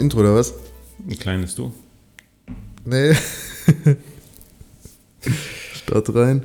[0.00, 0.54] Intro oder was?
[1.08, 1.72] Ein kleines Du.
[2.84, 3.14] Nee.
[5.74, 6.44] Start rein.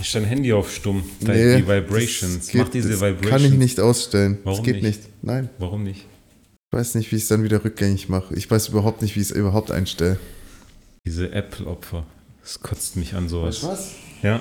[0.00, 1.02] Ist dein Handy auf stumm?
[1.20, 2.48] Dein, Nee, die Vibrations.
[2.48, 3.28] geht- Mach diese Vibrations.
[3.30, 4.38] Kann ich nicht ausstellen.
[4.44, 5.00] Warum das geht nicht?
[5.02, 5.08] nicht?
[5.22, 5.48] Nein.
[5.58, 6.06] Warum nicht?
[6.70, 8.34] Ich weiß nicht, wie ich es dann wieder rückgängig mache.
[8.34, 10.18] Ich weiß überhaupt nicht, wie ich es überhaupt einstelle.
[11.06, 12.04] Diese Apple-Opfer.
[12.42, 13.62] Das kotzt mich an sowas.
[13.64, 13.92] was?
[14.22, 14.40] Ja.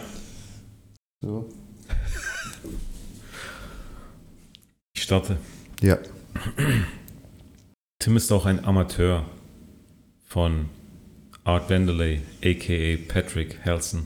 [1.22, 1.50] So.
[4.96, 5.38] Ich starte.
[5.82, 5.98] Ja.
[8.00, 9.26] Tim ist auch ein Amateur
[10.28, 10.70] von
[11.44, 12.98] Art Vandelay, a.k.a.
[13.12, 14.06] Patrick Helson.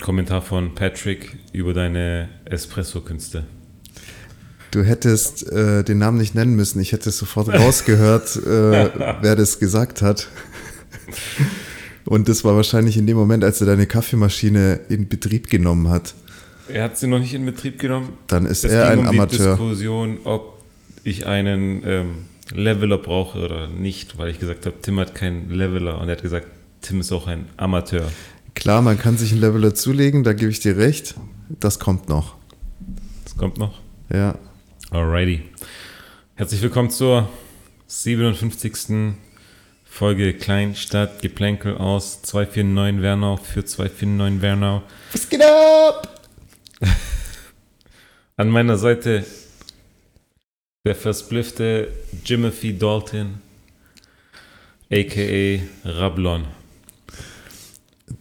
[0.00, 3.44] Kommentar von Patrick über deine Espresso-Künste.
[4.70, 6.78] Du hättest äh, den Namen nicht nennen müssen.
[6.80, 8.40] Ich hätte sofort rausgehört, äh,
[9.22, 10.28] wer das gesagt hat.
[12.04, 16.14] Und das war wahrscheinlich in dem Moment, als er deine Kaffeemaschine in Betrieb genommen hat.
[16.68, 18.12] Er hat sie noch nicht in Betrieb genommen.
[18.26, 19.56] Dann ist Es er ging ein um die Amateur.
[19.56, 20.62] Diskussion, ob
[21.02, 22.14] ich einen ähm,
[22.52, 26.22] Leveler brauche oder nicht, weil ich gesagt habe, Tim hat keinen Leveler und er hat
[26.22, 26.46] gesagt,
[26.80, 28.10] Tim ist auch ein Amateur.
[28.54, 31.14] Klar, man kann sich einen Leveler zulegen, da gebe ich dir recht.
[31.48, 32.36] Das kommt noch.
[33.24, 33.80] Das kommt noch.
[34.12, 34.38] Ja.
[34.90, 35.42] Alrighty.
[36.34, 37.28] Herzlich willkommen zur
[37.86, 39.14] 57.
[39.84, 44.82] Folge Kleinstadt Geplänkel aus 249 Wernau für 249 Wernau.
[45.12, 46.20] Was geht ab?
[48.36, 49.24] An meiner Seite
[50.84, 51.88] der verspliffte
[52.24, 53.34] Jimothy Dalton,
[54.90, 55.60] a.k.a.
[55.88, 56.44] Rablon.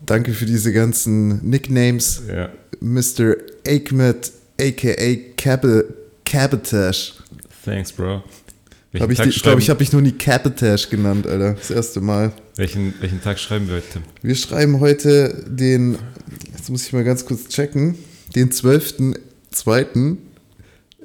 [0.05, 2.23] Danke für diese ganzen Nicknames.
[2.27, 2.49] Ja,
[2.81, 3.35] Mr.
[3.65, 5.15] Aikmet, a.k.a.
[5.37, 5.83] Cab-
[6.25, 7.13] Cabotage.
[7.63, 8.23] thanks, Bro.
[8.91, 11.53] Welchen, Hab ich, Tag ich glaube, ich habe mich noch nie Cabotage genannt, Alter.
[11.53, 12.33] Das erste Mal.
[12.55, 14.03] welchen, welchen Tag schreiben wir heute, Tim?
[14.21, 15.97] Wir schreiben heute den,
[16.53, 17.95] jetzt muss ich mal ganz kurz checken,
[18.35, 20.17] den 12.02.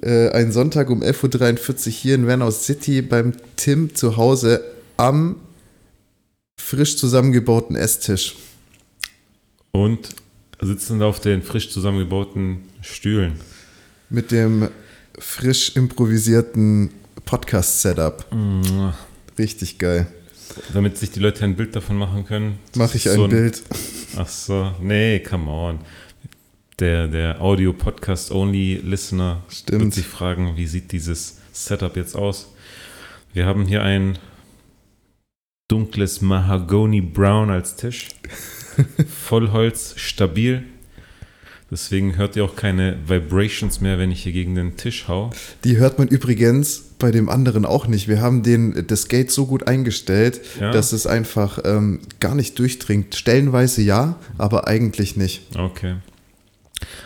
[0.02, 4.64] Äh, ein Sonntag um 11.43 Uhr hier in Wernau City beim Tim zu Hause
[4.96, 5.36] am
[6.58, 8.36] frisch zusammengebauten Esstisch.
[9.70, 10.10] Und
[10.60, 13.34] sitzen da auf den frisch zusammengebauten Stühlen.
[14.10, 14.68] Mit dem
[15.18, 16.90] frisch improvisierten
[17.24, 18.26] Podcast-Setup.
[19.38, 20.06] Richtig geil.
[20.74, 22.58] Damit sich die Leute ein Bild davon machen können.
[22.76, 23.62] Mache ich ein So Bild.
[24.16, 25.78] Ach so, nee, come on.
[26.78, 32.53] Der, der Audio-Podcast-Only-Listener wird sich fragen, wie sieht dieses Setup jetzt aus?
[33.34, 34.19] Wir haben hier ein
[35.69, 38.09] dunkles Mahagoni Brown als Tisch.
[39.09, 40.65] Vollholz, stabil.
[41.71, 45.31] Deswegen hört ihr auch keine Vibrations mehr, wenn ich hier gegen den Tisch hau.
[45.65, 48.09] Die hört man übrigens bei dem anderen auch nicht.
[48.09, 50.71] Wir haben den, das Gate so gut eingestellt, Ja.
[50.71, 53.15] dass es einfach ähm, gar nicht durchdringt.
[53.15, 55.56] Stellenweise ja, aber eigentlich nicht.
[55.56, 55.94] Okay.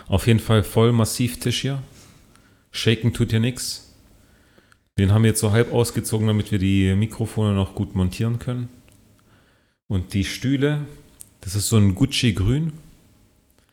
[0.09, 1.83] Auf jeden Fall voll massiv Tisch hier.
[2.71, 3.95] Shaken tut hier nichts.
[4.99, 8.69] Den haben wir jetzt so halb ausgezogen, damit wir die Mikrofone noch gut montieren können.
[9.89, 10.81] Und die Stühle,
[11.43, 12.73] das ist so ein Gucci-Grün,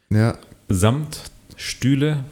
[0.09, 0.37] Ja,
[0.69, 1.21] Samt,
[1.55, 2.23] Stühle,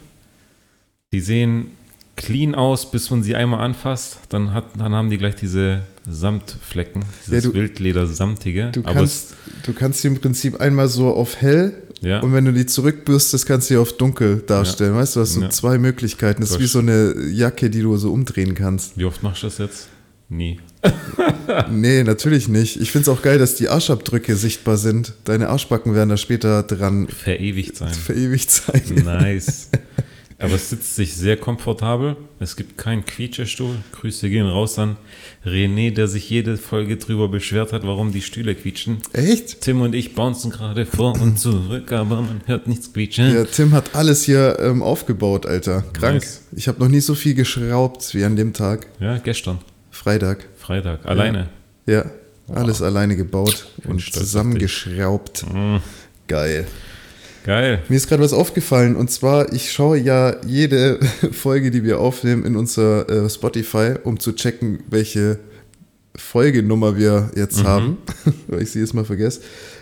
[1.12, 1.68] die sehen
[2.16, 4.18] clean aus, bis man sie einmal anfasst.
[4.28, 8.70] Dann, hat, dann haben die gleich diese Samtflecken, dieses Ja, du- Wildleder-Samtige.
[8.72, 12.20] du du kannst die im Prinzip einmal so auf hell Ja.
[12.20, 14.94] und wenn du die zurückbürstest, kannst du die auf dunkel darstellen.
[14.94, 15.50] Weißt du, du hast so Ja.
[15.50, 16.40] zwei Möglichkeiten.
[16.42, 18.98] Das ist wie so eine Jacke, die du so umdrehen kannst.
[18.98, 19.88] wie oft machst du das jetzt?
[20.28, 20.58] Nie.
[21.70, 22.80] Nee, natürlich nicht.
[22.80, 25.12] Ich finde es auch geil, dass die Arschabdrücke sichtbar sind.
[25.24, 27.92] Deine Arschbacken werden da später dran Verewigt sein.
[27.92, 28.82] verewigt sein.
[29.04, 29.68] Nice.
[30.42, 32.16] Aber es sitzt sich sehr komfortabel.
[32.40, 33.76] Es gibt keinen Quietscherstuhl.
[33.92, 34.96] Grüße gehen raus an
[35.46, 38.98] René, der sich jede Folge drüber beschwert hat, warum die Stühle quietschen.
[39.12, 39.60] Echt?
[39.60, 43.32] Tim und ich bouncen gerade vor und zurück, aber man hört nichts quietschen.
[43.32, 45.84] Ja, Tim hat alles hier ähm, aufgebaut, Alter.
[45.92, 46.14] Krank.
[46.22, 46.42] Nice.
[46.56, 48.88] Ich habe noch nie so viel geschraubt wie an dem Tag.
[48.98, 49.58] Ja, gestern,
[49.90, 50.48] Freitag.
[50.56, 51.48] Freitag, alleine.
[51.86, 52.04] Ja,
[52.48, 55.44] alles alleine gebaut und zusammengeschraubt.
[55.52, 55.76] Mm,
[56.26, 56.66] Geil.
[57.44, 57.82] Geil.
[57.88, 60.98] Mir ist gerade was aufgefallen und zwar, ich schaue ja jede
[61.32, 65.38] Folge, die wir aufnehmen, in unser äh, Spotify, um zu checken, welche
[66.14, 67.66] Folgenummer wir jetzt Mhm.
[67.66, 67.98] haben,
[68.48, 69.40] weil ich sie jetzt mal vergesse.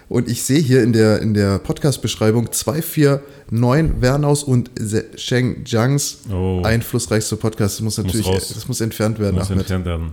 [0.08, 4.70] Und ich sehe hier in der, in der Podcast-Beschreibung 249 Wernaus und
[5.16, 7.76] Sheng Jiangs Oh, einflussreichster Podcast.
[7.76, 8.52] Das muss natürlich, raus.
[8.54, 9.58] das muss entfernt werden, muss Ahmed.
[9.60, 10.12] entfernt werden.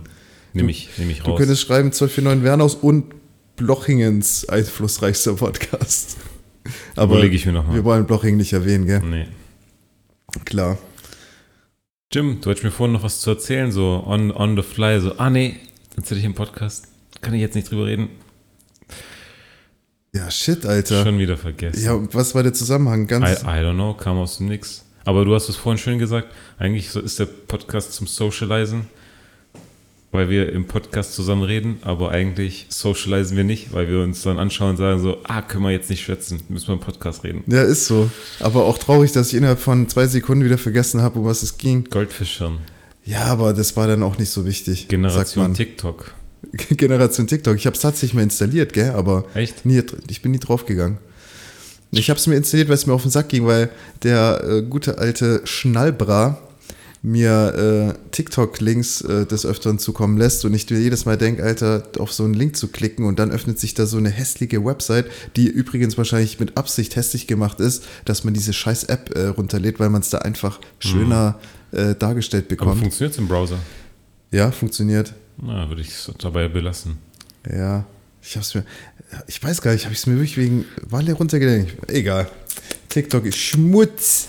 [0.52, 1.38] Nehme ich, nehm ich Du raus.
[1.38, 3.06] könntest schreiben 249 Wernaus und
[3.56, 6.16] Blochingens einflussreichster Podcast.
[6.98, 7.76] Aber Überlege ich mir nochmal.
[7.76, 9.00] wir wollen Bloching nicht erwähnen, gell?
[9.00, 9.26] Nee.
[10.44, 10.78] Klar.
[12.12, 15.12] Jim, du hattest mir vorhin noch was zu erzählen, so on, on the fly, so,
[15.18, 15.56] ah nee,
[15.96, 16.88] erzähl ich im Podcast.
[17.20, 18.08] Kann ich jetzt nicht drüber reden.
[20.14, 21.04] Ja, shit, Alter.
[21.04, 21.84] Schon wieder vergessen.
[21.84, 23.04] Ja, und was war der Zusammenhang?
[23.04, 23.42] I, Ganz.
[23.42, 24.84] I don't know, kam aus dem Nix.
[25.04, 26.28] Aber du hast es vorhin schön gesagt,
[26.58, 28.86] eigentlich ist der Podcast zum Socializen,
[30.10, 34.38] weil wir im Podcast zusammen reden, aber eigentlich socialisen wir nicht, weil wir uns dann
[34.38, 37.44] anschauen und sagen so, ah, können wir jetzt nicht schwätzen, müssen wir im Podcast reden.
[37.46, 38.10] Ja, ist so.
[38.40, 41.58] Aber auch traurig, dass ich innerhalb von zwei Sekunden wieder vergessen habe, um was es
[41.58, 41.84] ging.
[41.90, 42.58] Goldfischern,
[43.04, 44.88] Ja, aber das war dann auch nicht so wichtig.
[44.88, 45.52] Generation.
[45.54, 46.14] TikTok.
[46.70, 47.56] Generation TikTok.
[47.56, 48.90] Ich habe es tatsächlich mal installiert, gell?
[48.92, 49.66] Aber Echt?
[49.66, 50.98] nie, ich bin nie draufgegangen.
[51.90, 53.70] Ich habe es mir installiert, weil es mir auf den Sack ging, weil
[54.02, 56.38] der äh, gute alte Schnallbra
[57.02, 61.84] mir äh, TikTok-Links äh, des Öfteren zukommen lässt und ich mir jedes Mal denke, Alter,
[61.98, 65.06] auf so einen Link zu klicken und dann öffnet sich da so eine hässliche Website,
[65.36, 69.78] die übrigens wahrscheinlich mit Absicht hässlich gemacht ist, dass man diese scheiß App äh, runterlädt,
[69.78, 71.38] weil man es da einfach schöner
[71.72, 72.80] äh, dargestellt Aber bekommt.
[72.80, 73.58] funktioniert es im Browser?
[74.30, 75.14] Ja, funktioniert.
[75.40, 76.98] Na, würde ich es dabei belassen.
[77.48, 77.86] Ja,
[78.20, 78.64] ich hab's mir,
[79.26, 81.76] ich weiß gar nicht, habe ich es mir wirklich wegen Walle runtergedenkt?
[81.88, 82.28] Egal.
[82.88, 84.28] TikTok ist Schmutz.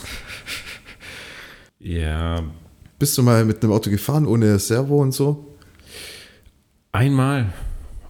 [1.80, 2.44] Ja,
[3.00, 5.46] Bist du mal mit einem Auto gefahren ohne Servo und so?
[6.92, 7.54] einmal,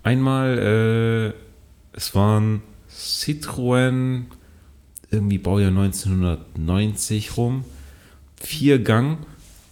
[0.01, 4.23] einmal, äh, es waren Citroën,
[5.11, 7.65] irgendwie Baujahr 1990 rum,
[8.41, 9.19] vier Gang,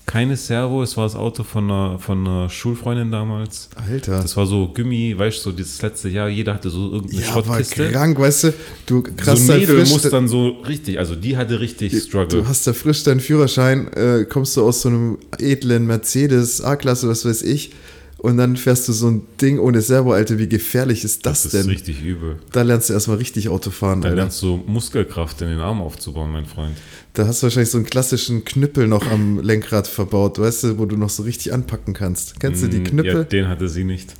[0.07, 3.69] keine Servo, es war das Auto von einer, von einer Schulfreundin damals.
[3.75, 4.21] Alter.
[4.21, 7.35] Das war so Gummi, weißt du, so dieses letzte Jahr, jeder hatte so irgendeine ja,
[7.35, 7.91] war Schrottkiste.
[7.91, 8.53] krank, weißt du,
[8.87, 12.41] du So krass ein Mädel frisch, muss dann so richtig, also die hatte richtig Struggle.
[12.41, 17.09] du hast da frisch deinen Führerschein, äh, kommst du aus so einem edlen Mercedes A-Klasse,
[17.09, 17.73] was weiß ich,
[18.19, 21.53] und dann fährst du so ein Ding ohne Servo, Alter, wie gefährlich ist das, das
[21.53, 21.69] ist denn?
[21.69, 22.39] richtig übel.
[22.51, 24.15] Da lernst du erstmal richtig Auto fahren, Da Alter.
[24.21, 26.75] lernst du Muskelkraft in den Arm aufzubauen, mein Freund.
[27.17, 30.85] Da hast du wahrscheinlich so einen klassischen Knüppel noch am Lenkrad verbaut, weißt du, wo
[30.85, 32.39] du noch so richtig anpacken kannst.
[32.39, 33.13] Kennst du die Mm, Knüppel?
[33.15, 34.13] Ja, den hatte sie nicht.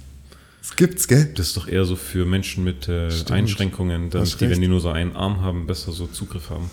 [0.61, 1.29] Das gibt's, gell?
[1.35, 3.09] Das ist doch eher so für Menschen mit äh.
[3.29, 6.71] Einschränkungen, dass die, wenn die nur so einen Arm haben, besser so Zugriff haben.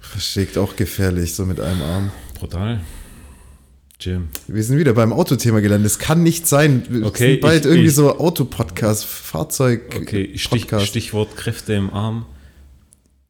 [0.00, 2.10] Verschickt auch gefährlich, so mit einem Arm.
[2.38, 2.80] Brutal.
[4.00, 4.28] Jim.
[4.46, 5.90] Wir sind wieder beim Autothema gelandet.
[5.90, 6.84] Es kann nicht sein.
[6.88, 9.82] Wir Okay, sind bald ich- irgendwie ich- so Autopodcast, Fahrzeug.
[9.94, 10.86] Okay, Stich, Podcast.
[10.86, 12.24] Stichwort Kräfte im Arm.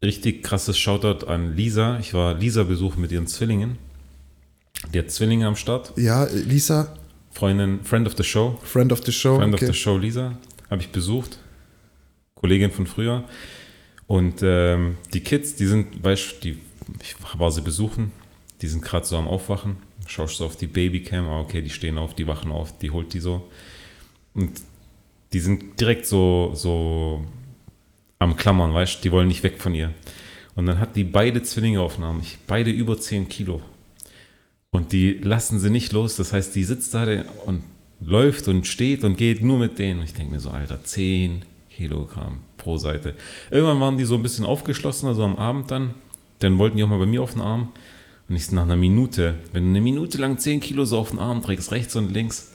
[0.03, 1.99] Richtig krasses Shoutout an Lisa.
[1.99, 3.79] Ich war Lisa-Besuch mit ihren Zwillingen.
[4.93, 5.93] Die hat Zwillinge am Start.
[5.97, 6.97] Ja, Lisa,
[7.33, 8.59] Freundin, Friend of the Show.
[8.63, 9.37] Friend of the Show.
[9.37, 9.65] Friend okay.
[9.65, 10.39] of the Show Lisa
[10.71, 11.39] habe ich besucht.
[12.35, 13.25] Kollegin von früher.
[14.07, 16.59] Und ähm, die Kids, die sind, weißt du, die,
[17.03, 18.13] ich war sie besuchen,
[18.63, 19.77] die sind gerade so am Aufwachen.
[20.07, 23.13] Schaust du auf die Babycam, ah, okay, die stehen auf, die wachen auf, die holt
[23.13, 23.51] die so.
[24.33, 24.63] Und
[25.33, 27.25] die sind direkt so, so
[28.19, 29.93] am Klammern, weißt du, die wollen nicht weg von ihr.
[30.55, 33.63] Und dann hat die beide Zwillinge aufgenommen, ich, beide über 10 Kilo.
[34.71, 36.17] Und die lassen sie nicht los.
[36.17, 37.07] Das heißt, die sitzt da
[37.47, 37.63] und
[38.01, 40.01] läuft und steht und geht nur mit denen.
[40.01, 43.15] Und ich denke mir so, Alter, 10 Kilogramm pro Seite.
[43.51, 45.95] Irgendwann waren die so ein bisschen aufgeschlossen, also am Abend dann.
[46.41, 47.73] Dann wollten die auch mal bei mir auf den Arm.
[48.29, 51.19] Und ich nach einer Minute, wenn du eine Minute lang 10 Kilo so auf den
[51.19, 52.53] Arm trägst, rechts und links,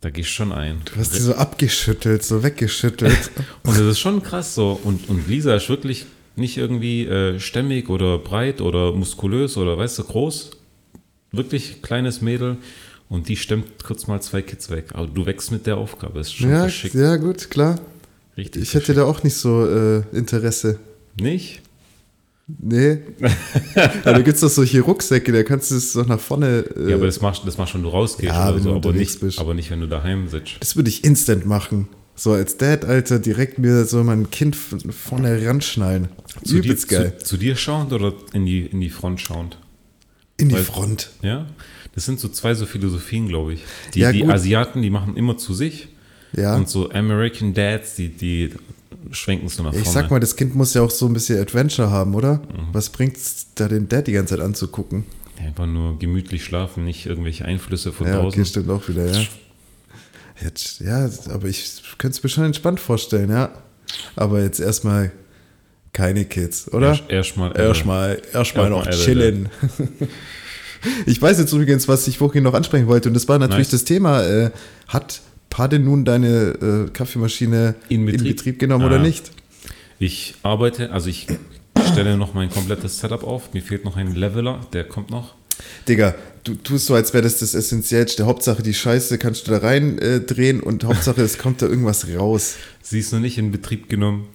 [0.00, 0.80] da gehst du schon ein.
[0.84, 3.30] Du hast die so abgeschüttelt, so weggeschüttelt.
[3.64, 4.80] Und das ist schon krass so.
[4.82, 6.06] Und, und Lisa ist wirklich
[6.36, 10.52] nicht irgendwie äh, stämmig oder breit oder muskulös oder weißt du, groß.
[11.32, 12.56] Wirklich kleines Mädel.
[13.10, 14.86] Und die stemmt kurz mal zwei Kids weg.
[14.94, 16.20] Aber du wächst mit der Aufgabe.
[16.20, 16.94] Ist schon ja, geschickt.
[16.94, 17.78] ja, gut, klar.
[18.36, 18.62] Richtig.
[18.62, 20.78] Ich hätte da auch nicht so äh, Interesse.
[21.16, 21.20] geschickt.
[21.20, 21.62] Nicht?
[22.58, 22.98] Nee.
[23.76, 26.64] ja, da gibt es doch solche Rucksäcke, da kannst du es doch nach vorne.
[26.76, 28.70] Äh, Ja, aber das machst, das machst schon, du rausgehst Ja, oder wenn so.
[28.70, 29.38] du Aber nicht, bist.
[29.38, 30.52] aber nicht, wenn du daheim sitzt.
[30.60, 31.88] das würde ich instant machen.
[32.16, 36.08] So als Dad, Alter, direkt mir so mein Kind von vorne ranschnallen.
[36.44, 37.14] Zu dir, geil.
[37.18, 39.56] zu, zu dir schauend oder in die, in die Front schauend?
[40.36, 41.10] In die weil- Front.
[41.22, 41.46] Ja?
[41.94, 43.62] Das sind so zwei so Philosophien, glaube ich.
[43.94, 44.24] Die, Ja, die.
[44.24, 45.88] Asiaten, die machen immer zu sich.
[46.36, 46.56] Ja.
[46.56, 48.50] Und so American Dads, die, die
[49.12, 49.84] schwenken es so nach vorne.
[49.84, 52.34] Ich sag mal, das Kind muss ja auch so ein bisschen Adventure haben, oder?
[52.34, 52.68] Mhm.
[52.72, 55.04] Was bringt's da den Dad die ganze Zeit anzugucken?
[55.38, 58.40] Einfach nur gemütlich schlafen, nicht irgendwelche Einflüsse von Ja, draußen.
[58.40, 59.22] okay, stimmt auch wieder, ja.
[60.42, 63.50] Jetzt, ja, aber ich könnte es mir schon entspannt vorstellen, ja.
[64.16, 65.12] Aber jetzt erstmal
[65.92, 66.88] keine Kids, oder?
[66.88, 67.56] Erst- Erstmal.
[67.58, 69.48] Erstmal, erstmal noch chillen.
[71.06, 73.80] ich weiß jetzt übrigens, was ich vorhin noch ansprechen wollte, und das war natürlich Nice.
[73.82, 74.22] das Thema.
[74.24, 74.50] Äh,
[74.88, 78.58] hat Pade nun deine äh, Kaffeemaschine In Betrieb?
[78.58, 79.02] genommen oder Ah.
[79.02, 79.30] nicht?
[79.98, 81.26] Ich arbeite, also ich
[81.92, 83.52] stelle noch mein komplettes Setup auf.
[83.52, 85.34] Mir fehlt noch ein Leveler, der kommt noch.
[85.88, 86.14] Digga,
[86.44, 88.24] du tust so, als wäre das das Essentiellste.
[88.24, 92.06] Hauptsache die Scheiße kannst du da rein äh, drehen und Hauptsache es kommt da irgendwas
[92.16, 92.54] raus.
[92.80, 94.28] Sie ist noch nicht in Betrieb genommen.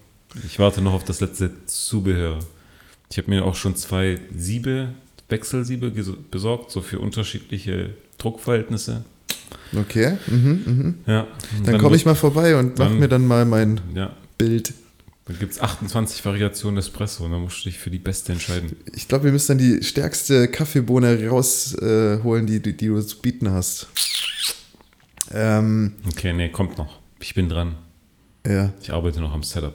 [0.46, 2.40] Ich warte noch auf das letzte Zubehör.
[3.10, 4.90] Ich habe mir auch schon zwei Siebe,
[5.30, 5.92] Wechselsiebe
[6.30, 9.06] besorgt, so für unterschiedliche Druckverhältnisse.
[9.76, 10.96] Okay, mhm, mhm.
[11.06, 11.28] Ja.
[11.66, 14.74] Dann komme ich mal vorbei und mach dann- mir dann mal mein Ja, Bild.
[15.28, 18.76] Da gibt es 28 Variationen Espresso und da musst du dich für die beste entscheiden.
[18.94, 23.50] Ich glaube, wir müssen dann die stärkste Kaffeebohne rausholen, die, die, die du zu bieten
[23.52, 23.88] hast.
[25.34, 27.00] Ähm, Okay, nee, kommt noch.
[27.20, 27.76] Ich bin dran.
[28.48, 28.72] ja.
[28.82, 29.74] Ich arbeite noch am Setup.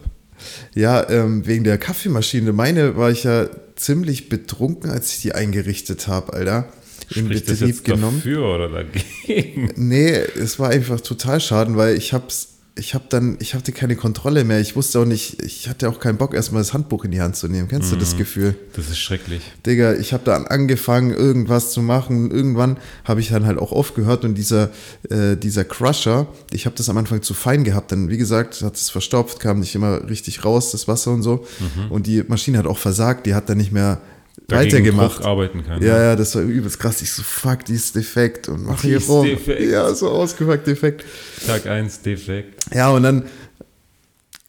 [0.75, 2.53] Ja, ähm, wegen der Kaffeemaschine.
[2.53, 6.69] Meine war ich ja ziemlich betrunken, als ich die eingerichtet habe, Alter.
[7.15, 8.19] In Spricht das Betrieb jetzt genommen.
[8.19, 9.71] dafür oder dagegen?
[9.77, 13.97] Nee, es war einfach total schaden, weil ich hab's, ich hab dann, ich hatte keine
[13.97, 14.61] Kontrolle mehr.
[14.61, 17.35] Ich wusste auch nicht, ich hatte auch keinen Bock, erstmal das Handbuch in die Hand
[17.37, 17.69] zu nehmen.
[17.69, 18.01] Kennst du Mhm.
[18.01, 18.55] das Gefühl?
[18.75, 19.43] Das ist schrecklich.
[19.67, 22.31] Digga, ich habe dann angefangen, irgendwas zu machen.
[22.31, 24.71] Irgendwann habe ich dann halt auch aufgehört und dieser,
[25.11, 27.91] äh, dieser Crusher, ich habe das am Anfang zu fein gehabt.
[27.93, 31.45] Dann, wie gesagt, hat es verstopft, kam nicht immer richtig raus, das Wasser und so.
[31.91, 34.01] Und die Maschine hat auch versagt, die hat dann nicht mehr
[34.49, 35.25] weitergemacht.
[35.25, 35.83] Arbeiten kann.
[35.83, 37.01] Ja, ja, das war übelst krass.
[37.03, 39.27] Ich so, fuck, die ist defekt und mach Die hier ist rum.
[39.27, 39.61] defekt.
[39.63, 41.05] Ja, so ausgefuckt defekt.
[41.47, 42.65] Tag 1 defekt.
[42.75, 43.25] Ja, und dann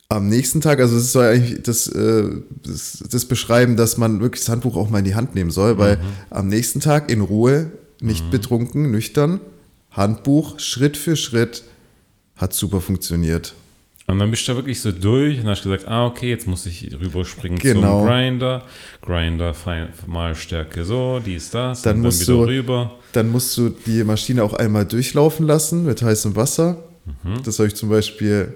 [0.10, 2.24] am nächsten Tag, also es soll eigentlich das, äh,
[2.64, 5.78] das, das beschreiben, dass man wirklich das Handbuch auch mal in die Hand nehmen soll,
[5.78, 6.02] weil Mhm.
[6.32, 7.72] am nächsten Tag in Ruhe,
[8.02, 9.40] nicht betrunken, nüchtern,
[9.92, 11.64] Handbuch, Schritt für Schritt,
[12.36, 13.54] hat super funktioniert.
[14.08, 16.66] Und dann bist du da wirklich so durch und hast gesagt, ah, okay, jetzt muss
[16.66, 18.00] ich rüberspringen Genau.
[18.00, 18.64] zum Grinder.
[19.02, 21.82] Grinder, Fein- Malstärke so, dies, das.
[21.84, 22.92] Dann und musst dann wieder du- rüber.
[23.14, 26.84] Dann musst du die Maschine auch einmal durchlaufen lassen mit heißem Wasser.
[27.24, 27.44] Mhm.
[27.44, 28.54] Das habe ich zum Beispiel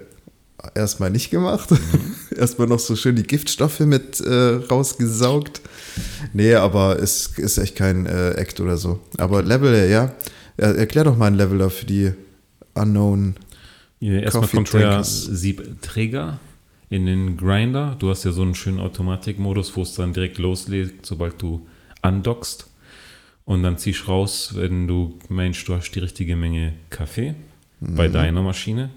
[0.74, 1.70] erstmal nicht gemacht.
[1.70, 1.76] Mhm.
[2.36, 4.32] erstmal noch so schön die Giftstoffe mit äh,
[4.70, 5.60] rausgesaugt.
[6.32, 9.00] Nee, aber es ist echt kein äh, Act oder so.
[9.18, 10.12] Aber Leveler, ja.
[10.58, 12.12] Er, erklär doch mal einen Leveler für die
[12.74, 13.36] Unknown.
[14.00, 15.02] Ja, Erstmal kommt der.
[15.04, 16.38] Siebträger
[16.90, 17.96] in den Grinder.
[17.98, 21.66] Du hast ja so einen schönen Automatikmodus, wo es dann direkt loslegt, sobald du
[22.02, 22.68] andockst.
[23.44, 27.34] Und dann ziehst du raus, wenn du meinst, du hast die richtige Menge Kaffee
[27.80, 28.90] bei deiner Maschine.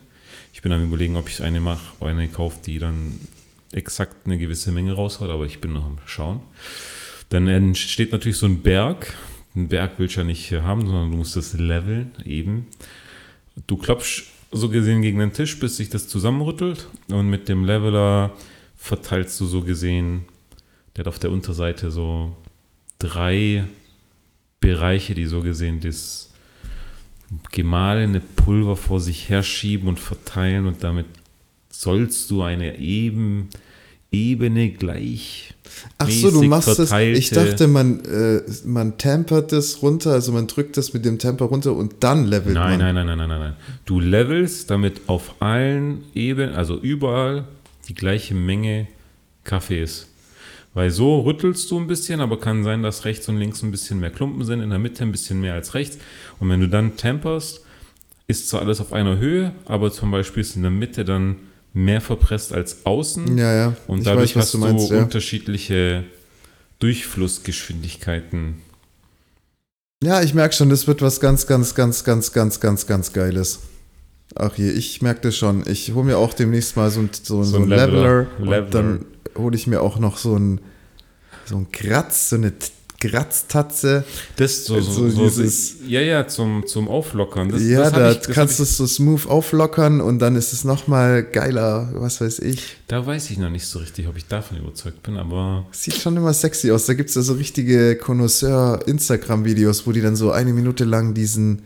[0.54, 3.20] Ich bin am überlegen, ob ich eine mache, eine kaufe, die dann
[3.72, 6.42] exakt eine gewisse Menge raushaut, aber ich bin noch am Schauen.
[7.30, 9.16] Dann entsteht natürlich so ein Berg.
[9.56, 12.68] Einen Berg willst du ja nicht haben, sondern du musst das leveln, eben.
[13.68, 16.88] Du klopfst so gesehen gegen den Tisch, bis sich das zusammenrüttelt.
[17.10, 18.32] Und mit dem Leveler
[18.76, 20.26] verteilst du so gesehen,
[20.96, 22.36] der hat auf der Unterseite so
[22.98, 23.66] drei
[24.60, 26.32] Bereiche, die so gesehen das
[27.52, 30.66] gemahlene Pulver vor sich herschieben und verteilen.
[30.66, 31.06] Und damit
[31.70, 33.50] sollst du eine eben,
[34.12, 35.54] ebene, gleich.
[35.98, 36.80] Ach so, du machst das.
[36.92, 41.20] Ich verteilte- dachte, man, äh, man tampert das runter, also man drückt das mit dem
[41.20, 42.94] Temper runter und dann levelt Nein, man.
[42.94, 43.56] nein, nein, nein, nein, nein, nein.
[43.86, 47.46] Du levelst damit auf allen Ebenen, also überall,
[47.88, 48.88] die gleiche Menge
[49.44, 50.08] Kaffee ist.
[50.74, 54.00] Weil so rüttelst du ein bisschen, aber kann sein, dass rechts und links ein bisschen
[54.00, 55.98] mehr Klumpen sind, in der Mitte ein bisschen mehr als rechts.
[56.40, 57.66] Und wenn du dann temperst,
[58.28, 61.38] ist zwar alles auf einer Höhe, aber zum Beispiel ist in der Mitte dann
[61.74, 63.38] mehr verpresst als außen.
[63.38, 63.76] Ja, ja.
[63.88, 65.02] Und ich dadurch weiß, hast du meinst, ja.
[65.02, 66.04] unterschiedliche
[66.80, 68.62] Durchflussgeschwindigkeiten.
[70.04, 73.60] Ja, ich merke schon, das wird was ganz, ganz, ganz, ganz, ganz, ganz, ganz Geiles.
[74.36, 75.64] Ach je, ich merke das schon.
[75.68, 78.66] Ich hole mir auch demnächst mal so ein, so, so ein ein Leveler, Leveler.
[78.66, 79.06] und dann
[79.38, 80.62] hole ich mir auch noch so ein,
[81.46, 82.54] so ein Kratz, so eine
[83.00, 84.04] Kratztatze.
[84.36, 87.50] Das so, so, So so, dieses- ja, ja, zum, zum Auflockern.
[87.50, 90.52] Das, ja, das da ich, das kannst du es so smooth auflockern und dann ist
[90.54, 92.56] es nochmal geiler, was weiß ich.
[92.56, 95.96] ich, Da weiß ich noch nicht so richtig, ob ich davon überzeugt bin, aber Sieht
[95.96, 96.86] schon immer sexy aus.
[96.86, 101.62] Da gibt es ja so richtige Connoisseur-Instagram-Videos, wo die dann so eine Minute lang diesen,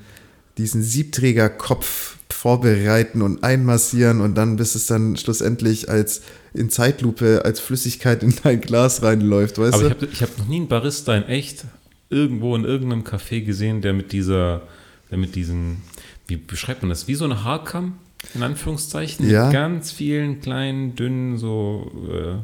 [0.58, 6.22] diesen Siebträgerkopf vorbereiten und einmassieren und dann, bis es dann schlussendlich als
[6.54, 9.88] in Zeitlupe als Flüssigkeit in dein Glas reinläuft, weißt Aber du?
[9.90, 11.66] ich habe ich hab noch nie einen Barista in echt
[12.10, 14.62] irgendwo in irgendeinem Café gesehen, der mit dieser,
[15.10, 15.78] der mit diesen,
[16.28, 17.94] wie beschreibt man das, wie so eine Haarkamm,
[18.36, 19.46] in Anführungszeichen, Ja.
[19.46, 22.36] mit ganz vielen kleinen, dünnen, so äh,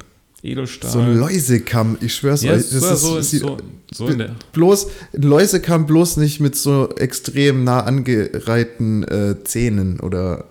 [0.43, 0.91] Edelstahl.
[0.91, 2.63] so ein Läusekamm, ich schwör's ja, euch.
[2.65, 3.57] so, Das so, ist, so,
[3.91, 9.99] so in der, bloß, ein Läusekamm bloß nicht mit so extrem nah angereihten äh, Zähnen
[9.99, 10.45] oder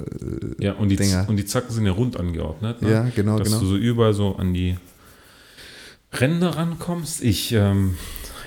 [0.59, 1.27] äh, ja, und die, Dinger.
[1.29, 2.83] und die Zacken sind ja rund angeordnet.
[2.83, 2.91] Ne?
[2.91, 3.61] Ja, genau, Dass genau.
[3.61, 4.77] du so überall so an die
[6.13, 7.23] Ränder rankommst.
[7.23, 7.95] Ich, ähm,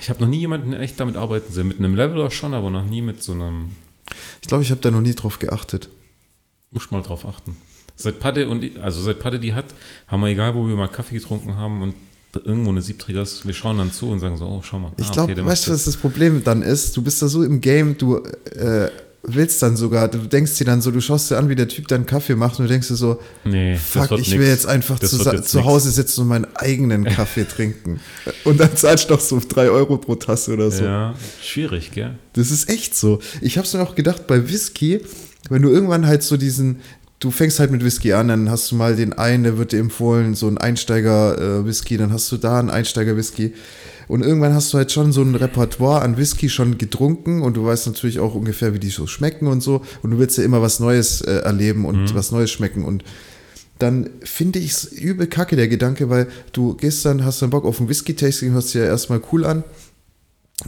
[0.00, 1.68] ich habe noch nie jemanden echt damit arbeiten sehen.
[1.68, 3.70] Mit einem Leveler schon, aber noch nie mit so einem
[4.40, 5.88] Ich glaube, ich habe da noch nie drauf geachtet.
[6.70, 7.56] Muss mal drauf achten.
[7.96, 9.66] Seit Padde und ich- also seit Padde die hat,
[10.08, 11.94] haben wir egal, wo wir mal Kaffee getrunken haben und
[12.46, 14.92] irgendwo eine Siebträger ist, wir schauen dann zu und sagen so, oh, schau mal.
[14.96, 16.96] Ich Ah, glaube, der weißt du, was das Problem dann ist?
[16.96, 18.16] Du bist da so im Game, du
[18.56, 18.88] äh,
[19.24, 21.86] willst dann sogar, du denkst dir dann so, du schaust dir an, wie der Typ
[21.88, 24.30] dann Kaffee macht und du denkst dir so, Nee, fuck, ich nix.
[24.32, 25.68] will jetzt einfach zu, jetzt zu nix.
[25.68, 28.00] Hause sitzen und meinen eigenen Kaffee trinken.
[28.44, 30.82] Und dann zahlst du doch so 3 Euro pro Tasse oder so.
[30.84, 32.14] Ja, schwierig, gell?
[32.32, 33.20] Das ist echt so.
[33.42, 35.00] Ich habe es mir auch gedacht, bei Whisky,
[35.50, 36.80] wenn du irgendwann halt so diesen
[37.22, 39.78] du fängst halt mit Whisky an, dann hast du mal den einen, der wird dir
[39.78, 43.54] empfohlen, so ein Einsteiger-Whisky, dann hast du da einen Einsteiger-Whisky.
[44.08, 47.64] Und irgendwann hast du halt schon so ein Repertoire an Whisky schon getrunken und du
[47.64, 49.82] weißt natürlich auch ungefähr, wie die so schmecken und so.
[50.02, 52.84] Und du willst ja immer was Neues äh, erleben und was Neues schmecken.
[52.84, 53.04] Und
[53.78, 57.64] dann finde ich es übel kacke, der Gedanke, weil du gehst dann, hast dann Bock
[57.64, 59.62] auf ein Whisky-Tasting, hörst dir ja erstmal cool an,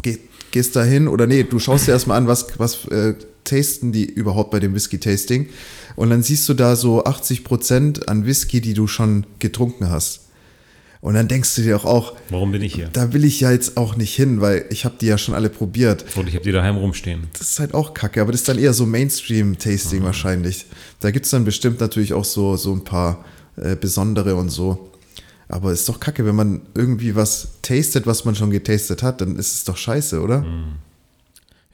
[0.02, 0.18] geh,
[0.52, 3.14] gehst da hin oder nee, du schaust dir erstmal an, was, was äh,
[3.44, 5.48] tasten die überhaupt bei dem Whisky-Tasting.
[5.96, 10.20] Und dann siehst du da so 80% an Whisky, die du schon getrunken hast.
[11.00, 12.88] Und dann denkst du dir auch, auch Warum bin ich hier?
[12.90, 15.50] da will ich ja jetzt auch nicht hin, weil ich habe die ja schon alle
[15.50, 16.06] probiert.
[16.16, 17.24] Und ich habe die daheim rumstehen.
[17.38, 20.64] Das ist halt auch kacke, aber das ist dann eher so Mainstream-Tasting wahrscheinlich.
[21.00, 23.22] Da gibt es dann bestimmt natürlich auch so, so ein paar
[23.56, 24.90] äh, besondere und so.
[25.46, 29.36] Aber ist doch kacke, wenn man irgendwie was tastet, was man schon getastet hat, dann
[29.36, 30.42] ist es doch scheiße, oder?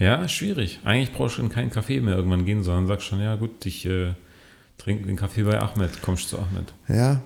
[0.01, 0.81] Ja, schwierig.
[0.83, 3.85] Eigentlich brauchst du in keinen Kaffee mehr irgendwann gehen, sondern sagst schon, ja gut, ich
[3.85, 4.15] äh,
[4.79, 6.73] trinke den Kaffee bei Ahmed, kommst zu Ahmed.
[6.89, 7.21] Ja.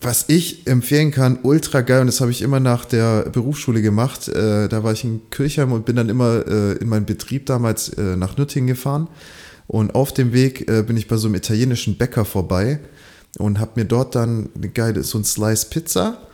[0.00, 4.26] Was ich empfehlen kann, ultra geil, und das habe ich immer nach der Berufsschule gemacht.
[4.26, 7.90] Äh, da war ich in Kirchheim und bin dann immer äh, in meinen Betrieb damals
[7.90, 9.06] äh, nach Nürtingen gefahren.
[9.68, 12.80] Und auf dem Weg äh, bin ich bei so einem italienischen Bäcker vorbei
[13.38, 16.25] und habe mir dort dann eine geile, so ein Slice Pizza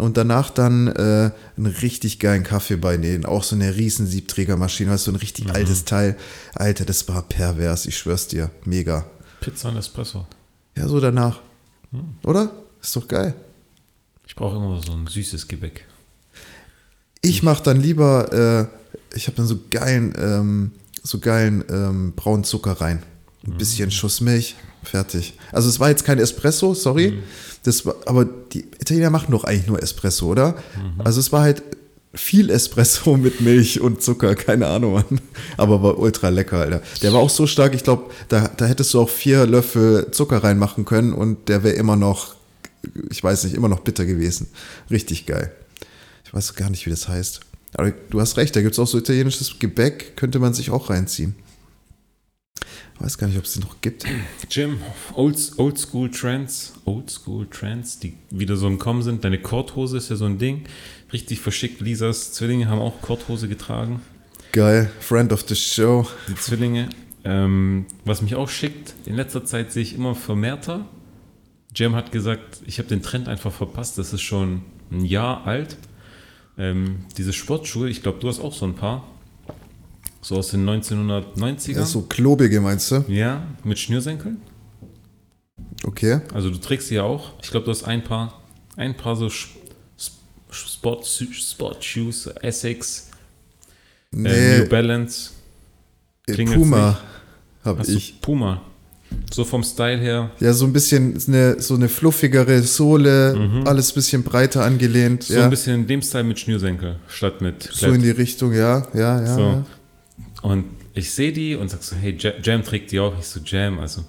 [0.00, 3.24] und danach dann äh, einen richtig geilen Kaffee bei denen.
[3.24, 6.16] Auch so eine riesen Siebträgermaschine, weißt du, so ein richtig altes Teil.
[6.54, 8.50] Alter, das war pervers, ich schwör's dir.
[8.64, 9.04] Mega.
[9.40, 10.26] Pizza und Espresso.
[10.76, 11.40] Ja, so danach.
[12.22, 12.50] Oder?
[12.82, 13.34] Ist doch geil.
[14.26, 15.86] Ich brauche immer so ein süßes Gebäck.
[17.20, 18.70] Ich mache dann lieber,
[19.12, 23.02] äh, ich habe dann so geilen, ähm, so geilen ähm, braunen Zucker rein.
[23.46, 25.34] Ein bisschen Schuss Milch, fertig.
[25.52, 27.22] Also es war jetzt kein Espresso, sorry.
[27.62, 30.56] Das war, aber die Italiener machen doch eigentlich nur Espresso, oder?
[31.04, 31.62] Also es war halt
[32.14, 35.20] viel Espresso mit Milch und Zucker, keine Ahnung, Mann.
[35.56, 36.82] Aber war ultra lecker, Alter.
[37.02, 40.42] Der war auch so stark, ich glaube, da, da hättest du auch vier Löffel Zucker
[40.42, 42.34] reinmachen können und der wäre immer noch,
[43.10, 44.48] ich weiß nicht, immer noch bitter gewesen.
[44.90, 45.52] Richtig geil.
[46.24, 47.40] Ich weiß gar nicht, wie das heißt.
[47.74, 50.90] Aber du hast recht, da gibt es auch so italienisches Gebäck, könnte man sich auch
[50.90, 51.36] reinziehen.
[53.00, 54.04] Ich weiß gar nicht, ob es die noch gibt.
[54.50, 54.76] Jim,
[55.14, 59.24] Old, Old School Trends, Old School Trends, die wieder so im Kommen sind.
[59.24, 60.64] Deine Korthose ist ja so ein Ding.
[61.10, 61.80] Richtig verschickt.
[61.80, 64.02] Lisas Zwillinge haben auch Korthose getragen.
[64.52, 66.06] Geil, Friend of the Show.
[66.28, 66.90] Die Zwillinge.
[67.24, 70.86] Ähm, was mich auch schickt, in letzter Zeit sehe ich immer vermehrter.
[71.74, 73.96] Jam hat gesagt, ich habe den Trend einfach verpasst.
[73.96, 74.60] Das ist schon
[74.90, 75.78] ein Jahr alt.
[76.58, 79.06] Ähm, diese Sportschuhe, ich glaube, du hast auch so ein paar.
[80.22, 81.72] So aus den 1990ern.
[81.76, 83.04] Ja, so klobige meinst du?
[83.08, 84.38] Ja, mit Schnürsenkeln.
[85.84, 86.20] Okay.
[86.34, 87.32] Also du trägst sie ja auch.
[87.42, 88.42] Ich glaube, du hast ein paar,
[88.76, 89.30] ein paar so
[90.50, 93.08] Sport, Sport Shoes, Essex,
[94.12, 95.30] äh, Nee, New Balance.
[96.26, 97.64] klingelt's Puma nicht.
[97.64, 98.20] habe ich.
[98.20, 98.62] Puma?
[99.32, 100.30] So vom Style her.
[100.38, 105.24] Ja, so ein bisschen eine, so eine fluffigere Sohle, alles ein bisschen breiter angelehnt.
[105.24, 105.44] So ja.
[105.44, 109.20] ein bisschen in dem Style mit Schnürsenkel statt mit so in die Richtung, ja, ja,
[109.20, 109.34] ja.
[109.34, 109.40] So.
[109.40, 109.64] ja.
[110.42, 113.18] Und ich sehe die und sag so, hey, Ja- Jam trägt die auch.
[113.18, 114.04] Ich so, Jam, also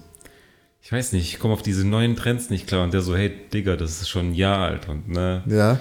[0.82, 2.84] ich weiß nicht, ich komme auf diese neuen Trends nicht klar.
[2.84, 4.88] Und der so, hey, Digga, das ist schon ein Jahr alt.
[4.88, 5.78] Und ne, Ja,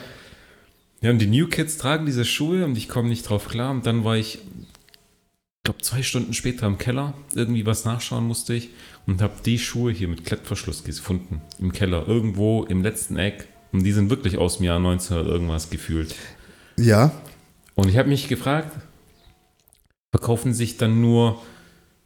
[1.01, 3.71] Ja, und die New Kids tragen diese Schuhe und ich komme nicht drauf klar.
[3.71, 7.13] Und dann war ich, ich glaube, zwei Stunden später im Keller.
[7.33, 8.69] Irgendwie was nachschauen musste ich
[9.07, 11.41] und habe die Schuhe hier mit Klettverschluss gefunden.
[11.59, 13.47] Im Keller, irgendwo im letzten Eck.
[13.71, 16.13] Und die sind wirklich aus dem Jahr 1900 irgendwas gefühlt.
[16.77, 17.11] ja.
[17.73, 18.75] Und ich habe mich gefragt,
[20.11, 21.41] verkaufen sich dann nur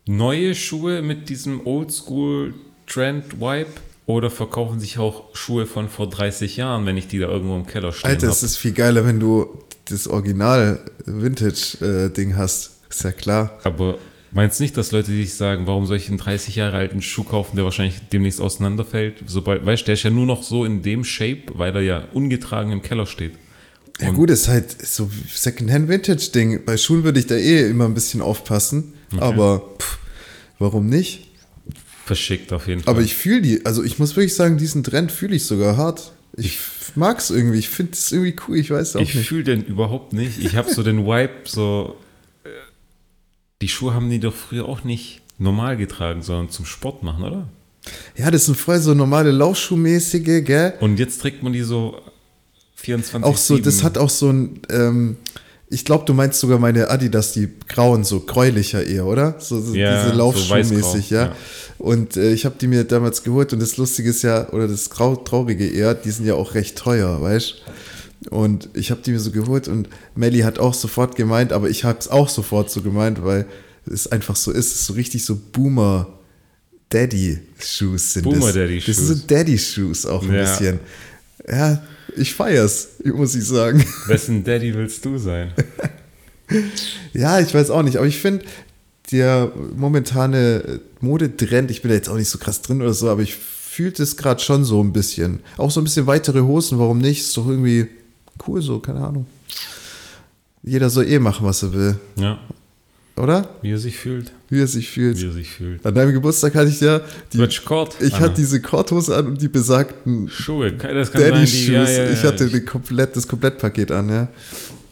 [0.07, 3.71] neue Schuhe mit diesem Oldschool-Trend-Vibe?
[4.07, 7.65] Oder verkaufen sich auch Schuhe von vor 30 Jahren, wenn ich die da irgendwo im
[7.65, 12.81] Keller stehen Alter, es ist viel geiler, wenn du das Original Vintage-Ding hast.
[12.87, 13.57] Ist ja klar.
[13.63, 13.97] Aber
[14.31, 17.55] meinst nicht, dass Leute sich sagen, warum soll ich einen 30 Jahre alten Schuh kaufen,
[17.55, 19.23] der wahrscheinlich demnächst auseinanderfällt?
[19.25, 22.03] Sobald, weißt du, der ist ja nur noch so in dem Shape, weil er ja
[22.13, 23.33] ungetragen im Keller steht.
[24.01, 26.65] Ja gut, ist halt so Secondhand-Vintage-Ding.
[26.65, 28.93] Bei Schuhen würde ich da eh immer ein bisschen aufpassen.
[29.17, 29.97] Aber pff,
[30.59, 31.29] warum nicht?
[32.05, 32.93] Verschickt auf jeden Fall.
[32.93, 36.11] Aber ich fühle die, also ich muss wirklich sagen, diesen Trend fühle ich sogar hart.
[36.37, 36.59] Ich
[36.95, 39.27] mag es irgendwie, ich finde es irgendwie cool, ich weiß auch ich nicht.
[39.29, 40.37] fühle den überhaupt nicht.
[40.43, 41.95] Ich habe so den Vibe, so.
[42.43, 42.49] äh,
[43.61, 47.47] Die Schuhe haben die doch früher auch nicht normal getragen, sondern zum Sport machen, oder?
[48.17, 50.73] Ja, das sind voll so normale Laufschuhmäßige, gell?
[50.81, 52.01] Und jetzt trägt man die so
[52.75, 55.17] 24 Auch so, das hat auch so ein, ähm,
[55.69, 59.35] ich glaube, du meinst sogar meine Adidas, die grauen, so gräulicher eher, oder?
[59.39, 61.25] So, so Ja, diese so Laufschuhmäßig, weißgrau, ja.
[61.27, 61.35] ja.
[61.79, 64.89] Und äh, ich habe die mir damals geholt und das Lustige ist ja, oder das
[64.89, 67.55] Grau Traurige eher, die sind ja auch recht teuer, weißt
[68.29, 71.83] Und ich habe die mir so geholt und Melly hat auch sofort gemeint, aber ich
[71.83, 73.45] habe es auch sofort so gemeint, weil
[73.91, 76.07] es einfach so ist, es ist so richtig so Boomer.
[76.89, 78.53] Daddy-Shoes sind Boomer das.
[78.53, 79.27] Daddy Das sind so Shoes.
[79.27, 80.41] Daddy-Shoes auch ein Ja.
[80.41, 80.79] bisschen.
[81.49, 81.83] Ja,
[82.15, 83.83] ich feier's, muss ich sagen.
[84.07, 85.51] Wessen Daddy willst du sein?
[87.13, 88.45] Ja, ich weiß auch nicht, aber ich finde,
[89.11, 93.23] der momentane Modetrend, ich bin da jetzt auch nicht so krass drin oder so, aber
[93.23, 95.39] ich fühlt es gerade schon so ein bisschen.
[95.57, 97.21] Auch so ein bisschen weitere Hosen, warum nicht?
[97.21, 97.87] Ist doch irgendwie
[98.47, 99.25] cool so, keine Ahnung.
[100.63, 102.39] Jeder soll eh machen, was er will, Ja,
[103.17, 103.49] oder?
[103.61, 104.31] wie er sich fühlt.
[104.49, 105.19] Wie er sich fühlt.
[105.21, 105.85] Wie er sich fühlt.
[105.85, 107.01] An deinem Geburtstag hatte ich ja
[107.33, 107.95] die, Rich Cord.
[108.01, 108.25] ich Anna.
[108.25, 110.71] hatte diese Korthose an und die besagten Schuhe.
[110.73, 111.67] Das kann sein, Daddy die, Shoes.
[111.69, 114.27] ja, ja, ich hatte den komplett, das Komplettpaket an, ja.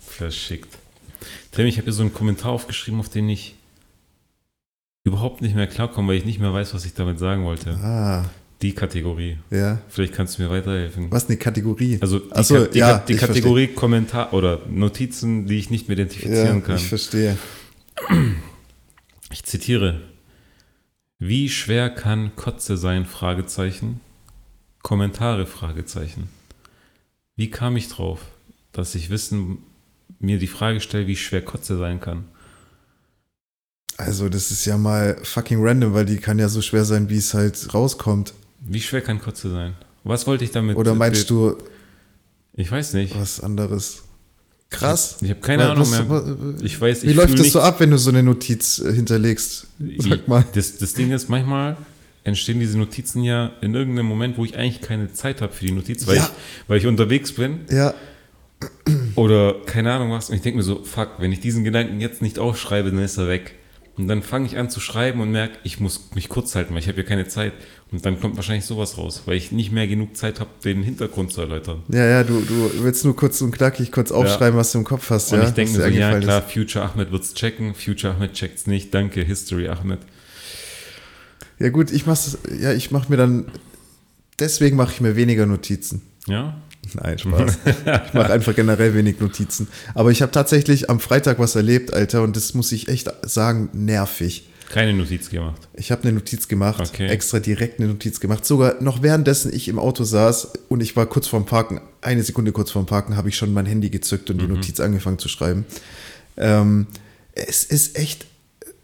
[0.08, 0.70] Verschickt.
[1.52, 3.56] Tim, ich habe hier so einen Kommentar aufgeschrieben, auf den ich
[5.06, 7.72] überhaupt nicht mehr klarkomme, weil ich nicht mehr weiß, was ich damit sagen wollte.
[7.84, 8.26] Ah,
[8.62, 9.38] Die Kategorie.
[9.52, 9.80] ja.
[9.90, 11.12] Vielleicht kannst du mir weiterhelfen.
[11.12, 11.98] Was eine Kategorie?
[12.02, 15.70] Also die, Ach so, Ka- die, ja, die ich Kategorie Kommentar oder Notizen, die ich
[15.70, 16.78] nicht mehr identifizieren ja, kann.
[16.78, 17.38] ich verstehe.
[19.32, 20.02] Ich zitiere.
[21.20, 23.06] Wie schwer kann Kotze sein?
[23.06, 24.02] Fragezeichen.
[24.82, 25.46] Kommentare?
[25.46, 26.30] Fragezeichen.
[27.36, 28.20] Wie kam ich drauf,
[28.72, 29.60] dass ich wissen,
[30.20, 32.26] mir die Frage stelle, wie schwer Kotze sein kann?
[33.98, 37.18] Also, das ist ja mal fucking random, weil die kann ja so schwer sein, wie
[37.18, 38.34] es halt rauskommt.
[38.60, 39.76] Wie schwer kann Kotze sein?
[40.04, 40.76] Was wollte ich damit?
[40.78, 41.58] Oder meinst du
[42.54, 43.18] Ich weiß nicht.
[43.18, 44.03] was anderes?
[44.74, 45.18] Krass.
[45.22, 46.36] Ich habe keine Ahnung mehr.
[46.64, 49.68] Ich weiß, Wie ich läuft fühl das so ab, wenn du so eine Notiz hinterlegst?
[50.00, 50.44] Sag mal.
[50.54, 51.78] Das, das Ding ist, manchmal
[52.24, 55.72] entstehen diese Notizen ja in irgendeinem Moment, wo ich eigentlich keine Zeit habe für die
[55.72, 56.24] Notiz, weil, Ja.
[56.24, 57.94] ich, weil ich unterwegs bin Ja,
[59.16, 60.30] oder keine Ahnung was.
[60.30, 63.18] Und ich denke mir so, fuck, wenn ich diesen Gedanken jetzt nicht aufschreibe, dann ist
[63.18, 63.56] er weg.
[63.98, 66.80] Und dann fange ich an zu schreiben und merke, ich muss mich kurz halten, weil
[66.82, 67.54] ich habe ja keine Zeit.
[67.94, 71.32] Und dann kommt wahrscheinlich sowas raus, weil ich nicht mehr genug Zeit habe, den Hintergrund
[71.32, 71.84] zu erläutern.
[71.90, 75.12] ja, ja, du, du willst nur kurz und knackig kurz aufschreiben, was du im Kopf
[75.12, 75.48] hast, Und ja?
[75.48, 79.70] ich denke so, ja klar, Future Ahmed wird's checken, Future Ahmed checkt's nicht, danke, History
[79.70, 80.00] Ahmed.
[80.00, 80.08] Ist.
[81.60, 83.46] Ja gut, ich mach's, ja, ich mach mir dann,
[84.40, 86.02] deswegen mache ich mir weniger Notizen.
[86.28, 86.58] Ja?
[86.96, 87.60] Nein, Spaß.
[88.08, 89.68] ich mache einfach generell wenig Notizen.
[89.94, 93.70] Aber ich habe tatsächlich am Freitag was erlebt, Alter, und das muss ich echt sagen,
[93.74, 94.50] nervig.
[94.70, 95.68] Keine Notiz gemacht.
[95.74, 97.08] Ich habe eine Notiz gemacht, Okay.
[97.08, 98.46] extra direkt eine Notiz gemacht.
[98.46, 102.52] Sogar noch währenddessen ich im Auto saß und ich war kurz vorm Parken, eine Sekunde
[102.52, 104.56] kurz vorm Parken, habe ich schon mein Handy gezückt und die Mhm.
[104.56, 105.66] Notiz angefangen zu schreiben.
[106.38, 106.88] Ähm,
[107.34, 108.26] es ist echt,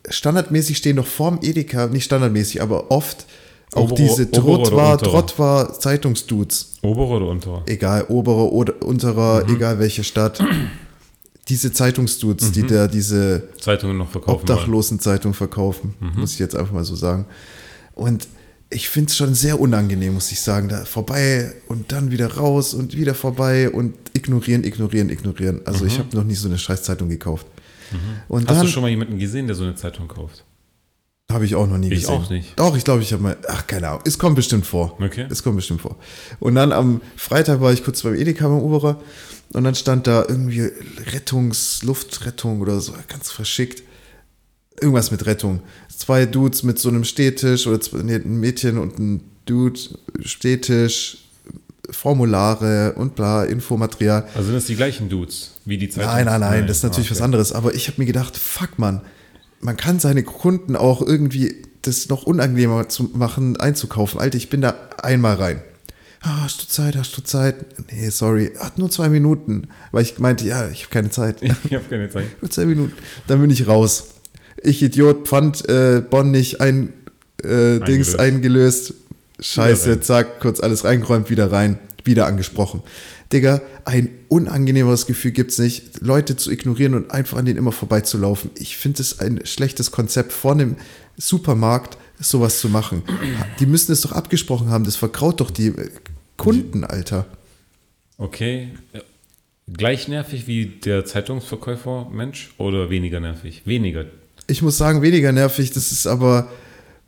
[0.08, 3.26] standardmäßig stehen noch vorm Edeka, nicht standardmäßig, aber oft
[3.74, 4.98] auch Obere- diese untere?
[4.98, 6.74] Trottwar Zeitungsdudes.
[6.82, 7.64] Oberer oder unterer?
[7.68, 9.56] Egal, obere oder unterer, Mhm.
[9.56, 10.40] egal welche Stadt.
[11.50, 14.40] Diese Zeitungsdudes, die da diese Zeitungen noch verkaufen.
[14.40, 16.20] Obdachlosen-Zeitung verkaufen, Mhm.
[16.22, 17.26] muss ich jetzt einfach mal so sagen.
[17.96, 18.28] Und
[18.70, 20.70] ich finde es schon sehr unangenehm, muss ich sagen.
[20.70, 25.62] Da vorbei und dann wieder raus und wieder vorbei und ignorieren, ignorieren, ignorieren.
[25.66, 27.48] Also ich habe noch nie so eine Scheißzeitung gekauft.
[28.28, 28.48] Und Mhm.
[28.48, 30.46] Hast dann du schon mal jemanden gesehen, der so eine Zeitung kauft?
[31.32, 32.10] Habe ich auch noch nie Ich gesehen.
[32.16, 32.60] auch nicht.
[32.60, 34.98] Doch, ich glaube, ich habe mal, ach keine Ahnung, es kommt bestimmt vor.
[35.00, 35.28] Okay.
[35.30, 35.96] Es kommt bestimmt vor.
[36.40, 39.00] Und dann am Freitag war ich kurz beim Edeka beim Oberer
[39.54, 40.70] und dann stand da irgendwie
[41.12, 43.84] Rettungs-, Luftrettung oder so, ganz verschickt.
[44.82, 45.62] Irgendwas mit Rettung.
[45.96, 49.80] Zwei Dudes mit so einem Stehtisch oder zwei, nee, ein Mädchen und ein Dude,
[50.24, 51.18] Stehtisch,
[51.92, 54.24] Formulare und bla, Infomaterial.
[54.34, 56.12] Also sind das die gleichen Dudes, wie die Zeitung?
[56.12, 57.52] Nein, nein, nein, das ist natürlich was anderes.
[57.52, 59.02] Aber ich habe mir gedacht, fuck man,
[59.62, 64.20] man kann seine Kunden auch irgendwie das noch unangenehmer zu machen, einzukaufen.
[64.20, 65.62] Alter, ich bin da einmal rein.
[66.22, 67.56] Ah, hast du Zeit, hast du Zeit?
[67.92, 69.70] Nee, sorry, hat nur zwei Minuten.
[69.92, 71.42] Weil ich meinte, ja, ich habe keine Zeit.
[71.64, 72.26] Ich habe keine Zeit.
[72.42, 72.94] Nur zwei Minuten.
[73.28, 74.10] Dann bin ich raus.
[74.62, 76.92] Ich Idiot, Pfand äh, Bonn nicht ein
[77.42, 78.94] äh, Dings Eingelöst.
[79.40, 82.82] Scheiße, zack, kurz alles reingeräumt, wieder rein, wieder angesprochen.
[83.32, 88.52] Digga, ein unangenehmeres Gefühl gibt's nicht, Leute zu ignorieren und einfach an denen immer vorbeizulaufen.
[88.56, 90.78] Ich finde es ein schlechtes Konzept, vor einem
[91.18, 93.04] Supermarkt sowas zu machen.
[93.60, 95.90] Die müssen es doch abgesprochen haben, das verkraut doch die äh,
[96.38, 97.26] Kunden, Alter.
[98.18, 98.70] Okay.
[98.94, 99.02] Äh,
[99.72, 103.62] Gleich nervig wie der Zeitungsverkäufer Mensch oder weniger nervig?
[103.66, 104.06] Weniger.
[104.48, 106.50] Ich muss sagen, weniger nervig, das ist aber,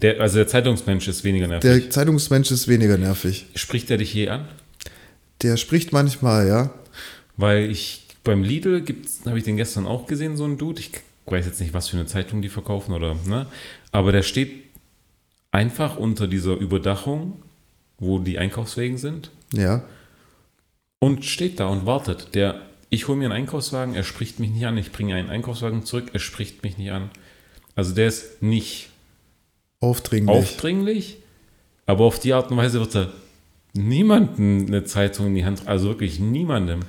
[0.02, 1.70] Der, also der Zeitungsmensch ist weniger nervig.
[1.70, 3.46] der Zeitungsmensch ist weniger nervig.
[3.56, 4.48] Spricht er dich je an?
[5.42, 6.74] Der spricht manchmal, ja.
[7.38, 8.84] Weil ich beim Lidl
[9.26, 10.80] habe ich den gestern auch gesehen, so ein Dude.
[10.80, 10.92] Ich
[11.26, 13.48] weiß jetzt nicht, was für eine Zeitung die verkaufen oder, ne?
[13.92, 14.52] Aber der steht
[15.52, 17.42] einfach unter dieser Überdachung,
[17.98, 19.84] wo die Einkaufswegen sind Ja.
[21.00, 22.34] und steht da und wartet.
[22.36, 25.84] Der, ich hole mir einen Einkaufswagen, er spricht mich nicht an, ich bringe einen Einkaufswagen
[25.86, 27.10] zurück, er spricht mich nicht an.
[27.76, 28.90] Also der ist nicht
[29.82, 30.38] Aufdringlich.
[30.38, 31.17] aufdringlich,
[31.86, 33.12] aber auf die Art und Weise wird er
[33.74, 36.82] niemanden eine Zeitung in die Hand, also wirklich niemandem.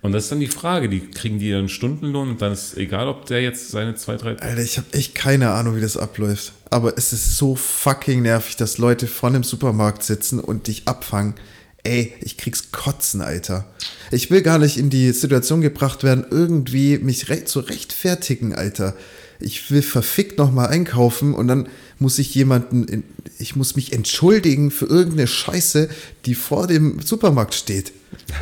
[0.00, 3.08] Und das ist dann die Frage, die kriegen die ihren Stundenlohn und dann ist egal,
[3.08, 4.38] ob der jetzt seine zwei, drei.
[4.38, 6.52] Alter, ich habe echt keine Ahnung, wie das abläuft.
[6.70, 11.34] Aber es ist so fucking nervig, dass Leute vor einem Supermarkt sitzen und dich abfangen.
[11.82, 13.64] Ey, ich krieg's kotzen, Alter.
[14.12, 18.94] Ich will gar nicht in die Situation gebracht werden, irgendwie mich recht zu rechtfertigen, Alter.
[19.40, 23.04] Ich will verfickt nochmal einkaufen und dann muss ich jemanden,
[23.38, 25.88] ich muss mich entschuldigen für irgendeine Scheiße,
[26.26, 27.92] die vor dem Supermarkt steht.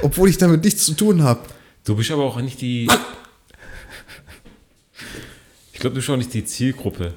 [0.03, 1.41] Obwohl ich damit nichts zu tun habe.
[1.85, 2.89] Du bist aber auch nicht die.
[5.73, 7.13] Ich glaube, du bist auch nicht die Zielgruppe.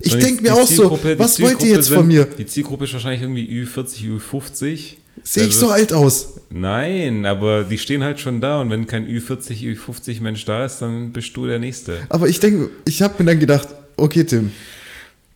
[0.00, 2.24] Ich denke mir auch so, was wollt ihr jetzt von sind- mir?
[2.24, 4.94] Die Zielgruppe ist wahrscheinlich irgendwie Ü40, Ü50.
[5.22, 6.40] Sehe ich so alt aus?
[6.50, 10.78] Nein, aber die stehen halt schon da und wenn kein Ü40, Ü50 Mensch da ist,
[10.78, 11.98] dann bist du der Nächste.
[12.08, 14.50] Aber ich denke, ich habe mir dann gedacht, okay, Tim,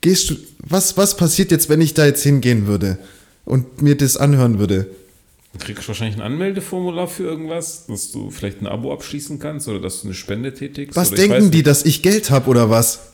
[0.01, 2.97] gehst du, was, was passiert jetzt, wenn ich da jetzt hingehen würde
[3.45, 4.87] und mir das anhören würde?
[5.53, 9.79] Du kriegst wahrscheinlich ein Anmeldeformular für irgendwas, dass du vielleicht ein Abo abschließen kannst oder
[9.79, 10.97] dass du eine Spende tätigst.
[10.97, 13.13] Was denken die, dass ich Geld habe oder was?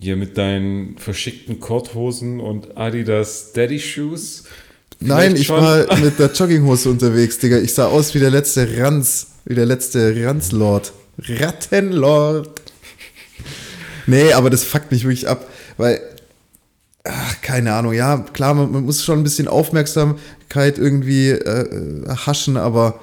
[0.00, 4.44] Hier mit deinen verschickten Korthosen und Adidas Daddy Shoes.
[5.06, 5.60] Nein, ich schon.
[5.60, 7.58] war mit der Jogginghose unterwegs, Digga.
[7.58, 10.92] Ich sah aus wie der letzte Ranz, wie der letzte Ranzlord.
[11.18, 12.60] Rattenlord.
[14.06, 16.00] Nee, aber das fuckt mich wirklich ab, weil,
[17.04, 22.08] ach, keine Ahnung, ja, klar, man, man muss schon ein bisschen Aufmerksamkeit irgendwie äh, äh,
[22.08, 23.00] haschen, aber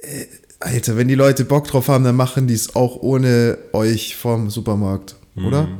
[0.00, 0.26] äh,
[0.60, 4.50] Alter, wenn die Leute Bock drauf haben, dann machen die es auch ohne euch vom
[4.50, 5.64] Supermarkt, oder?
[5.64, 5.78] Mhm.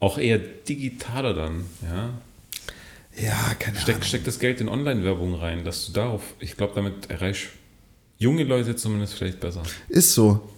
[0.00, 2.10] Auch eher digitaler dann, ja.
[3.20, 4.06] Ja, keine Steck, Ahnung.
[4.06, 7.48] steck das Geld in Online-Werbung rein, dass du darauf, ich glaube, damit erreichst
[8.16, 9.62] junge Leute zumindest vielleicht besser.
[9.88, 10.48] Ist so.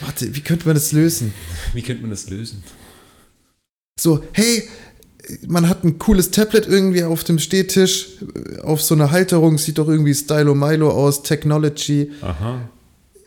[0.00, 1.34] Warte, wie könnte man das lösen?
[1.74, 2.62] Wie könnte man das lösen?
[3.98, 4.68] So, hey,
[5.46, 8.08] man hat ein cooles Tablet irgendwie auf dem Stehtisch,
[8.62, 12.10] auf so einer Halterung, sieht doch irgendwie Stylo Milo aus, Technology.
[12.22, 12.68] Aha.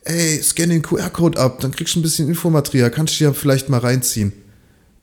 [0.06, 3.70] Ey, scan den QR-Code ab, dann kriegst du ein bisschen Infomaterial, kannst du ja vielleicht
[3.70, 4.34] mal reinziehen.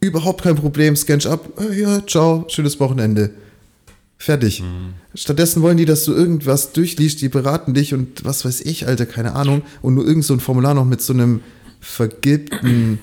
[0.00, 3.30] Überhaupt kein Problem, scannst ab, äh, ja, ciao, schönes Wochenende.
[4.16, 4.62] Fertig.
[5.14, 9.06] Stattdessen wollen die, dass du irgendwas durchliest, die beraten dich und was weiß ich, Alter,
[9.06, 9.62] keine Ahnung.
[9.80, 11.40] Und nur irgend so ein Formular noch mit so einem
[11.80, 12.98] vergilbten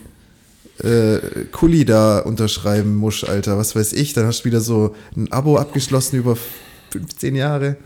[0.83, 1.17] äh,
[1.51, 4.13] Kuli da unterschreiben musst, Alter, was weiß ich.
[4.13, 6.37] Dann hast du wieder so ein Abo abgeschlossen über
[6.91, 7.77] 15 Jahre.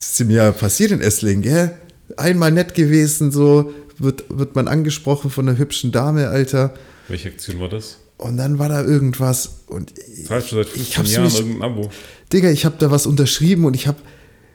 [0.00, 1.78] Das ist mir ja passiert in Esslingen, gell?
[2.16, 6.74] Einmal nett gewesen, so wird, wird man angesprochen von einer hübschen Dame, Alter.
[7.12, 7.98] Welche Aktion war das?
[8.16, 9.92] Und dann war da irgendwas und
[10.26, 11.90] seit ich 15 hab's Jahren mich, irgendein Abo?
[12.32, 13.98] Digga, ich habe da was unterschrieben und ich habe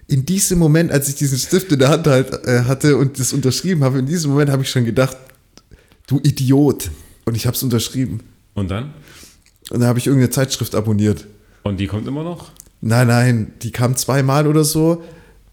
[0.07, 3.31] in diesem Moment, als ich diesen Stift in der Hand halt, äh, hatte und das
[3.31, 5.15] unterschrieben habe, in diesem Moment habe ich schon gedacht,
[6.07, 6.89] du Idiot.
[7.25, 8.21] Und ich habe es unterschrieben.
[8.55, 8.95] Und dann?
[9.69, 11.27] Und dann habe ich irgendeine Zeitschrift abonniert.
[11.61, 12.49] Und die kommt immer noch?
[12.81, 15.03] Nein, nein, die kam zweimal oder so.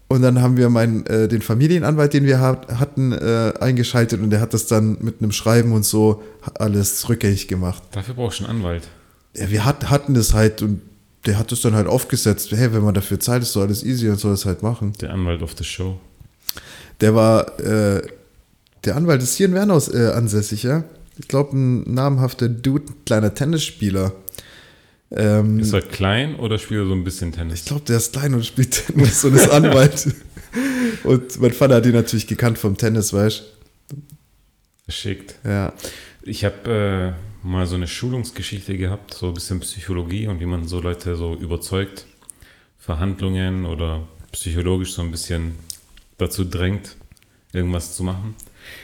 [0.07, 4.29] Und dann haben wir meinen, äh, den Familienanwalt, den wir hat, hatten, äh, eingeschaltet und
[4.29, 6.21] der hat das dann mit einem Schreiben und so
[6.53, 7.81] alles rückgängig gemacht.
[7.91, 8.87] Dafür brauchst du einen Anwalt.
[9.35, 10.81] Ja, wir hat, hatten das halt und
[11.25, 12.51] der hat das dann halt aufgesetzt.
[12.51, 14.93] Hey, wenn man dafür zahlt, ist doch alles easy und soll das halt machen.
[15.01, 15.99] Der Anwalt of the Show.
[17.01, 18.01] Der war, äh,
[18.83, 20.83] der Anwalt ist hier in Wernhaus äh, ansässig, ja.
[21.17, 24.13] Ich glaube, ein namhafter Dude, ein kleiner Tennisspieler.
[25.11, 27.59] Ähm, Ist er klein oder spielt er so ein bisschen Tennis?
[27.59, 30.13] ich glaube, der ist klein und spielt Tennis und ist Anwalt.
[31.03, 33.45] und mein Vater hat ihn natürlich gekannt vom Tennis, weißt du?
[35.43, 35.73] Ja.
[36.23, 40.67] Ich habe äh, mal so eine Schulungsgeschichte gehabt, so ein bisschen Psychologie und wie man
[40.67, 42.07] so Leute so überzeugt,
[42.77, 45.55] Verhandlungen oder psychologisch so ein bisschen
[46.17, 46.95] dazu drängt,
[47.53, 48.35] irgendwas zu machen.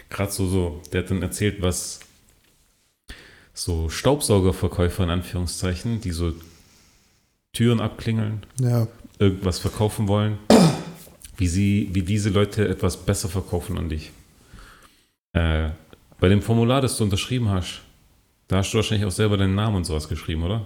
[0.09, 1.99] Gerade so, so, der hat dann erzählt, was
[3.53, 6.33] so Staubsaugerverkäufer in Anführungszeichen, die so
[7.53, 8.87] Türen abklingeln, Ja.
[9.19, 10.37] irgendwas verkaufen wollen,
[11.37, 14.11] wie sie, wie diese Leute etwas besser verkaufen an dich.
[15.33, 15.69] Äh,
[16.19, 17.81] bei dem Formular, das du unterschrieben hast,
[18.47, 20.65] da hast du wahrscheinlich auch selber deinen Namen und sowas geschrieben, oder?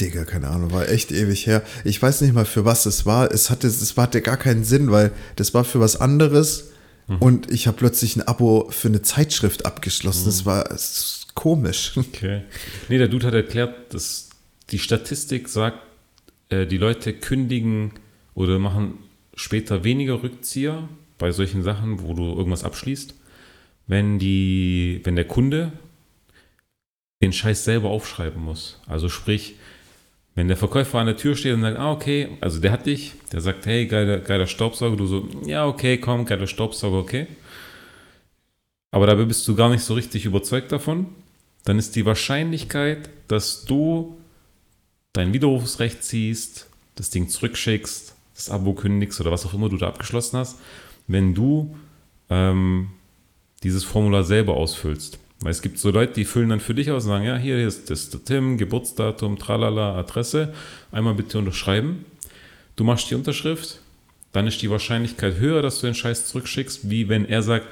[0.00, 1.62] Digga, keine Ahnung, war echt ewig her.
[1.84, 3.30] Ich weiß nicht mal, für was es war.
[3.30, 6.70] Es hatte, es hatte gar keinen Sinn, weil das war für was anderes
[7.18, 10.26] und ich habe plötzlich ein Abo für eine Zeitschrift abgeschlossen.
[10.26, 11.92] Das war ist komisch.
[11.96, 12.42] Okay.
[12.88, 14.30] Nee, der Dude hat erklärt, dass
[14.70, 15.78] die Statistik sagt,
[16.50, 17.92] äh, die Leute kündigen
[18.34, 18.98] oder machen
[19.34, 23.14] später weniger Rückzieher bei solchen Sachen, wo du irgendwas abschließt,
[23.86, 25.72] wenn die, wenn der Kunde
[27.22, 28.80] den Scheiß selber aufschreiben muss.
[28.86, 29.56] Also sprich,
[30.34, 33.12] wenn der Verkäufer an der Tür steht und sagt, ah, okay, also der hat dich,
[33.32, 37.26] der sagt, hey, geiler, geiler Staubsauger, du so, ja, okay, komm, geiler Staubsauger, okay.
[38.92, 41.06] Aber dabei bist du gar nicht so richtig überzeugt davon,
[41.64, 44.16] dann ist die Wahrscheinlichkeit, dass du
[45.12, 49.88] dein Widerrufsrecht ziehst, das Ding zurückschickst, das Abo kündigst oder was auch immer du da
[49.88, 50.58] abgeschlossen hast,
[51.06, 51.76] wenn du
[52.30, 52.90] ähm,
[53.62, 55.18] dieses Formular selber ausfüllst.
[55.42, 57.66] Weil es gibt so Leute, die füllen dann für dich aus und sagen, ja, hier
[57.66, 60.52] ist das der Tim, Geburtsdatum, tralala, Adresse,
[60.92, 62.04] einmal bitte unterschreiben.
[62.76, 63.80] Du machst die Unterschrift,
[64.32, 67.66] dann ist die Wahrscheinlichkeit höher, dass du den Scheiß zurückschickst, wie wenn er sagt,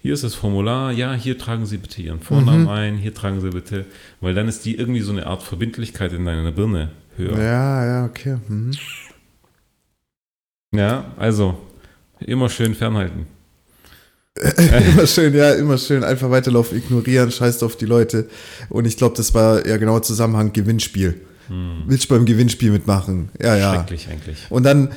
[0.00, 2.68] hier ist das Formular, ja, hier tragen Sie bitte Ihren Vornamen Mhm.
[2.68, 3.84] ein, hier tragen Sie bitte,
[4.20, 7.36] weil dann ist die irgendwie so eine Art Verbindlichkeit in deiner Birne höher.
[7.36, 8.38] Ja, ja, okay.
[8.46, 8.70] Mhm.
[10.72, 11.58] Ja, also
[12.20, 13.26] immer schön fernhalten.
[14.92, 16.04] immer schön, ja, immer schön.
[16.04, 18.28] Einfach weiterlaufen, ignorieren, scheißt auf die Leute.
[18.68, 21.20] Und ich glaube, das war ja genau Zusammenhang Gewinnspiel.
[21.86, 23.30] Willst du beim Gewinnspiel mitmachen?
[23.40, 23.74] Ja, ja.
[23.74, 24.36] Schrecklich eigentlich.
[24.50, 24.92] Und dann,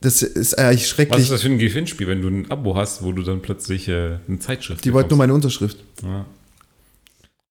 [0.00, 1.22] das ist eigentlich Was schrecklich.
[1.22, 4.18] ist das für ein Gewinnspiel, wenn du ein Abo hast, wo du dann plötzlich äh,
[4.28, 5.78] eine Zeitschrift Die wollten nur meine Unterschrift.
[6.02, 6.26] Ja.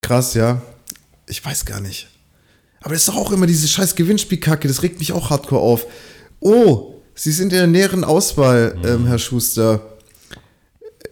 [0.01, 0.61] Krass, ja.
[1.27, 2.07] Ich weiß gar nicht.
[2.81, 5.85] Aber das ist doch auch immer diese scheiß Gewinnspielkacke, das regt mich auch hardcore auf.
[6.39, 9.81] Oh, Sie sind in der näheren Auswahl, ähm, Herr Schuster.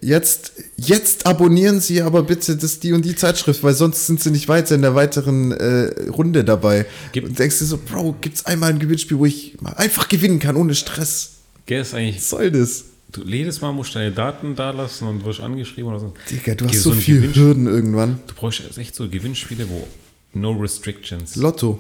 [0.04, 4.32] Jetzt, jetzt abonnieren Sie aber bitte das, die und die Zeitschrift, weil sonst sind Sie
[4.32, 6.88] nicht weiter in der weiteren äh, Runde dabei.
[7.12, 10.40] Gibt- und denkst du so, Bro, gibt's einmal ein Gewinnspiel, wo ich mal einfach gewinnen
[10.40, 11.34] kann, ohne Stress?
[11.68, 12.86] Gell, ist eigentlich, Was soll das?
[13.12, 16.14] du jedes Mal musst du deine Daten da lassen und wirst angeschrieben oder so.
[16.32, 18.20] Digga, du Geh, hast so ein viel Gewinnspiel- Hürden irgendwann.
[18.26, 19.86] Du brauchst echt so Gewinnspiele, wo
[20.34, 21.36] no restrictions.
[21.36, 21.80] Lotto.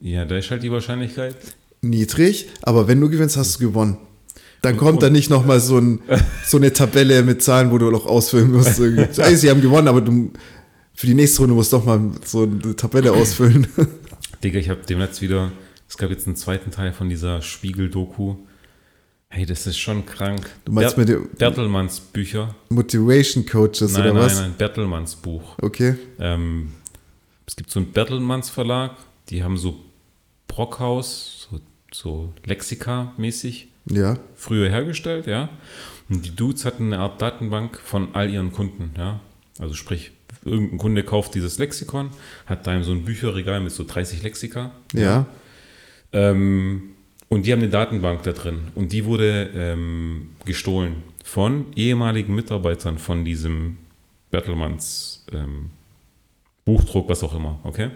[0.00, 1.34] Ja, da ist halt die Wahrscheinlichkeit.
[1.80, 3.96] niedrig, aber wenn du gewinnst, hast du gewonnen.
[4.66, 6.00] Dann kommt da nicht nochmal so, ein,
[6.44, 8.80] so eine Tabelle mit Zahlen, wo du noch ausfüllen musst.
[9.18, 10.32] Ey, sie haben gewonnen, aber du
[10.94, 13.66] für die nächste Runde musst du doch mal so eine Tabelle ausfüllen.
[14.42, 15.52] Digga, ich habe demnächst wieder,
[15.88, 18.36] es gab jetzt einen zweiten Teil von dieser Spiegel-Doku.
[19.28, 20.50] Hey, das ist schon krank.
[20.64, 22.54] Du meinst mit dem- Bertelmanns Bücher?
[22.70, 24.40] Motivation Coaches Nein, oder nein, was?
[24.40, 25.56] nein, Bertelmanns Buch.
[25.60, 25.96] Okay.
[26.18, 26.72] Ähm,
[27.46, 28.92] es gibt so einen Bertelmanns Verlag,
[29.28, 29.76] die haben so
[30.48, 31.60] Brockhaus, so,
[31.92, 34.18] so Lexika-mäßig Ja.
[34.34, 35.48] früher hergestellt, ja.
[36.08, 39.20] Und die Dudes hatten eine Art Datenbank von all ihren Kunden, ja.
[39.58, 40.12] Also sprich,
[40.44, 42.10] irgendein Kunde kauft dieses Lexikon,
[42.46, 44.72] hat da so ein Bücherregal mit so 30 Lexika.
[44.92, 45.26] Ja.
[46.12, 46.90] Ähm,
[47.28, 48.68] und die haben eine Datenbank da drin.
[48.74, 53.78] Und die wurde ähm, gestohlen von ehemaligen Mitarbeitern von diesem
[54.30, 55.70] Bertelmanns ähm,
[56.64, 57.90] Buchdruck, was auch immer, okay?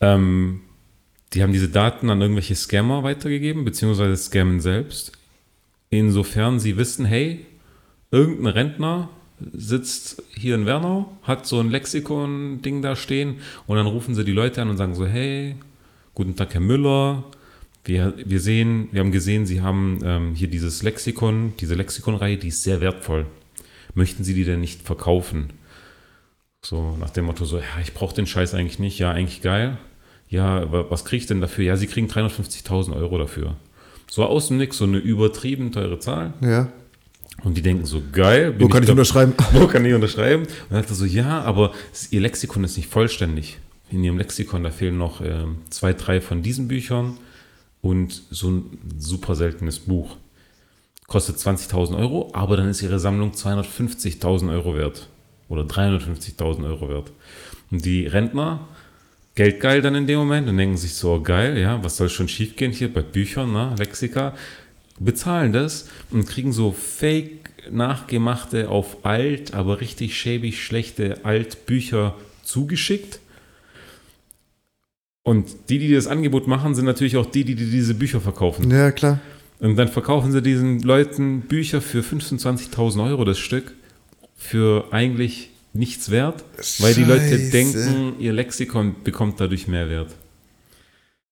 [0.00, 0.60] Ähm,
[1.34, 5.12] die haben diese Daten an irgendwelche Scammer weitergegeben, beziehungsweise scammen selbst.
[5.90, 7.46] Insofern sie wissen, hey,
[8.10, 9.10] irgendein Rentner
[9.52, 14.32] sitzt hier in Wernau, hat so ein Lexikon-Ding da stehen und dann rufen sie die
[14.32, 15.56] Leute an und sagen so, hey,
[16.14, 17.24] guten Tag, Herr Müller,
[17.84, 22.48] wir, wir sehen, wir haben gesehen, Sie haben ähm, hier dieses Lexikon, diese Lexikonreihe, die
[22.48, 23.26] ist sehr wertvoll.
[23.94, 25.50] Möchten Sie die denn nicht verkaufen?
[26.64, 29.78] So nach dem Motto so, ja, ich brauche den Scheiß eigentlich nicht, ja, eigentlich geil.
[30.32, 31.64] Ja, wa- was kriege ich denn dafür?
[31.64, 33.54] Ja, Sie kriegen 350.000 Euro dafür.
[34.10, 36.32] So aus dem Nix, so eine übertrieben teure Zahl.
[36.40, 36.68] Ja.
[37.44, 38.54] Und die denken so, geil.
[38.58, 39.34] Wo kann ich da- unterschreiben?
[39.52, 40.42] wo kann ich unterschreiben?
[40.44, 41.72] Und dann sagt er so, ja, aber
[42.10, 43.58] ihr Lexikon ist nicht vollständig.
[43.90, 47.18] In ihrem Lexikon, da fehlen noch ähm, zwei, drei von diesen Büchern
[47.82, 50.16] und so ein super seltenes Buch.
[51.08, 55.08] Kostet 20.000 Euro, aber dann ist ihre Sammlung 250.000 Euro wert.
[55.48, 57.12] Oder 350.000 Euro wert.
[57.70, 58.60] Und die Rentner,
[59.34, 62.72] geldgeil dann in dem Moment und denken sich so, geil, ja, was soll schon schiefgehen
[62.72, 64.34] hier bei Büchern, ne, Lexika,
[64.98, 73.20] bezahlen das und kriegen so fake nachgemachte auf alt, aber richtig schäbig schlechte Altbücher zugeschickt.
[75.22, 78.70] Und die, die das Angebot machen, sind natürlich auch die, die, die diese Bücher verkaufen.
[78.70, 79.20] Ja, klar.
[79.60, 83.72] Und dann verkaufen sie diesen Leuten Bücher für 25.000 Euro das Stück
[84.36, 86.44] für eigentlich nichts wert,
[86.78, 90.14] weil die Leute denken, ihr Lexikon bekommt dadurch Mehrwert.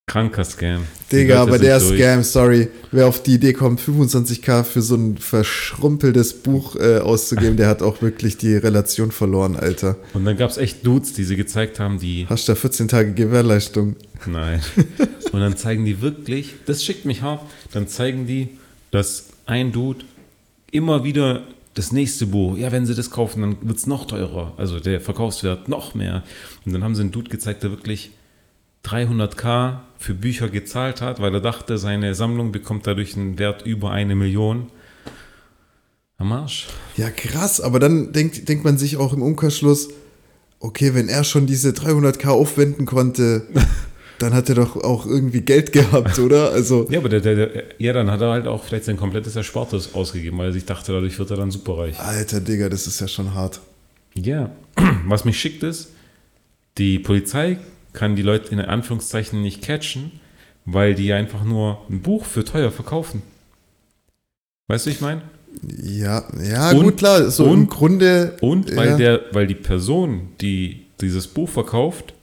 [0.07, 0.87] Kranker Scam.
[1.09, 1.97] Digga, aber der durch.
[1.97, 2.67] Scam, sorry.
[2.91, 7.81] Wer auf die Idee kommt, 25k für so ein verschrumpeltes Buch äh, auszugeben, der hat
[7.81, 9.95] auch wirklich die Relation verloren, Alter.
[10.13, 13.13] Und dann gab es echt Dudes, die sie gezeigt haben, die Hast da 14 Tage
[13.13, 13.95] Gewährleistung.
[14.25, 14.59] Nein.
[15.31, 17.41] Und dann zeigen die wirklich, das schickt mich hart,
[17.71, 18.49] dann zeigen die,
[18.91, 20.03] dass ein Dude
[20.71, 21.43] immer wieder
[21.73, 24.53] das nächste Buch, ja, wenn sie das kaufen, dann wird es noch teurer.
[24.57, 26.23] Also der Verkaufswert noch mehr.
[26.65, 28.11] Und dann haben sie einen Dude gezeigt, der wirklich
[28.85, 33.91] 300k für Bücher gezahlt hat, weil er dachte, seine Sammlung bekommt dadurch einen Wert über
[33.91, 34.67] eine Million.
[36.17, 36.67] Am Arsch.
[36.97, 39.89] Ja, krass, aber dann denkt, denkt man sich auch im Umkehrschluss,
[40.59, 43.47] okay, wenn er schon diese 300k aufwenden konnte,
[44.21, 46.51] dann hat er doch auch irgendwie Geld gehabt, oder?
[46.51, 49.35] Also, Ja, aber der, der, der, ja, dann hat er halt auch vielleicht sein komplettes
[49.35, 51.99] Erspartes ausgegeben, weil er sich dachte, dadurch wird er dann superreich.
[51.99, 53.59] alter Digga, das ist ja schon hart.
[54.13, 54.51] Ja,
[55.05, 55.89] was mich schickt ist,
[56.77, 57.57] die Polizei
[57.93, 60.11] kann die Leute in Anführungszeichen nicht catchen,
[60.65, 63.21] weil die einfach nur ein Buch für teuer verkaufen.
[64.67, 65.21] Weißt du, ich meine?
[65.83, 67.29] Ja, ja, Und- gut, klar.
[67.29, 68.37] So im und- Grunde.
[68.41, 72.13] Und weil, ja, der, weil die Person, die dieses Buch verkauft,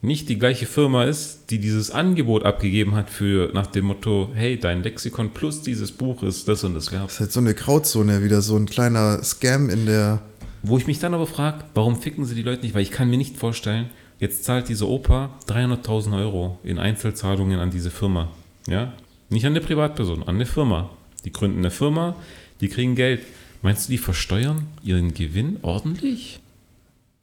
[0.00, 4.58] nicht die gleiche Firma ist, die dieses Angebot abgegeben hat für nach dem Motto, hey,
[4.58, 7.04] dein Lexikon plus dieses Buch ist das und das wert.
[7.04, 10.20] Das ist halt so eine Grauzone, wieder so ein kleiner Scam in der.
[10.62, 12.74] Wo ich mich dann aber frage, warum ficken sie die Leute nicht?
[12.74, 17.70] Weil ich kann mir nicht vorstellen, jetzt zahlt diese Opa 300.000 Euro in Einzelzahlungen an
[17.70, 18.28] diese Firma.
[18.66, 18.92] Ja?
[19.30, 20.90] Nicht an eine Privatperson, an eine Firma.
[21.24, 22.16] Die gründen eine Firma,
[22.60, 23.20] die kriegen Geld.
[23.62, 26.40] Meinst du, die versteuern ihren Gewinn ordentlich?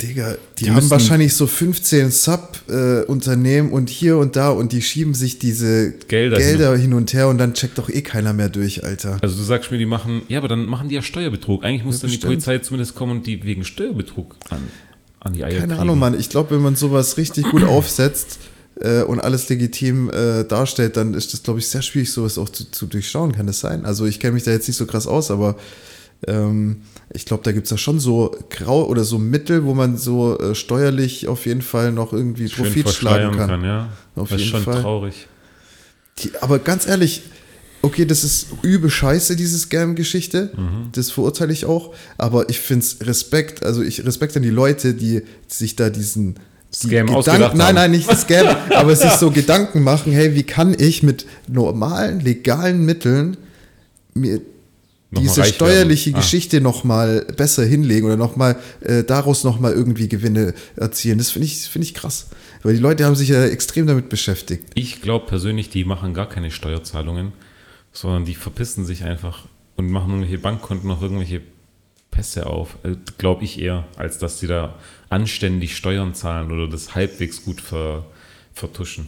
[0.02, 5.14] Digga, die, Die haben wahrscheinlich so 15 Sub-Unternehmen und hier und da und die schieben
[5.14, 8.84] sich diese Gelder Gelder hin und her und dann checkt doch eh keiner mehr durch,
[8.84, 9.20] Alter.
[9.22, 11.64] Also du sagst mir, die machen, ja, aber dann machen die ja Steuerbetrug.
[11.64, 12.34] Eigentlich muss Ja, dann die bestimmt.
[12.34, 14.60] Polizei zumindest kommen und die wegen Steuerbetrug an,
[15.22, 15.82] an die Eier Keine kriegen.
[15.82, 16.20] Ahnung, Mann.
[16.20, 18.40] Ich glaube, wenn man sowas richtig gut aufsetzt
[18.82, 22.50] äh, und alles legitim äh, darstellt, dann ist das, glaube ich, sehr schwierig, sowas auch
[22.50, 23.32] zu, zu durchschauen.
[23.32, 23.86] Kann das sein?
[23.86, 25.56] Also ich kenne mich da jetzt nicht so krass aus, aber
[26.28, 26.82] ähm,
[27.14, 30.38] ich glaube, da gibt es ja schon so grau oder so Mittel, wo man so
[30.40, 33.64] äh, steuerlich auf jeden Fall noch irgendwie Schön Profit schlagen kann.
[33.64, 33.90] ja.
[34.16, 34.82] Auf das ist jeden schon Fall.
[34.82, 35.28] traurig.
[36.20, 37.24] Die, aber ganz ehrlich,
[37.82, 40.52] okay, das ist übel scheiße, diese Scam-Geschichte.
[40.56, 40.90] Mhm.
[40.94, 41.94] Das verurteile ich auch.
[42.18, 46.36] Aber ich finde es Respekt, also ich Respekt an die Leute, die sich da diesen
[46.84, 47.76] die Scam ausgedacht Nein, haben.
[47.76, 52.84] nein, nicht Scam, aber sich so Gedanken machen, hey, wie kann ich mit normalen, legalen
[52.84, 53.38] Mitteln
[54.14, 54.42] mir
[55.22, 56.18] diese steuerliche werden.
[56.18, 56.22] Ah.
[56.22, 61.18] Geschichte nochmal besser hinlegen oder nochmal äh, daraus nochmal irgendwie Gewinne erzielen.
[61.18, 62.28] Das finde ich, finde ich krass.
[62.64, 64.64] Weil die Leute haben sich ja extrem damit beschäftigt.
[64.74, 67.34] Ich glaube persönlich, die machen gar keine Steuerzahlungen,
[67.92, 69.46] sondern die verpissen sich einfach
[69.76, 71.42] und machen irgendwelche Bankkonten noch irgendwelche
[72.12, 72.78] Pässe auf.
[72.84, 74.76] Äh, glaube ich eher, als dass die da
[75.10, 78.06] anständig Steuern zahlen oder das halbwegs gut ver,
[78.54, 79.08] vertuschen.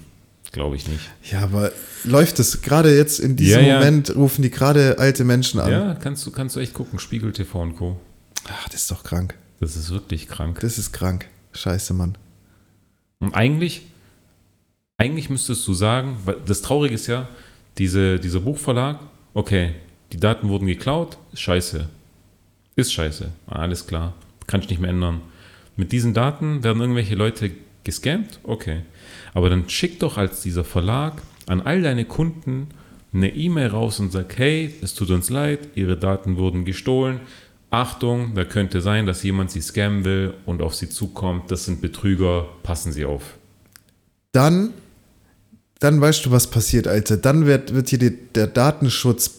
[0.51, 1.01] Glaube ich nicht.
[1.31, 1.71] Ja, aber
[2.03, 3.79] läuft es gerade jetzt in diesem Ja, ja.
[3.79, 5.71] Moment, rufen die gerade alte Menschen an.
[5.71, 6.99] Ja, kannst du, kannst du echt gucken.
[6.99, 7.99] Spiegel TV und Co.
[8.49, 9.35] Ach, das ist doch krank.
[9.59, 10.59] Das ist wirklich krank.
[10.61, 11.27] Das ist krank.
[11.51, 12.17] Scheiße, Mann.
[13.19, 13.87] Und eigentlich,
[14.97, 17.27] eigentlich müsstest du sagen, weil das Traurige ist ja,
[17.77, 18.99] diese, dieser Buchverlag,
[19.33, 19.73] okay,
[20.11, 21.89] die Daten wurden geklaut, scheiße.
[22.75, 24.13] Ist scheiße, alles klar,
[24.45, 25.21] kann ich nicht mehr ändern.
[25.75, 27.51] Mit diesen Daten werden irgendwelche Leute
[27.83, 28.81] gescammt, okay.
[29.33, 32.67] Aber dann schick doch als dieser Verlag an all deine Kunden
[33.13, 37.19] eine E-Mail raus und sag, hey, es tut uns leid, ihre Daten wurden gestohlen.
[37.69, 41.51] Achtung, da könnte sein, dass jemand sie scammen will und auf sie zukommt.
[41.51, 43.37] Das sind Betrüger, passen sie auf.
[44.31, 44.73] Dann,
[45.79, 47.17] dann weißt du, was passiert, Alter.
[47.17, 49.31] Dann wird, wird hier die, der Datenschutz,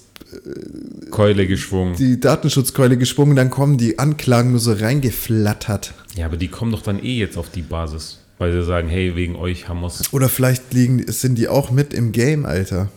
[1.11, 1.97] Keule geschwungen.
[1.97, 5.95] die Datenschutzkeule gesprungen, dann kommen die Anklagen nur so reingeflattert.
[6.17, 9.15] Ja, aber die kommen doch dann eh jetzt auf die Basis, weil sie sagen, hey,
[9.17, 10.13] wegen euch haben wir es.
[10.13, 12.91] Oder vielleicht liegen, sind die auch mit im Game, Alter.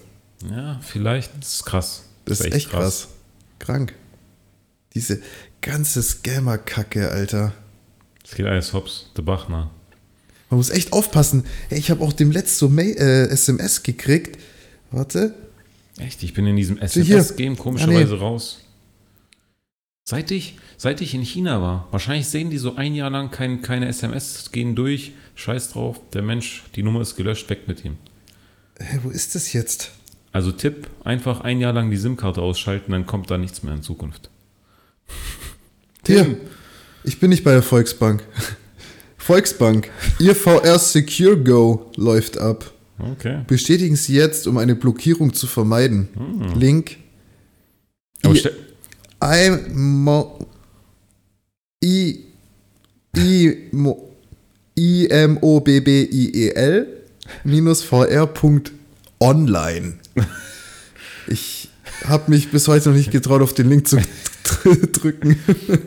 [0.50, 1.32] Ja, vielleicht.
[1.40, 2.04] Das ist krass.
[2.26, 3.10] Das ist echt krass.
[3.60, 3.94] Krank.
[4.94, 5.22] Diese
[5.62, 7.54] ganze Scammer-Kacke, Alter.
[8.26, 9.70] Es geht alles hops, der Bachner.
[10.50, 11.46] Man muss echt aufpassen.
[11.70, 14.38] Hey, ich habe auch dem letzt so äh, SMS gekriegt.
[14.92, 15.34] Warte.
[15.98, 16.78] Echt, ich bin in diesem.
[16.78, 18.22] SMS-Game komischerweise Ah, nee.
[18.22, 18.62] raus.
[20.04, 23.62] Seit ich, seit ich in China war, wahrscheinlich sehen die so ein Jahr lang kein,
[23.62, 27.98] keine SMS, gehen durch, scheiß drauf, der Mensch, die Nummer ist gelöscht, weg mit ihm.
[28.80, 29.92] Hä, wo ist das jetzt?
[30.32, 33.84] Also Tipp, einfach ein Jahr lang die SIM-Karte ausschalten, dann kommt da nichts mehr in
[33.84, 34.30] Zukunft.
[36.06, 36.38] Hier.
[37.04, 38.24] Ich bin nicht bei der Volksbank.
[39.18, 39.90] Volksbank.
[40.20, 42.72] Ihr VR Secure Go läuft ab.
[42.98, 43.42] Okay.
[43.48, 46.10] Bestätigen Sie jetzt, um eine Blockierung zu vermeiden.
[46.56, 46.98] Link.
[48.24, 48.36] Aber
[49.24, 50.48] I- stell, IMO,
[51.84, 52.20] I,
[53.16, 54.12] IMO,
[54.76, 56.88] IMOBBIEL
[57.44, 59.94] minus VR.online.
[61.28, 61.70] Ich
[62.06, 63.98] habe mich bis heute noch nicht getraut, auf den Link zu
[64.92, 65.38] drücken.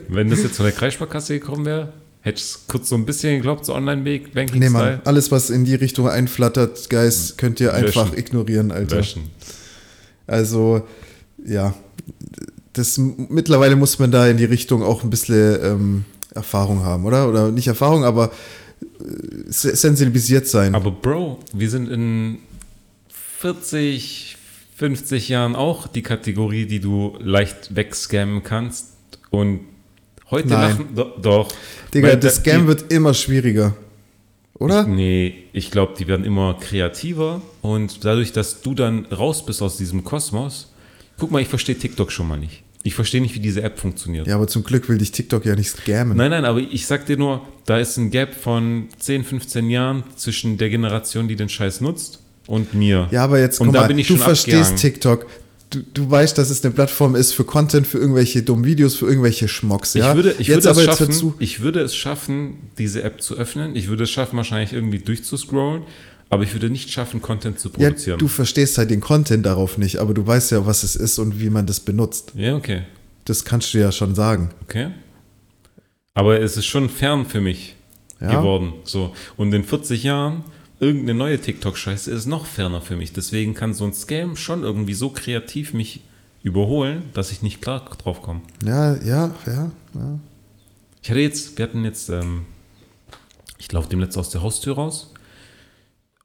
[0.09, 3.35] wenn das jetzt von der Kreissparkasse gekommen wäre, hätte ich es kurz so ein bisschen
[3.37, 4.59] geglaubt, so Online-Banking-Style.
[4.61, 8.19] Nee, Mann, alles, was in die Richtung einflattert, Guys, könnt ihr einfach Löschen.
[8.19, 8.97] ignorieren, Alter.
[8.97, 9.25] Löschen.
[10.27, 10.87] Also,
[11.45, 11.75] ja,
[12.75, 16.05] das, mittlerweile muss man da in die Richtung auch ein bisschen ähm,
[16.35, 17.29] Erfahrung haben, oder?
[17.29, 18.31] Oder nicht Erfahrung, aber
[18.83, 18.85] äh,
[19.49, 20.75] se- sensibilisiert sein.
[20.75, 22.39] Aber Bro, wir sind in
[23.39, 24.37] 40,
[24.77, 28.89] 50 Jahren auch die Kategorie, die du leicht wegscammen kannst.
[29.31, 29.61] Und
[30.31, 30.71] heute Nein.
[30.71, 30.95] lachen.
[30.95, 31.49] Do, doch.
[31.93, 33.77] Digga, Weil das da- Scam wird immer schwieriger.
[34.59, 34.85] Oder?
[34.87, 39.77] Nee, ich glaube, die werden immer kreativer und dadurch, dass du dann raus bist aus
[39.77, 40.73] diesem Kosmos,
[41.19, 42.63] guck mal, ich verstehe TikTok schon mal nicht.
[42.87, 44.27] Ich verstehe nicht, wie diese App funktioniert.
[44.27, 46.19] Ja, aber zum Glück will dich TikTok ja nicht scammen.
[46.19, 50.05] Nein, nein, aber ich sag dir nur, da ist ein Gap von 10, 15 Jahren
[50.17, 53.09] zwischen der Generation, die den Scheiß nutzt und mir.
[53.11, 54.77] Ja, aber jetzt und da mal, bin ich du schon verstehst abgehangen.
[54.77, 55.27] TikTok.
[55.71, 59.07] Du, du weißt, dass es eine Plattform ist für Content, für irgendwelche dummen Videos, für
[59.07, 59.95] irgendwelche Schmocks.
[59.95, 60.11] Ja?
[60.11, 63.35] Ich würde, ich, jetzt würde aber es schaffen, ich würde es schaffen, diese App zu
[63.37, 63.75] öffnen.
[63.77, 65.85] Ich würde es schaffen, wahrscheinlich irgendwie durchzuscrollen,
[66.35, 68.19] aber ich würde nicht schaffen, Content zu Ja, produzieren.
[68.19, 71.41] du verstehst halt den Content darauf nicht, aber du weißt ja, was es ist und
[71.41, 72.33] wie man das benutzt.
[72.35, 72.83] Ja, okay.
[73.25, 74.51] Das kannst du ja schon sagen.
[74.65, 74.91] Okay.
[76.15, 77.75] Aber es ist schon fern für mich
[78.21, 78.39] Ja.
[78.41, 78.75] geworden.
[78.85, 79.15] So.
[79.37, 80.45] Und in 40 Jahren,
[80.81, 83.13] irgendeine neue TikTok-Scheiße ist noch ferner für mich.
[83.13, 86.03] Deswegen kann so ein Scam schon irgendwie so kreativ mich
[86.43, 88.43] überholen, dass ich nicht klar drauf komme.
[88.65, 90.19] Ja, ja, ja, ja.
[91.03, 92.43] Ich hatte jetzt, wir hatten jetzt, ähm,
[93.59, 95.11] ich laufe dem letzten aus der Haustür raus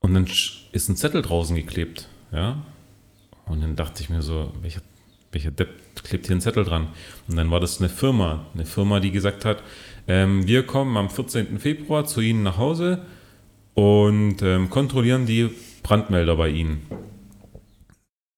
[0.02, 0.26] und dann
[0.72, 2.64] ist ein Zettel draußen geklebt, ja.
[3.46, 4.82] Und dann dachte ich mir so, welcher,
[5.32, 5.70] welcher Depp
[6.04, 6.88] klebt hier einen Zettel dran?
[7.28, 9.64] Und dann war das eine Firma, eine Firma, die gesagt hat,
[10.08, 11.60] ähm, wir kommen am 14.
[11.60, 13.06] Februar zu Ihnen nach Hause
[13.74, 15.50] und ähm, kontrollieren die
[15.84, 16.82] Brandmelder bei Ihnen.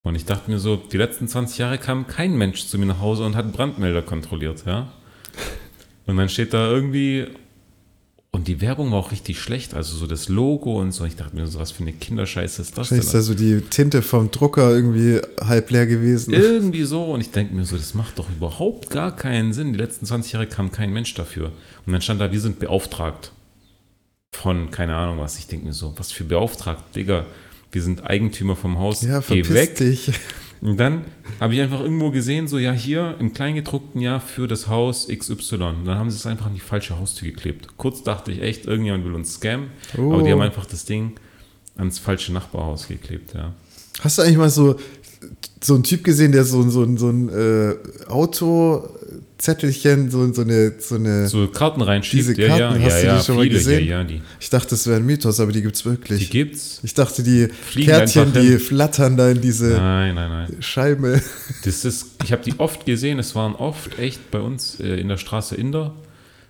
[0.03, 3.01] Und ich dachte mir so, die letzten 20 Jahre kam kein Mensch zu mir nach
[3.01, 4.91] Hause und hat Brandmelder kontrolliert, ja.
[6.07, 7.28] Und dann steht da irgendwie,
[8.34, 11.03] und die Werbung war auch richtig schlecht, also so das Logo und so.
[11.03, 13.25] Ich dachte mir so, was für eine Kinderscheiße ist das Wahrscheinlich ist da denn?
[13.27, 16.34] so die Tinte vom Drucker irgendwie halb leer gewesen.
[16.34, 17.03] Irgendwie so.
[17.11, 19.73] Und ich denke mir so, das macht doch überhaupt gar keinen Sinn.
[19.73, 21.51] Die letzten 20 Jahre kam kein Mensch dafür.
[21.86, 23.34] Und dann stand da, wir sind beauftragt
[24.34, 25.38] von, keine Ahnung was.
[25.38, 27.25] Ich denke mir so, was für beauftragt, Digga.
[27.73, 29.01] Wir sind Eigentümer vom Haus.
[29.01, 29.75] Ja, Geh weg.
[29.75, 30.11] dich.
[30.62, 31.05] Und dann
[31.39, 35.55] habe ich einfach irgendwo gesehen, so ja, hier im Kleingedruckten ja für das Haus XY.
[35.55, 37.68] Und dann haben sie es einfach an die falsche Haustür geklebt.
[37.78, 39.70] Kurz dachte ich echt, irgendjemand will uns scammen.
[39.97, 40.14] Oh.
[40.14, 41.14] Aber die haben einfach das Ding
[41.78, 43.53] ans falsche Nachbarhaus geklebt, ja.
[44.01, 44.76] Hast du eigentlich mal so,
[45.62, 47.76] so einen Typ gesehen, der so, so, so ein äh,
[49.41, 53.01] Autozettelchen, so, so eine, so eine So Karten reinschiebt, Diese ja, Karten, ja, hast ja,
[53.01, 53.85] du ja, die schon mal viele, gesehen?
[53.87, 56.29] Ja, ja, die, ich dachte, das wäre ein Mythos, aber die gibt's die wirklich.
[56.29, 56.79] gibt's.
[56.83, 60.57] ich dachte, die Fliegen Kärtchen, die flattern da in diese Nein, nein, nein.
[60.59, 61.21] Scheibe.
[61.63, 65.07] Das ist, ich habe die oft gesehen, es waren oft echt bei uns äh, in
[65.07, 65.93] der Straße Inder.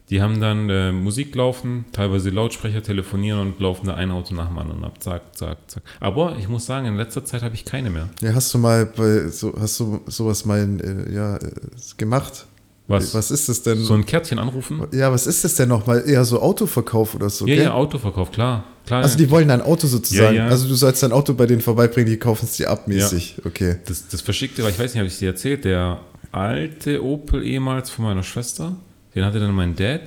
[0.10, 4.48] Die haben dann äh, Musik laufen, teilweise Lautsprecher telefonieren und laufen da ein Auto nach
[4.48, 5.02] dem anderen ab.
[5.02, 5.84] Zack, zack, zack.
[6.02, 8.10] Aber ich muss sagen, in letzter Zeit habe ich keine mehr.
[8.22, 11.52] Ja, hast du mal bei so, hast du sowas mal äh, ja, äh,
[11.98, 12.46] gemacht?
[12.92, 13.14] Was?
[13.16, 13.80] Was ist das denn?
[13.84, 14.86] So ein Kärtchen anrufen?
[14.94, 15.86] ja, was ist das denn noch?
[15.88, 17.64] Mal eher so Autoverkauf oder so, Ja, gell?
[17.66, 18.64] ja, Autoverkauf, klar.
[18.86, 20.36] klar Also die wollen dein Auto sozusagen.
[20.36, 20.50] Ja, ja.
[20.50, 23.38] Also du sollst dein Auto bei denen vorbeibringen, die kaufen es dir ab mäßig.
[23.46, 23.78] Okay.
[23.86, 27.90] das, das Verschickte war, ich weiß nicht, habe ich dir erzählt, der alte Opel ehemals
[27.90, 28.76] von meiner Schwester,
[29.16, 30.02] den hatte dann mein Dad.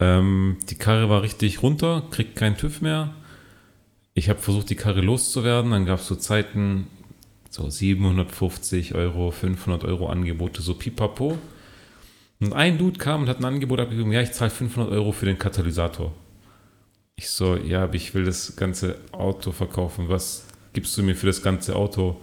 [0.00, 3.14] Ähm, die Karre war richtig runter, kriegt keinen TÜV mehr.
[4.14, 5.70] Ich habe versucht, die Karre loszuwerden.
[5.70, 6.86] Dann gab es so Zeiten,
[7.50, 11.38] so 750 Euro, 500 Euro Angebote, so pipapo.
[12.40, 15.26] Und ein Dude kam und hat ein Angebot abgegeben, ja, ich zahle 500 Euro für
[15.26, 16.12] den Katalysator.
[17.16, 20.08] Ich so, ja, aber ich will das ganze Auto verkaufen.
[20.08, 22.16] Was gibst du mir für das ganze Auto?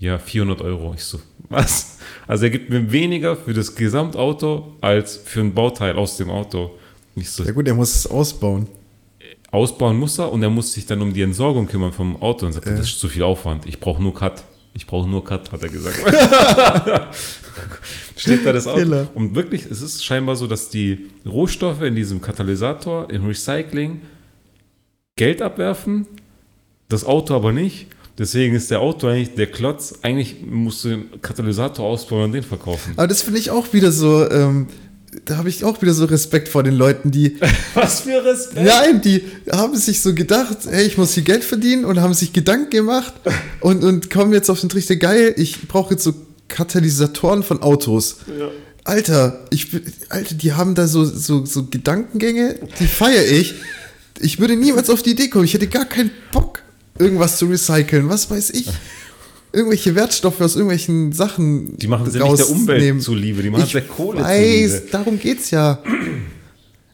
[0.00, 0.92] Ja, 400 Euro.
[0.94, 1.98] Ich so, was?
[2.26, 6.72] Also er gibt mir weniger für das Gesamtauto als für ein Bauteil aus dem Auto.
[7.14, 8.66] Ich so, Ja gut, er muss es ausbauen.
[9.52, 12.52] ausbauen muss er und er muss sich dann um die Entsorgung kümmern vom Auto und
[12.54, 13.66] sagt, das ist zu viel Aufwand.
[13.66, 14.42] Ich brauche nur Cut.
[14.74, 15.96] Ich brauche nur Cut, hat er gesagt.
[18.16, 18.64] Steht da das.
[18.64, 19.08] Killer.
[19.14, 24.02] Und wirklich, es ist scheinbar so, dass die Rohstoffe in diesem Katalysator, im Recycling,
[25.16, 26.06] Geld abwerfen,
[26.88, 27.86] das Auto aber nicht.
[28.18, 29.98] Deswegen ist der Auto eigentlich der Klotz.
[30.02, 32.94] Eigentlich musst du den Katalysator ausbauen und den verkaufen.
[32.96, 34.68] Aber das finde ich auch wieder so, ähm,
[35.24, 37.36] da habe ich auch wieder so Respekt vor den Leuten, die,
[37.74, 38.64] Was für Respekt.
[38.64, 42.32] nein, die haben sich so gedacht, hey, ich muss hier Geld verdienen und haben sich
[42.32, 43.14] Gedanken gemacht
[43.60, 46.14] und, und kommen jetzt auf den Trichter, geil, ich brauche jetzt so
[46.48, 48.18] Katalysatoren von Autos.
[48.38, 48.48] Ja.
[48.84, 49.68] Alter, ich,
[50.10, 53.54] Alter, die haben da so, so, so Gedankengänge, die feiere ich.
[54.20, 55.44] Ich würde niemals auf die Idee kommen.
[55.44, 56.60] Ich hätte gar keinen Bock,
[56.98, 58.08] irgendwas zu recyceln.
[58.10, 58.68] Was weiß ich?
[59.54, 61.76] Irgendwelche Wertstoffe aus irgendwelchen Sachen.
[61.78, 63.00] Die machen sie nicht der Umwelt rausnehmen.
[63.00, 64.88] zuliebe, die machen es ich der Kohle weiß, zuliebe.
[64.90, 65.80] darum geht's ja.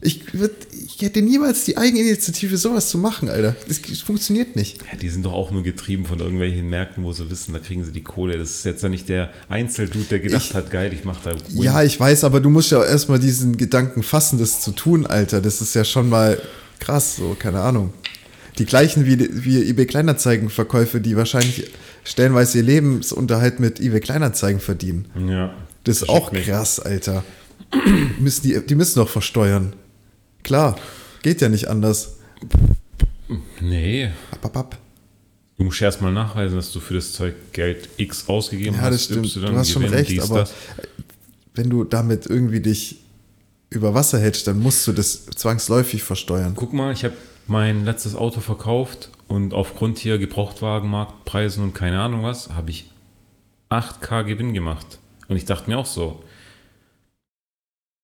[0.02, 0.52] Ich, würd,
[0.86, 3.54] ich hätte niemals die Eigeninitiative, sowas zu machen, Alter.
[3.68, 4.78] Das funktioniert nicht.
[4.90, 7.84] Ja, die sind doch auch nur getrieben von irgendwelchen Märkten, wo sie wissen, da kriegen
[7.84, 8.38] sie die Kohle.
[8.38, 11.32] Das ist jetzt ja nicht der Einzeldude, der gedacht Ich- hat, geil, ich mach da
[11.32, 11.62] Win.
[11.62, 15.04] Ja, ich weiß, aber du musst ja auch erstmal diesen Gedanken fassen, das zu tun,
[15.06, 15.42] Alter.
[15.42, 16.40] Das ist ja schon mal
[16.78, 17.92] krass, so, keine Ahnung.
[18.60, 21.70] Die gleichen wie, wie eBay Kleinanzeigen-Verkäufe, die wahrscheinlich
[22.04, 25.06] stellenweise ihr Lebensunterhalt mit eBay Kleinanzeigen verdienen.
[25.28, 25.52] ja.
[25.84, 26.44] Das ist auch mich.
[26.46, 27.24] krass, Alter.
[28.20, 29.72] müssen die, die müssen doch versteuern.
[30.42, 30.78] Klar,
[31.22, 32.16] geht ja nicht anders.
[33.60, 34.10] Nee.
[34.30, 34.78] Ab, ab, ab.
[35.56, 38.92] Du musst erst mal nachweisen, dass du für das Zeug Geld X ausgegeben Ja, hast.
[38.94, 39.24] das stimmt.
[39.36, 40.52] Y, Du hast schon recht, dies, aber das.
[41.54, 42.98] wenn du damit irgendwie dich
[43.70, 46.52] über Wasser hältst, dann musst du das zwangsläufig versteuern.
[46.56, 47.14] Guck mal, ich habe
[47.50, 52.90] mein letztes Auto verkauft und aufgrund hier Gebrauchtwagenmarktpreisen und keine Ahnung was, habe ich
[53.70, 55.00] 8k Gewinn gemacht.
[55.28, 56.22] Und ich dachte mir auch so,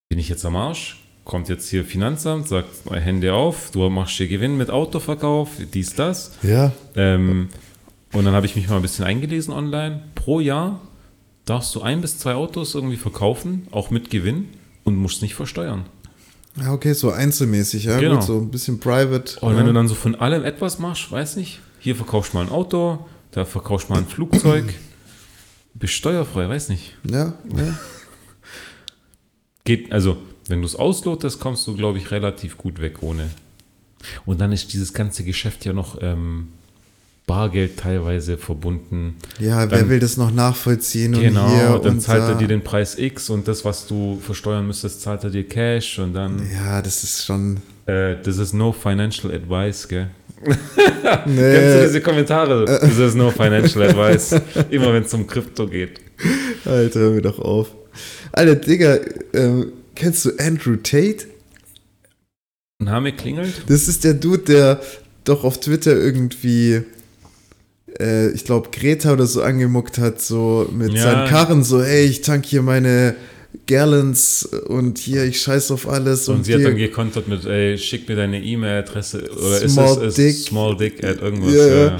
[0.09, 1.01] bin ich jetzt am Arsch?
[1.23, 6.37] Kommt jetzt hier Finanzamt, sagt Hände auf, du machst hier Gewinn mit Autoverkauf, dies, das.
[6.43, 6.71] Ja.
[6.95, 7.49] Ähm,
[8.13, 10.03] und dann habe ich mich mal ein bisschen eingelesen online.
[10.15, 10.81] Pro Jahr
[11.45, 14.49] darfst du ein bis zwei Autos irgendwie verkaufen, auch mit Gewinn
[14.83, 15.85] und musst nicht versteuern.
[16.59, 17.99] Ja, okay, so einzelmäßig, ja.
[17.99, 18.15] Genau.
[18.15, 19.39] Gut, so ein bisschen private.
[19.39, 19.59] Und ja.
[19.59, 22.51] wenn du dann so von allem etwas machst, weiß nicht, hier verkaufst du mal ein
[22.51, 24.73] Auto, da verkaufst du mal ein Flugzeug,
[25.73, 26.95] bist steuerfrei, weiß nicht.
[27.03, 27.79] ja, ja.
[29.63, 33.29] Geht, also, wenn du es auslotest, kommst du, glaube ich, relativ gut weg ohne.
[34.25, 36.49] Und dann ist dieses ganze Geschäft ja noch ähm,
[37.27, 39.17] Bargeld teilweise verbunden.
[39.37, 42.29] Ja, wer Dann- will das noch nachvollziehen und Genau, hier dann und zahlt da.
[42.29, 45.99] er dir den Preis X und das, was du versteuern müsstest, zahlt er dir Cash
[45.99, 47.57] und dann, Ja, das ist schon.
[47.85, 50.07] äh, das ist no financial advice, gell?
[50.45, 50.53] Nee.
[51.25, 52.63] Kennst du diese Kommentare?
[52.65, 54.33] Das ist no financial advice.
[54.69, 55.99] Immer wenn es um Krypto geht.
[56.63, 57.71] Alter, hör mir doch auf.
[58.31, 58.99] Alter, Digga,
[59.33, 61.25] ähm, kennst du Andrew Tate?
[62.79, 63.63] Name klingelt?
[63.67, 64.81] Das ist der Dude, der
[65.23, 66.83] doch auf Twitter irgendwie,
[67.99, 71.03] äh, ich glaube, Greta oder so angemuckt hat, so mit Ja.
[71.03, 73.15] seinen Karren, so, ey, ich tank hier meine
[73.65, 76.27] Gallons und hier, ich scheiß auf alles.
[76.29, 80.07] Und, Und, sie hat dann gekontert mit, ey, schick mir deine E-Mail-Adresse oder Small ist
[80.09, 80.35] es Dick.
[80.47, 81.53] small dick at irgendwas.
[81.53, 81.97] Ja, Ja, ja.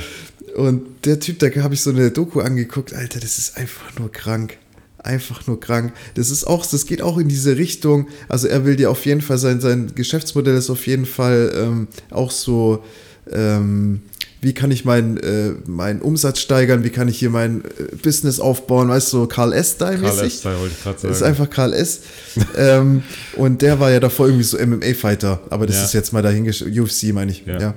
[0.56, 4.12] Und der Typ, da habe ich so eine Doku angeguckt, Alter, das ist einfach nur
[4.12, 4.58] krank.
[4.98, 5.94] Einfach nur krank.
[6.16, 8.08] Das ist auch, das geht auch in diese Richtung.
[8.28, 11.88] Also er will dir auf jeden Fall sein, sein Geschäftsmodell ist auf jeden Fall ähm,
[12.10, 12.84] auch so,
[13.32, 14.02] ähm,
[14.42, 18.40] wie kann ich meinen äh, meinen Umsatz steigern, wie kann ich hier mein äh, Business
[18.40, 19.78] aufbauen, weißt du, so Karl S.
[19.78, 20.34] Karl Style-mäßig.
[20.36, 20.46] S.
[20.46, 21.14] wollte ich gerade Das sagen.
[21.14, 22.02] ist einfach Karl S.
[22.58, 23.04] ähm,
[23.36, 25.84] und der war ja davor irgendwie so MMA-Fighter, aber das Ja.
[25.86, 27.46] ist jetzt mal dahingestellt, UFC meine ich.
[27.46, 27.60] Ja.
[27.60, 27.74] ja.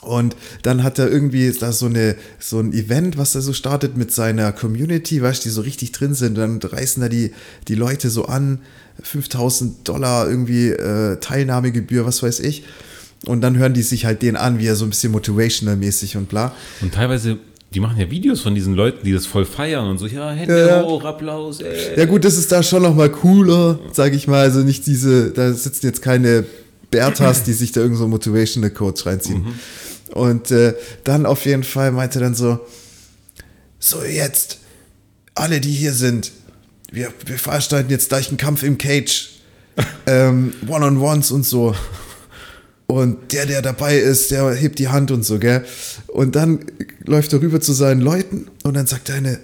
[0.00, 3.96] Und dann hat er irgendwie da so, eine, so ein Event, was er so startet
[3.96, 6.38] mit seiner Community, weißt du, die so richtig drin sind.
[6.38, 7.32] Dann reißen da die,
[7.66, 8.60] die Leute so an,
[9.02, 12.64] 5000 Dollar irgendwie äh, Teilnahmegebühr, was weiß ich.
[13.26, 16.28] Und dann hören die sich halt den an, wie er so ein bisschen motivational-mäßig und
[16.28, 16.52] bla.
[16.80, 17.38] Und teilweise,
[17.74, 20.66] die machen ja Videos von diesen Leuten, die das voll feiern und so, ja, Hände
[20.68, 20.82] Ja.
[20.84, 21.98] hoch, Applaus, ey.
[21.98, 24.40] Ja gut, das ist da schon noch mal cooler, sage ich mal.
[24.40, 26.44] Also nicht diese, da sitzen jetzt keine
[26.90, 29.46] Berthas, die sich da irgend so motivational Coach reinziehen.
[30.14, 32.60] Und äh, dann auf jeden Fall meinte er dann so,
[33.78, 34.58] so jetzt,
[35.34, 36.32] alle, die hier sind,
[36.90, 39.30] wir, wir veranstalten jetzt gleich einen Kampf im Cage,
[40.06, 41.74] ähm, One-on-Ones und so.
[42.90, 45.62] Und der, der dabei ist, der hebt die Hand und so, gell?
[46.06, 46.60] Und dann
[47.04, 49.38] läuft er rüber zu seinen Leuten und dann sagt eine,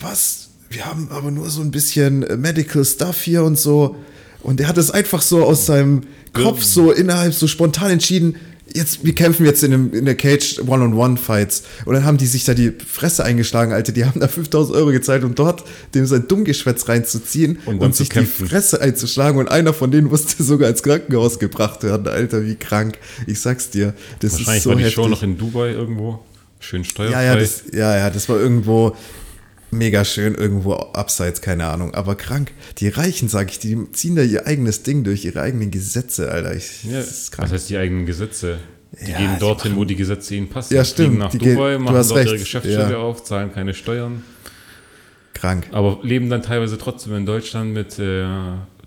[0.00, 0.48] was?
[0.68, 3.96] Wir haben aber nur so ein bisschen Medical Stuff hier und so.
[4.42, 8.36] Und er hat es einfach so aus seinem Kopf so innerhalb so spontan entschieden,
[8.74, 11.62] jetzt, wir kämpfen jetzt in, einem, in der Cage One-on-One-Fights.
[11.84, 13.92] Und dann haben die sich da die Fresse eingeschlagen, Alter.
[13.92, 15.64] Die haben da 5000 Euro gezahlt, um dort
[15.94, 18.44] dem sein Dummgeschwätz reinzuziehen Und und, sich kämpfen.
[18.44, 19.38] die Fresse einzuschlagen.
[19.38, 22.44] Und einer von denen musste sogar ins Krankenhaus gebracht werden, Alter.
[22.44, 22.98] Wie krank.
[23.26, 23.94] Ich sag's dir.
[24.20, 24.94] Das Wahrscheinlich ist so war die heftig.
[24.94, 26.20] Show noch in Dubai irgendwo.
[26.58, 27.24] Schön steuerfrei.
[27.24, 28.94] Ja, ja, das, ja, ja, das war irgendwo
[29.70, 31.94] mega schön, irgendwo abseits, keine Ahnung.
[31.94, 32.52] Aber krank.
[32.78, 36.54] Die Reichen, sag ich, die ziehen da ihr eigenes Ding durch, ihre eigenen Gesetze, Alter.
[36.54, 37.48] Ich, Ja, das ist krank.
[37.48, 38.58] was heißt die eigenen Gesetze?
[39.06, 40.74] Die Ja, gehen die dorthin, machen- wo die Gesetze ihnen passen.
[40.74, 41.08] Ja, stimmt.
[41.08, 42.38] Fliegen nach Die gehen- Dubai, du machen dort ihre recht.
[42.44, 42.98] Geschäftsstelle Ja.
[42.98, 44.24] auf, zahlen keine Steuern.
[45.34, 45.68] Krank.
[45.72, 48.26] Aber leben dann teilweise trotzdem in Deutschland mit äh,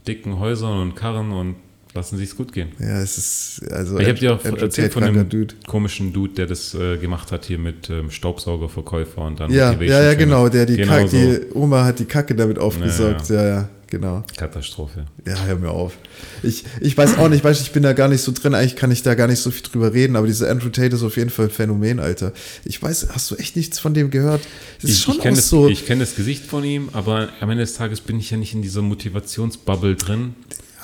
[0.07, 1.55] dicken Häusern und Karren und
[1.93, 2.69] lassen sich's gut gehen.
[2.79, 5.53] Ja, es ist, also, Ich habe dir auch erzählt von dem Dude.
[5.67, 10.03] komischen Dude, der das äh, gemacht hat hier mit ähm, Staubsaugerverkäufer und dann Ja, Motivation
[10.03, 10.49] ja, ja, genau.
[10.49, 11.17] Der die, Genau Kacke, so.
[11.17, 13.29] die Oma hat die Kacke damit aufgesaugt.
[13.29, 14.23] Ja, ja, genau.
[14.37, 15.05] Katastrophe.
[15.27, 15.93] Ja, hör mir auf.
[16.41, 18.91] Ich, ich weiß auch nicht, weißt ich bin da gar nicht so drin, eigentlich kann
[18.91, 21.29] ich da gar nicht so viel drüber reden, aber dieser Andrew Tate ist auf jeden
[21.29, 22.33] Fall ein Phänomen, Alter.
[22.65, 24.41] Ich weiß, hast du echt nichts von dem gehört?
[24.81, 25.67] Das ist Ich, schon ich das, so.
[25.69, 28.53] ich kenn das Gesicht von ihm, aber am Ende des Tages bin ich ja nicht
[28.53, 30.35] in dieser Motivationsbubble drin.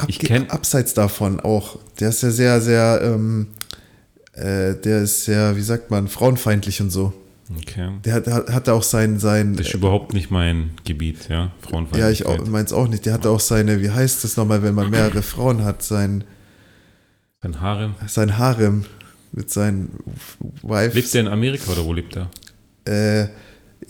[0.07, 1.77] Ich kenne abseits davon auch.
[1.99, 3.47] Der ist ja sehr, sehr, ähm,
[4.33, 7.13] äh, der ist sehr, wie sagt man, frauenfeindlich und so.
[7.57, 7.89] Okay.
[8.05, 11.51] Der hat, hat, hat auch sein, sein Das ist überhaupt nicht mein Gebiet, ja.
[11.95, 13.05] ja, ich auch, meins auch nicht.
[13.07, 16.23] Der hatte auch seine, wie heißt das nochmal, wenn man mehrere Frauen hat, sein,
[17.41, 17.95] Sein Harem.
[18.07, 18.85] sein Harem
[19.31, 19.89] mit seinen
[20.61, 20.93] Wives.
[20.93, 22.29] Lebt er in Amerika oder wo lebt er?
[22.85, 23.29] Äh,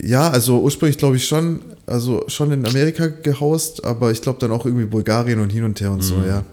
[0.01, 4.51] ja, also ursprünglich glaube ich schon, also schon in Amerika gehaust, aber ich glaube dann
[4.51, 6.01] auch irgendwie Bulgarien und hin und her und Mhm.
[6.03, 6.43] so, ja.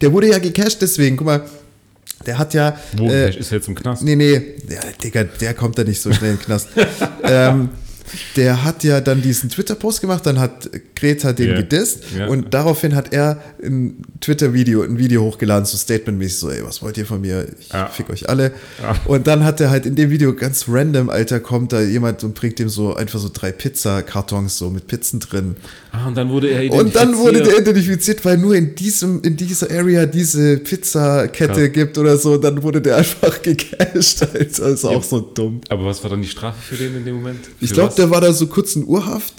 [0.00, 1.44] Der wurde ja gecasht deswegen, guck mal,
[2.26, 2.76] der hat ja.
[2.96, 4.02] Wo äh, ist er jetzt im Knast?
[4.02, 6.68] Nee, nee, der, Digga, der kommt da nicht so schnell in den Knast.
[7.22, 7.68] ähm,
[8.36, 11.56] der hat ja dann diesen Twitter-Post gemacht, dann hat Greta den Ja.
[11.56, 12.26] gedisst Ja.
[12.28, 16.96] und daraufhin hat er ein Twitter-Video, ein Video hochgeladen, so statementmäßig so, ey, was wollt
[16.98, 17.46] ihr von mir?
[17.60, 17.86] Ich Ja.
[17.86, 18.52] fick euch alle.
[18.82, 18.96] Ja.
[19.06, 22.34] Und dann hat er halt in dem Video ganz random, Alter, kommt da jemand und
[22.34, 25.56] bringt ihm so einfach so drei Pizzakartons so mit Pizzen drin.
[25.92, 27.68] Ah, und dann wurde er Und dann wurde der identifiziert.
[27.68, 31.72] identifiziert, weil nur in diesem, in dieser Area diese Pizzakette Krass.
[31.72, 32.36] gibt oder so.
[32.36, 34.40] Dann wurde der einfach gecasht, Alter.
[34.68, 34.90] Ist Ja.
[34.90, 35.60] auch so dumm.
[35.68, 37.38] Aber was war dann die Strafe für den in dem Moment?
[37.60, 38.10] Ich Für glaube, was?
[38.10, 39.34] der war da so kurz in Urhaft.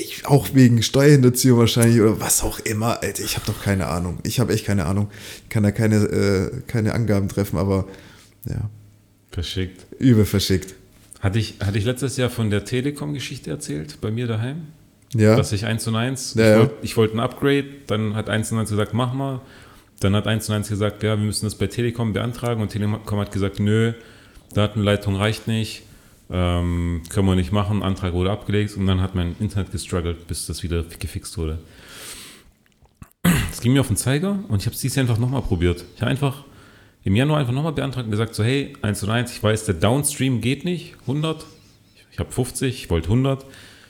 [0.00, 3.00] Ich- Auch wegen Steuerhinterziehung wahrscheinlich oder was auch immer.
[3.02, 4.18] Alter, ich habe doch keine Ahnung.
[4.24, 5.08] Ich habe echt keine Ahnung.
[5.44, 7.86] Ich kann da keine, äh, keine Angaben treffen, aber
[8.48, 8.68] ja,
[9.30, 9.86] Verschickt.
[9.98, 10.74] übel verschickt.
[11.20, 14.66] Hatte ich, hatte ich letztes Jahr von der Telekom-Geschichte erzählt, bei mir daheim?
[15.14, 16.58] Ja, Dass ich 1 und 1, Ja, ich ja.
[16.58, 19.40] wollte ich wollte ein Upgrade, dann hat 1 und 1 gesagt, mach mal.
[20.00, 23.18] Dann hat 1 und 1 gesagt, ja, wir müssen das bei Telekom beantragen und Telekom
[23.20, 23.92] hat gesagt, nö,
[24.54, 25.82] Datenleitung reicht nicht,
[26.32, 30.46] ähm, können wir nicht machen, Antrag wurde abgelegt und dann hat mein Internet gestruggelt, bis
[30.46, 31.58] das wieder gefixt wurde.
[33.50, 35.84] Es ging mir auf den Zeiger und ich habe es dieses Jahr einfach nochmal probiert.
[35.94, 36.44] Ich habe einfach
[37.04, 39.74] im Januar einfach nochmal beantragt und gesagt, so hey, 1 und 1, ich weiß, der
[39.74, 41.44] Downstream geht nicht, 100,
[42.12, 43.44] ich habe 50, ich wollte 100.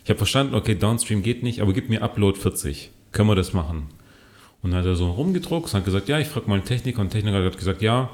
[0.05, 2.90] Ich habe verstanden, okay, Downstream geht nicht, aber gib mir Upload 40.
[3.11, 3.88] Können wir das machen?
[4.62, 7.01] Und dann hat er so rumgedruckt und hat gesagt, ja, ich frage mal einen Techniker.
[7.01, 8.11] Und der Techniker hat gesagt, ja,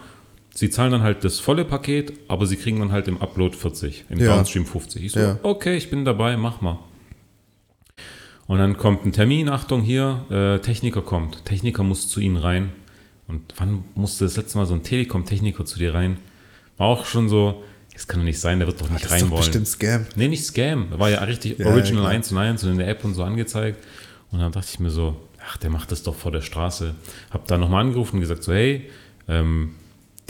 [0.59, 4.05] sie zahlen dann halt das volle Paket, aber sie kriegen dann halt im Upload 40,
[4.11, 4.37] im Ja.
[4.37, 5.05] Downstream 50.
[5.05, 5.39] Ich so, Ja.
[5.43, 6.79] okay, ich bin dabei, mach mal.
[8.47, 11.45] Und dann kommt ein Termin, Achtung hier, äh, Techniker kommt.
[11.45, 12.71] Techniker muss zu Ihnen rein.
[13.27, 16.17] Und wann musste das letzte Mal so ein Telekom-Techniker zu dir rein?
[16.79, 19.19] War auch schon so, das kann doch nicht sein, der wird doch nicht das rein
[19.19, 19.41] ist doch wollen.
[19.43, 20.07] bestimmt Scam.
[20.17, 20.99] Nee, nicht Scam.
[20.99, 22.13] War ja richtig Ja, Original klar.
[22.15, 23.85] 1 und 1 und in der App und so angezeigt.
[24.31, 26.95] Und dann dachte ich mir so, ach, der macht das doch vor der Straße.
[27.31, 28.89] Hab da nochmal angerufen und gesagt so, hey,
[29.29, 29.75] ähm,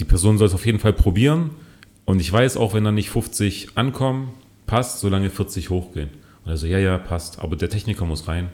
[0.01, 1.51] die Person soll es auf jeden Fall probieren.
[2.05, 4.31] Und ich weiß auch, wenn dann nicht 50 ankommen,
[4.67, 6.11] passt, solange 40 hochgehen.
[6.45, 7.39] Und er so, ja, ja, passt.
[7.41, 8.49] Aber der Techniker muss rein.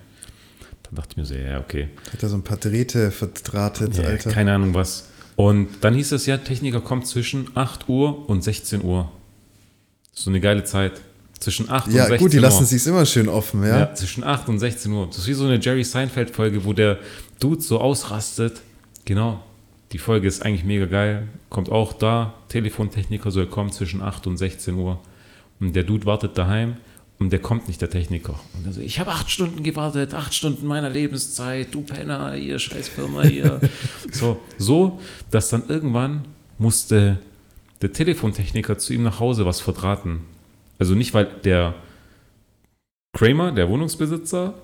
[0.84, 1.88] Dann dachte ich mir so, ja, okay.
[2.12, 4.30] Hat er so ein paar Drähte verdrahtet, Ja, Alter.
[4.30, 5.08] keine Ahnung was.
[5.36, 9.10] Und dann hieß es ja, Techniker kommt zwischen 8 Uhr und 16 Uhr.
[10.12, 11.00] So eine geile Zeit.
[11.40, 12.42] Zwischen 8 Ja, und 16 gut, die Uhr.
[12.42, 13.78] lassen sich's immer schön offen, ja.
[13.80, 15.06] Ja, zwischen 8 und 16 Uhr.
[15.08, 16.98] Das ist wie so eine Jerry Seinfeld-Folge, wo der
[17.40, 18.60] Dude so ausrastet.
[19.04, 19.42] Genau.
[19.94, 21.28] Die Folge ist eigentlich mega geil.
[21.50, 22.34] Kommt auch da.
[22.48, 24.98] Telefontechniker soll kommen zwischen 8 und 16 Uhr.
[25.60, 26.78] Und der Dude wartet daheim
[27.20, 28.40] und der kommt nicht, der Techniker.
[28.54, 32.58] Und er so, ich habe acht Stunden gewartet, acht Stunden meiner Lebenszeit, du Penner, hier,
[32.58, 33.60] scheiß Firma hier.
[34.10, 36.24] so, so, dass dann irgendwann
[36.58, 37.20] musste
[37.80, 40.22] der Telefontechniker zu ihm nach Hause was verdrahten.
[40.76, 41.72] Also nicht, weil der
[43.12, 44.54] Kramer, der Wohnungsbesitzer,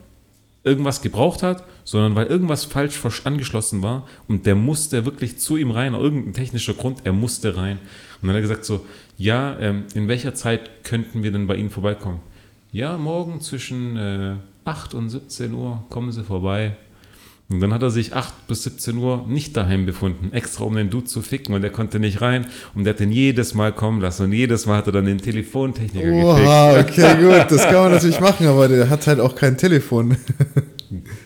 [0.65, 5.73] irgendwas gebraucht hat, sondern weil irgendwas falsch angeschlossen war und der musste wirklich zu ihm
[5.73, 7.79] rein, irgendein technischer Grund, er musste rein.
[8.23, 8.87] Und dann hat er gesagt so,
[9.19, 12.21] ja, ähm, in welcher Zeit könnten wir denn bei Ihnen vorbeikommen?
[12.71, 14.37] Ja, morgen zwischen äh,
[14.67, 16.77] 8 und 17 Uhr kommen Sie vorbei.
[17.49, 20.91] Und dann hat er sich 8 bis 17 Uhr nicht daheim befunden, extra um den
[20.91, 24.01] Dude zu ficken und der konnte nicht rein und der hat den jedes Mal kommen
[24.01, 26.25] lassen und jedes Mal hat er dann den Telefontechniker gefickt.
[26.25, 30.17] Oha, okay, gut, das kann man natürlich machen, aber der hat halt auch kein Telefon.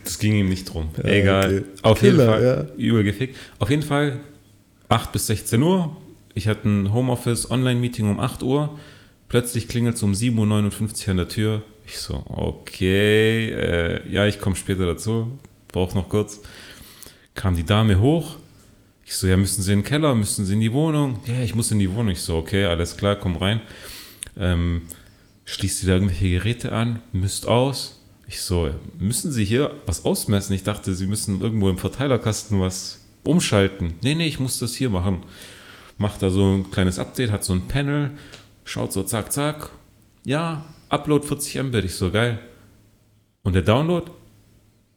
[0.04, 0.90] Das ging ihm nicht drum.
[0.98, 1.58] Ja, Egal.
[1.58, 1.64] okay.
[1.82, 3.36] Auf Killer, jeden Fall übel gefickt.
[3.58, 4.20] Auf jeden Fall
[4.88, 5.96] 8 bis 16 Uhr.
[6.34, 8.78] Ich hatte ein Homeoffice Online-Meeting um 8 Uhr.
[9.28, 11.62] Plötzlich klingelt es um 7.59 Uhr an der Tür.
[11.86, 15.38] Ich so, okay, äh, ja, ich komme später dazu.
[15.68, 16.40] Brauch noch kurz.
[17.34, 18.36] Kam die Dame hoch.
[19.06, 21.18] Ich so, ja, müssen Sie in den Keller, müssen Sie in die Wohnung?
[21.26, 22.10] Ja, ich muss in die Wohnung.
[22.10, 23.60] Ich so, okay, alles klar, komm rein.
[24.38, 24.82] Ähm,
[25.44, 28.00] schließt sie da irgendwelche Geräte an, misst aus.
[28.34, 28.68] Ich so,
[28.98, 30.56] müssen Sie hier was ausmessen?
[30.56, 33.94] Ich dachte, Sie müssen irgendwo im Verteilerkasten was umschalten.
[34.02, 35.22] Nee, nee, ich muss das hier machen.
[35.98, 38.10] Macht da so ein kleines Update, hat so ein Panel,
[38.64, 39.70] schaut so zack, zack.
[40.24, 41.84] Ja, Upload 40 Mbit.
[41.84, 42.40] Ich so, geil.
[43.44, 44.10] Und der Download?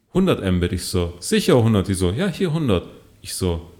[0.08, 0.72] 100 Mbit.
[0.72, 1.86] Ich so, sicher 100.
[1.86, 2.88] Die so, ja, hier 100.
[3.22, 3.70] Ich so,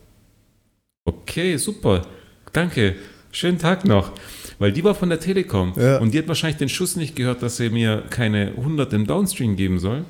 [1.05, 2.07] okay, super.
[2.53, 2.95] Danke.
[3.33, 4.13] Schönen Tag noch.
[4.59, 5.73] Weil die war von der Telekom.
[5.77, 5.99] Ja.
[5.99, 9.57] Und die hat wahrscheinlich den Schuss nicht gehört, dass sie mir keine 100 im Downstream
[9.57, 10.05] geben soll.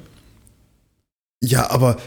[1.40, 1.98] Ja, aber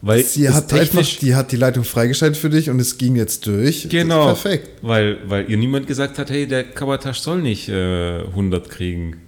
[0.00, 3.46] Weil sie hat einfach, die hat die Leitung freigeschaltet für dich und es ging jetzt
[3.46, 3.88] durch.
[3.88, 4.26] Genau.
[4.26, 4.70] Perfekt.
[4.82, 9.20] Weil, weil ihr niemand gesagt hat, hey, der Kabatasch soll nicht äh, 100 kriegen.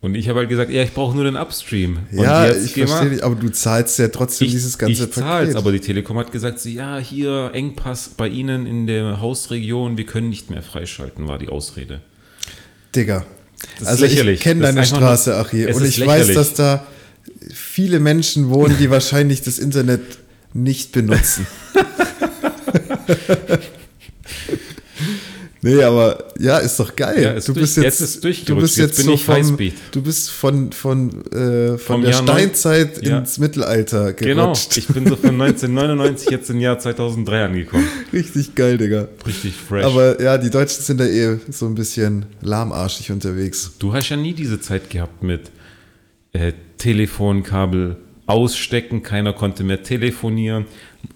[0.00, 1.98] Und ich habe halt gesagt, ja, ich brauche nur den Upstream.
[2.12, 5.48] Und ja, ich verstehe dich, aber du zahlst ja trotzdem Ich, dieses ganze ich zahl's,
[5.48, 5.56] Paket.
[5.56, 10.06] aber die Telekom hat gesagt, sie, ja, hier Engpass bei Ihnen in der Hausregion, wir
[10.06, 12.00] können nicht mehr freischalten, war die Ausrede.
[12.94, 13.26] Digga.
[13.80, 15.66] Das also ich kenne deine einfach nur- Straße, Achie.
[15.66, 16.36] Und ich weiß, lächerlich.
[16.36, 16.86] dass da
[17.52, 20.02] viele Menschen wohnen, die wahrscheinlich das Internet
[20.52, 21.44] nicht benutzen.
[25.60, 27.20] Nee, aber ja, ist doch geil.
[27.20, 29.58] Ja, ist du durch- bist jetzt, jetzt ist du bist Jetzt jetzt, bin so vom,
[29.90, 33.18] du bist von von äh, von Vom der Jahr neun- Steinzeit Ja.
[33.18, 34.76] ins Mittelalter Genau, gerutscht.
[34.76, 37.88] ich bin so von 1999 jetzt im Jahr 2003 angekommen.
[38.12, 39.08] Richtig geil, Digga.
[39.26, 39.84] Richtig fresh.
[39.84, 43.72] Aber ja, die Deutschen sind da eh so ein bisschen lahmarschig unterwegs.
[43.80, 45.50] du hast ja nie diese Zeit gehabt mit
[46.34, 47.96] äh, Telefonkabel
[48.26, 50.66] ausstecken, keiner konnte mehr telefonieren,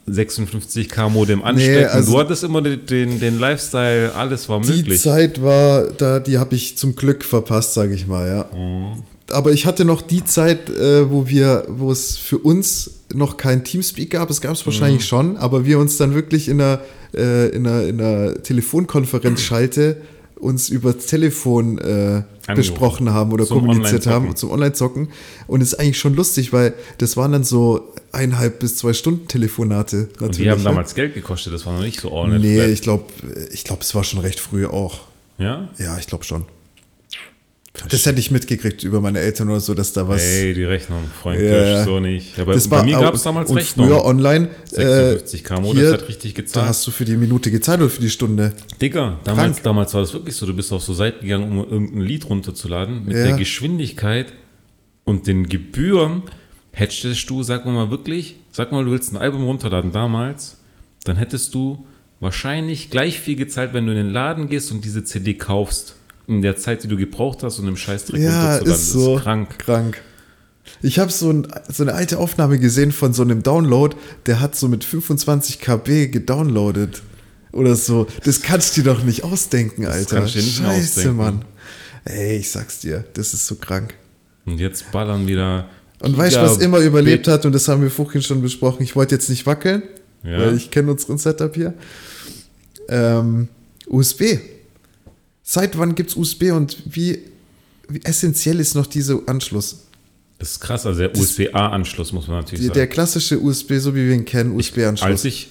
[0.08, 1.86] 56k Modem anstecken.
[1.90, 5.00] also- du hattest immer den, den, den Lifestyle, alles war Die möglich.
[5.00, 8.56] Zeit war da, die habe ich zum Glück verpasst, sage ich mal, ja.
[8.56, 9.02] Mhm.
[9.30, 13.64] Aber ich hatte noch die Zeit, äh, wo wir, wo es für uns noch kein
[13.64, 14.28] Teamspeak gab.
[14.28, 14.66] Es gab es Mhm.
[14.66, 16.80] wahrscheinlich schon, aber wir uns dann wirklich in einer,
[17.16, 19.96] äh, in einer, in einer Telefonkonferenzschalte
[20.42, 22.24] uns über das Telefon äh,
[22.54, 25.08] besprochen haben oder kommuniziert haben zum Online-Zocken.
[25.46, 29.28] Und es ist eigentlich schon lustig, weil das waren dann so eineinhalb bis zwei Stunden
[29.28, 30.08] Telefonate.
[30.20, 30.64] Und die haben ja.
[30.64, 32.42] damals Geld gekostet, das war noch nicht so ordentlich.
[32.42, 33.04] Nee, ich glaube,
[33.52, 35.00] ich glaub, es war schon recht früh auch.
[35.38, 35.68] Ja?
[35.78, 36.44] Ja, ich glaube schon.
[37.88, 40.22] Das hätte ich mitgekriegt über meine Eltern oder so, dass da was.
[40.22, 41.84] Ey, die Rechnung, Freund, Ja.
[41.84, 42.38] so nicht.
[42.38, 43.86] Aber das bei war mir gab es damals und Rechnung.
[43.88, 44.48] Früher online.
[44.70, 46.68] 56k Modem, hier, das hat richtig Da gezahlt.
[46.68, 48.52] hast du für die Minute gezahlt oder für die Stunde.
[48.80, 50.44] Digga, damals, damals war das wirklich so.
[50.44, 53.06] Du bist auf so Seiten gegangen, um irgendein Lied runterzuladen.
[53.06, 53.24] Mit Ja.
[53.28, 54.32] der Geschwindigkeit
[55.04, 56.24] und den Gebühren
[56.72, 60.58] hättest du, sag mal wirklich, sag mal, du willst ein Album runterladen damals,
[61.04, 61.86] dann hättest du
[62.20, 65.96] wahrscheinlich gleich viel gezahlt, wenn du in den Laden gehst und diese CD kaufst.
[66.26, 68.72] In der Zeit, die du gebraucht hast, um im Scheißdreck Ja, runterzuladen.
[68.74, 69.58] ist so Das ist krank.
[69.58, 70.02] krank.
[70.80, 73.96] Ich habe so, ein, so eine alte Aufnahme gesehen von so einem Download,
[74.26, 77.02] der hat so mit 25 KB gedownloadet.
[77.52, 78.06] Oder so.
[78.24, 80.16] Das kannst du dir doch nicht ausdenken, Alter.
[80.20, 81.16] kannst du dir nicht mehr Scheiße, ausdenken.
[81.16, 81.44] Mann.
[82.04, 83.94] Ey, ich sag's dir, das ist so krank.
[84.46, 85.68] Und jetzt ballern wieder.
[86.00, 88.96] Und weißt du, was immer überlebt hat, und das haben wir vorhin schon besprochen, ich
[88.96, 89.82] wollte jetzt nicht wackeln,
[90.24, 90.38] Ja.
[90.40, 91.74] weil ich kenne unseren Setup hier.
[92.88, 93.48] Ähm,
[93.86, 94.38] USB.
[95.52, 97.18] Seit wann gibt's USB und wie,
[97.86, 99.82] wie essentiell ist noch dieser Anschluss?
[100.38, 102.78] Das ist krass, also der USB-A-Anschluss muss man natürlich Die, sagen.
[102.78, 105.24] der klassische USB, so wie wir ihn kennen, Als USB-Anschluss.
[105.26, 105.50] ich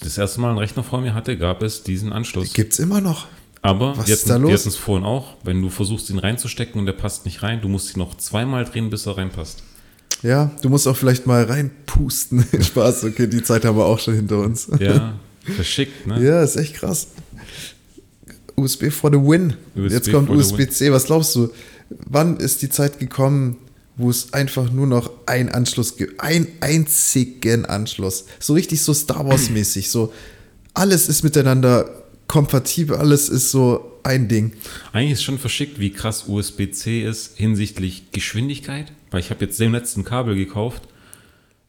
[0.00, 2.54] das erste Mal einen Rechner vor mir hatte, gab es diesen Anschluss.
[2.54, 3.26] Gibt's immer noch.
[3.60, 4.60] Aber Was wir ist da wir los?
[4.60, 7.68] hatten es vorhin auch, wenn du versuchst, ihn reinzustecken und der passt nicht rein, du
[7.68, 9.62] musst ihn noch zweimal drehen, bis er reinpasst.
[10.22, 12.46] Ja, du musst auch vielleicht mal reinpusten.
[12.62, 14.68] Spaß, okay, die Zeit haben wir auch schon hinter uns.
[14.80, 15.12] Ja,
[15.44, 16.24] verschickt, ne?
[16.24, 17.08] Ja, ist echt krass.
[18.62, 19.54] USB for the win.
[19.74, 20.92] USB Jetzt kommt USB-C.
[20.92, 21.50] Was glaubst du?
[21.90, 23.58] Wann ist die Zeit gekommen,
[23.96, 26.20] wo es einfach nur noch einen Anschluss gibt?
[26.20, 28.26] Einen einzigen Anschluss.
[28.38, 29.90] So richtig so Star Wars-mäßig.
[29.90, 30.12] So
[30.74, 34.52] alles ist miteinander kompatibel, alles ist so ein Ding.
[34.92, 39.72] Eigentlich ist schon verschickt, wie krass USB-C ist hinsichtlich Geschwindigkeit, weil ich habe jetzt dem
[39.72, 40.82] letzten Kabel gekauft,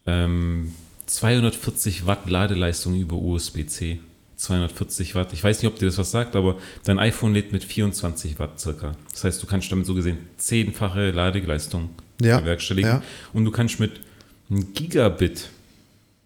[0.06, 0.72] ähm,
[1.06, 4.00] 240 Watt Ladeleistung über USB-C.
[4.36, 5.34] 240 Watt.
[5.34, 8.60] Ich weiß nicht, ob dir das was sagt, aber dein iPhone lädt mit 24 Watt
[8.60, 8.96] circa.
[9.12, 11.90] Das heißt, du kannst damit so gesehen zehnfache Ladeleistung
[12.22, 12.90] Ja, bewerkstelligen.
[12.90, 13.04] ja.
[13.34, 14.02] Und du kannst mit
[14.50, 15.50] einem Gigabit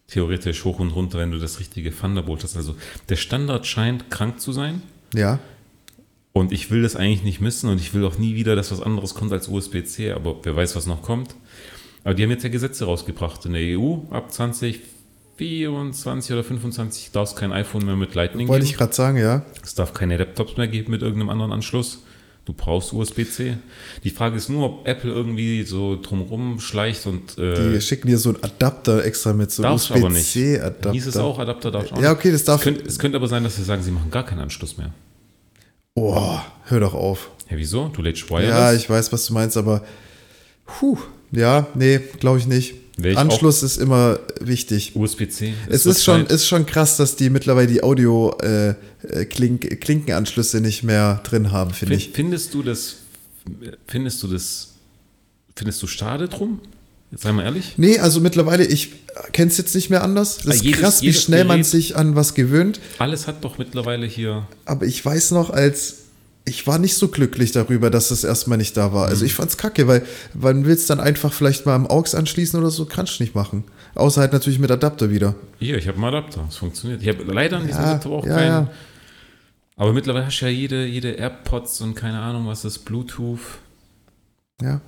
[0.08, 2.56] theoretisch hoch und runter, wenn du das richtige Thunderbolt hast.
[2.56, 2.76] Also
[3.10, 4.82] der Standard scheint krank zu sein.
[5.14, 5.40] Ja.
[6.34, 8.82] Und ich will das eigentlich nicht missen und ich will auch nie wieder, dass was
[8.82, 11.36] anderes kommt als USB-C, aber wer weiß, was noch kommt.
[12.04, 13.96] Aber die haben jetzt ja Gesetze rausgebracht in der EU.
[14.12, 14.82] Ab 2024
[15.40, 18.80] oder 25 darf es kein iPhone mehr mit Lightning Wollte ich geben.
[18.80, 19.44] gerade sagen, ja.
[19.64, 22.00] Es darf keine Laptops mehr geben mit irgendeinem anderen Anschluss.
[22.46, 23.58] Du brauchst USB-C.
[24.06, 28.18] Die Frage ist nur, ob Apple irgendwie so drumrum schleicht und Die äh, schicken dir
[28.18, 29.68] so einen Adapter extra mit, so.
[29.68, 30.94] USB-C-Adapter.
[30.94, 32.62] Hieß es auch, Adapter darfst du auch Ja, okay, das darf.
[32.62, 34.92] Es könnte, es könnte aber sein, dass sie sagen, sie machen gar keinen Anschluss mehr.
[35.94, 37.32] Oh, hör doch auf.
[37.50, 37.90] Ja, wieso?
[37.90, 38.50] Du lädst Wireless?
[38.50, 39.84] Ja, ich weiß, was du meinst, aber
[40.66, 40.98] puh,
[41.32, 42.76] ja, nee, glaube ich nicht.
[43.00, 44.96] Wär ich Anschluss ist immer wichtig.
[44.96, 45.54] USB-C.
[45.70, 46.32] Es ist schon, Zeit.
[46.32, 52.16] ist schon krass, dass die mittlerweile die Audio-Klinkenanschlüsse nicht mehr drin haben, finde Find, ich.
[52.16, 52.96] findest du das,
[53.88, 54.70] findest du das,
[55.56, 56.60] findest du schade drum?
[57.12, 57.76] Jetzt sei mal ehrlich.
[57.78, 58.92] Nee, also mittlerweile, ich
[59.32, 60.38] kenne es jetzt nicht mehr anders.
[60.38, 62.82] Das Ah, ist jedes- krass, wie schnell man Gerät- sich an was gewöhnt.
[62.98, 64.46] Alles hat doch mittlerweile hier.
[64.66, 65.96] Aber ich weiß noch, als
[66.48, 69.08] ich war nicht so glücklich darüber, dass es erstmal nicht da war.
[69.08, 69.28] Also Mhm.
[69.28, 72.72] ich fand's kacke, weil man will es dann einfach vielleicht mal am AUX anschließen oder
[72.72, 73.64] so, kannst du nicht machen.
[73.96, 75.36] Außer halt natürlich mit Adapter wieder.
[75.60, 76.46] Hier, ich habe einen Adapter.
[76.50, 77.02] Es funktioniert.
[77.02, 78.48] Ich habe leider an diesem Ja, Laptop auch ja, keinen.
[78.48, 78.70] ja.
[79.76, 83.40] Aber mittlerweile hast du ja jede, jede AirPods und keine Ahnung, was ist, Bluetooth.
[84.62, 84.82] Ja.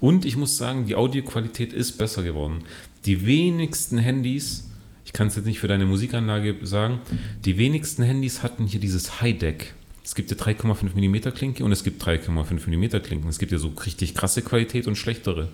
[0.00, 2.64] Und ich muss sagen, die Audioqualität ist besser geworden.
[3.04, 4.64] Die wenigsten Handys,
[5.04, 7.00] ich kann es jetzt nicht für deine Musikanlage sagen,
[7.44, 9.74] die wenigsten Handys hatten hier dieses High-Deck.
[10.06, 13.28] Es gibt ja 3,5 mm Klinke und es gibt 3,5 mm Klinken.
[13.28, 15.48] Es gibt ja so richtig krasse Qualität und schlechtere.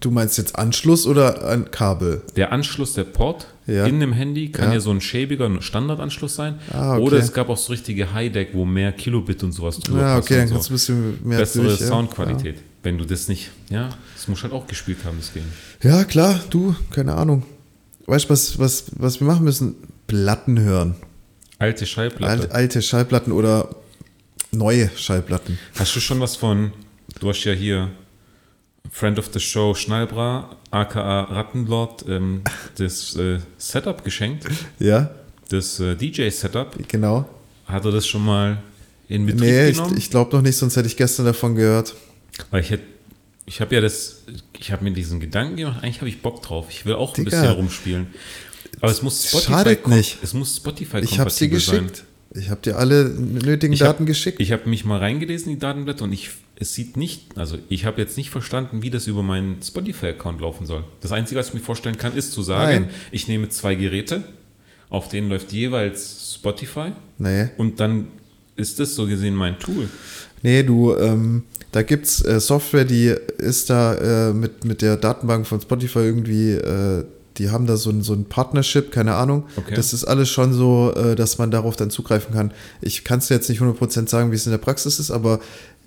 [0.00, 2.22] Du meinst jetzt Anschluss oder ein Kabel?
[2.36, 3.84] Der Anschluss, der Port Ja.
[3.84, 4.74] in dem Handy kann Ja.
[4.76, 6.58] ja, so ein schäbiger Standardanschluss sein.
[6.72, 7.02] Ah, okay.
[7.02, 10.26] Oder es gab auch so richtige High-Deck, wo mehr Kilobit und sowas drüber Ja, passt
[10.30, 11.86] okay, dann und kannst du ein bisschen mehr Bessere durch, ja.
[11.86, 12.56] Soundqualität.
[12.82, 15.44] Wenn du das nicht, ja, das muss halt auch gespielt haben, das Game.
[15.82, 17.42] Ja, klar, du, keine Ahnung.
[18.06, 19.74] Weißt du, was, was, was wir machen müssen?
[20.06, 20.94] Platten hören.
[21.58, 22.30] Alte Schallplatte.
[22.42, 23.74] Alte, alte Schallplatten oder
[24.52, 25.58] neue Schallplatten.
[25.78, 26.72] Hast du schon was von,
[27.20, 27.90] du hast ja hier
[28.90, 32.42] Friend of the Show Schnallbra, aka Rattenlord, ähm,
[32.76, 34.46] das äh, Setup geschenkt,
[34.78, 35.10] Ja,
[35.48, 36.76] das äh, DJ-Setup.
[36.88, 37.28] genau.
[37.66, 38.58] Hat er das schon mal
[39.08, 39.96] in Betrieb Nee, ich, genommen?
[39.98, 41.94] ich glaube noch nicht, sonst hätte ich gestern davon gehört.
[42.50, 42.84] Weil ich hätte,
[43.46, 44.22] ich habe ja das,
[44.58, 46.66] ich habe mir diesen Gedanken gemacht, eigentlich habe ich Bock drauf.
[46.70, 47.30] Ich will auch ein Digga.
[47.30, 48.06] bisschen herumspielen.
[48.80, 50.18] Aber es muss Spotify, Schadet nicht.
[50.22, 51.86] Es muss Spotify Ich habe dir kompatibel sein.
[51.86, 52.04] geschickt.
[52.34, 54.40] Ich habe dir alle nötigen Ich hab- Daten geschickt.
[54.40, 57.84] Ich habe mich mal reingelesen, in die Datenblätter, und ich, es sieht nicht, also ich
[57.86, 60.84] habe jetzt nicht verstanden, wie das über meinen Spotify-Account laufen soll.
[61.00, 62.90] Das Einzige, was ich mir vorstellen kann, ist zu sagen, Nein.
[63.10, 64.22] ich nehme zwei Geräte,
[64.90, 67.48] auf denen läuft jeweils Spotify, Nee.
[67.56, 68.08] und dann
[68.56, 69.88] ist das so gesehen mein Tool.
[70.42, 75.46] Nee, du, ähm, da gibt's äh, Software, die ist da äh, mit, mit der Datenbank
[75.46, 77.04] von Spotify irgendwie, äh,
[77.38, 79.44] die haben da so ein, so ein Partnership, keine Ahnung.
[79.56, 79.74] Okay.
[79.74, 82.52] Das ist alles schon so, äh, dass man darauf dann zugreifen kann.
[82.80, 85.40] Ich kann es jetzt nicht 100% sagen, wie es in der Praxis ist, aber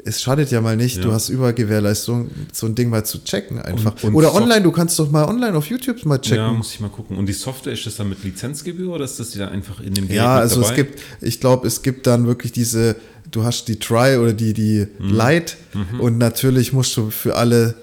[0.06, 0.97] es schadet ja mal nicht.
[0.97, 1.04] Ja.
[1.04, 3.93] Du hast über Gewährleistung, so ein Ding mal zu checken einfach.
[4.02, 6.38] Und- und Oder Soft- online, du kannst doch mal online auf YouTube mal checken.
[6.38, 7.18] Ja, muss ich mal gucken.
[7.18, 10.06] Und die Software, ist das dann mit Lizenzgebühr oder ist das ja einfach in dem
[10.08, 10.76] Gerät Ja, also es dabei?
[10.84, 12.95] gibt, ich glaube, es gibt dann wirklich diese,
[13.30, 15.10] du hast die Try oder die, die Mhm.
[15.18, 15.54] Lite
[16.00, 17.76] und natürlich musst du für alle,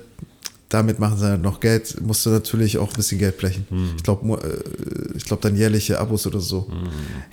[0.68, 3.66] damit machen sie halt noch Geld, musst du natürlich auch ein bisschen Geld blechen.
[3.70, 3.90] Mhm.
[3.96, 4.54] Ich glaube,
[5.14, 6.68] ich glaube dann jährliche Abos oder so.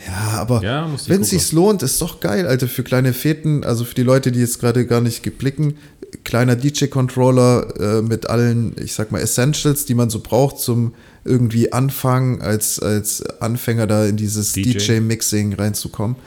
[0.07, 3.85] Ja, aber Ja, wenn es sich lohnt, ist doch geil, Alter, für kleine Feten, also
[3.85, 5.77] für die Leute, die jetzt gerade gar nicht geblicken,
[6.23, 10.93] kleiner DJ-Controller äh, mit allen, ich sag mal, Essentials, die man so braucht zum
[11.25, 14.73] irgendwie anfangen, als, als Anfänger da in dieses DJ.
[14.73, 16.17] DJ-Mixing reinzukommen.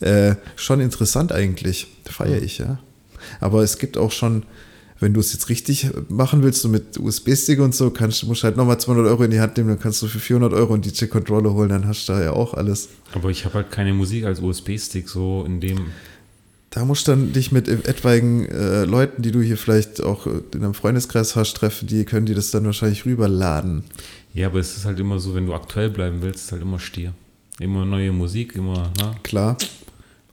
[0.00, 1.88] Äh, schon interessant eigentlich.
[2.04, 2.78] Feiere ich, ja.
[3.40, 4.44] Aber es gibt auch schon,
[5.00, 8.44] wenn du es jetzt richtig machen willst, so mit USB-Stick und so, kannst, musst du
[8.44, 10.82] halt nochmal 200 Euro in die Hand nehmen, dann kannst du für 400 Euro einen
[10.82, 12.88] DJ-Controller holen, dann hast du da ja auch alles.
[13.12, 15.78] Aber ich habe halt keine Musik als USB-Stick so in dem.
[16.70, 20.42] Da musst du dann dich mit etwaigen äh, Leuten, die du hier vielleicht auch in
[20.54, 23.84] einem Freundeskreis hast, treffen, die können dir das dann wahrscheinlich rüberladen.
[24.32, 26.80] Ja, aber es ist halt immer so, wenn du aktuell bleiben willst, ist halt immer
[26.80, 27.12] Stier.
[27.60, 29.56] Immer neue Musik, immer, na, Klar.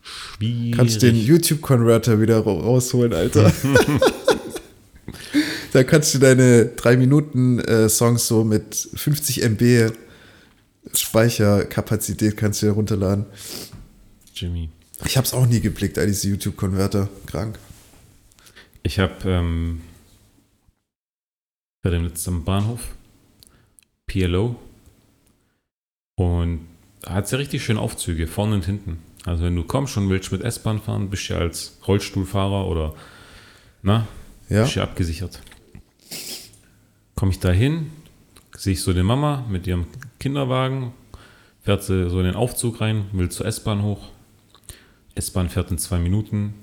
[0.02, 0.76] schwierig.
[0.78, 3.52] Kannst den YouTube-Converter wieder ra- rausholen, Alter.
[5.74, 9.92] da kannst du deine 3 Minuten äh, Songs so mit 50 MB
[10.94, 13.26] Speicherkapazität kannst du dir runterladen.
[14.34, 14.70] Jimmy.
[15.06, 17.10] Ich habe es auch nie geblickt, all diese YouTube-Converter.
[17.26, 17.60] Krank.
[18.84, 19.82] Ich habe ähm,
[21.82, 22.82] bei dem letzten Bahnhof
[24.08, 24.56] PLO
[26.16, 26.68] und
[27.02, 29.00] da hat ja richtig schön Aufzüge, vorne und hinten.
[29.26, 32.96] Also wenn du kommst und willst mit S-Bahn fahren, bist du ja als Rollstuhlfahrer oder
[33.84, 34.08] na,
[34.52, 34.64] Ja.
[34.64, 35.40] bist du abgesichert.
[37.16, 37.92] Komme ich da hin,
[38.58, 39.88] sehe ich so die Mama mit ihrem
[40.20, 40.92] Kinderwagen,
[41.64, 44.10] fährt sie so in den Aufzug rein, will zur S-Bahn hoch.
[45.16, 46.54] S-Bahn fährt in zwei Minuten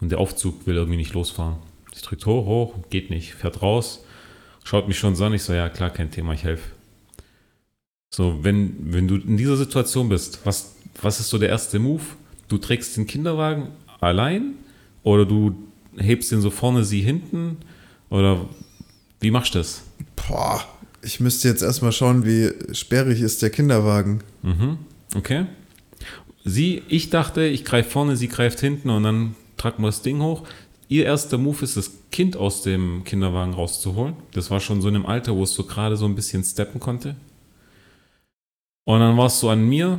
[0.00, 1.56] und der Aufzug will irgendwie nicht losfahren.
[1.94, 4.04] Sie drückt hoch, hoch, geht nicht, fährt raus,
[4.64, 6.70] schaut mich schon so an, ich so, ja klar, kein Thema, ich helfe.
[8.10, 12.02] So, wenn, wenn du in dieser Situation bist, was, was ist so der erste Move?
[12.48, 13.68] Du trägst den Kinderwagen
[14.00, 14.54] allein
[15.02, 15.65] oder du
[15.98, 17.58] hebst den so vorne, sie hinten
[18.10, 18.48] oder
[19.20, 19.82] wie machst du das?
[20.14, 20.64] Boah,
[21.02, 24.20] ich müsste jetzt erstmal schauen, wie sperrig ist der Kinderwagen.
[24.42, 24.78] Mhm,
[25.14, 25.46] okay.
[26.44, 30.20] Sie, ich dachte, ich greife vorne, sie greift hinten und dann tragen wir das Ding
[30.20, 30.44] hoch.
[30.88, 34.14] Ihr erster Move ist, das Kind aus dem Kinderwagen rauszuholen.
[34.32, 36.78] Das war schon so in einem Alter, wo es so gerade so ein bisschen steppen
[36.78, 37.16] konnte.
[38.84, 39.98] Und dann war es so an mir,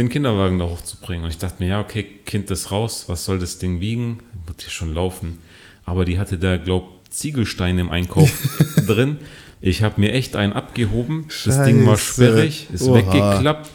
[0.00, 1.24] den Kinderwagen da hochzubringen.
[1.24, 4.18] Und ich dachte mir, ja, okay, Kind ist raus, was soll das Ding wiegen?
[4.46, 5.38] Wird hier schon laufen.
[5.84, 8.30] Aber die hatte da, glaub Ziegelsteine im Einkauf
[8.86, 9.18] drin.
[9.60, 11.26] Ich habe mir echt einen abgehoben.
[11.44, 12.12] Das Ding war Scheiße.
[12.12, 12.96] sperrig, ist Oha.
[12.98, 13.70] weggeklappt.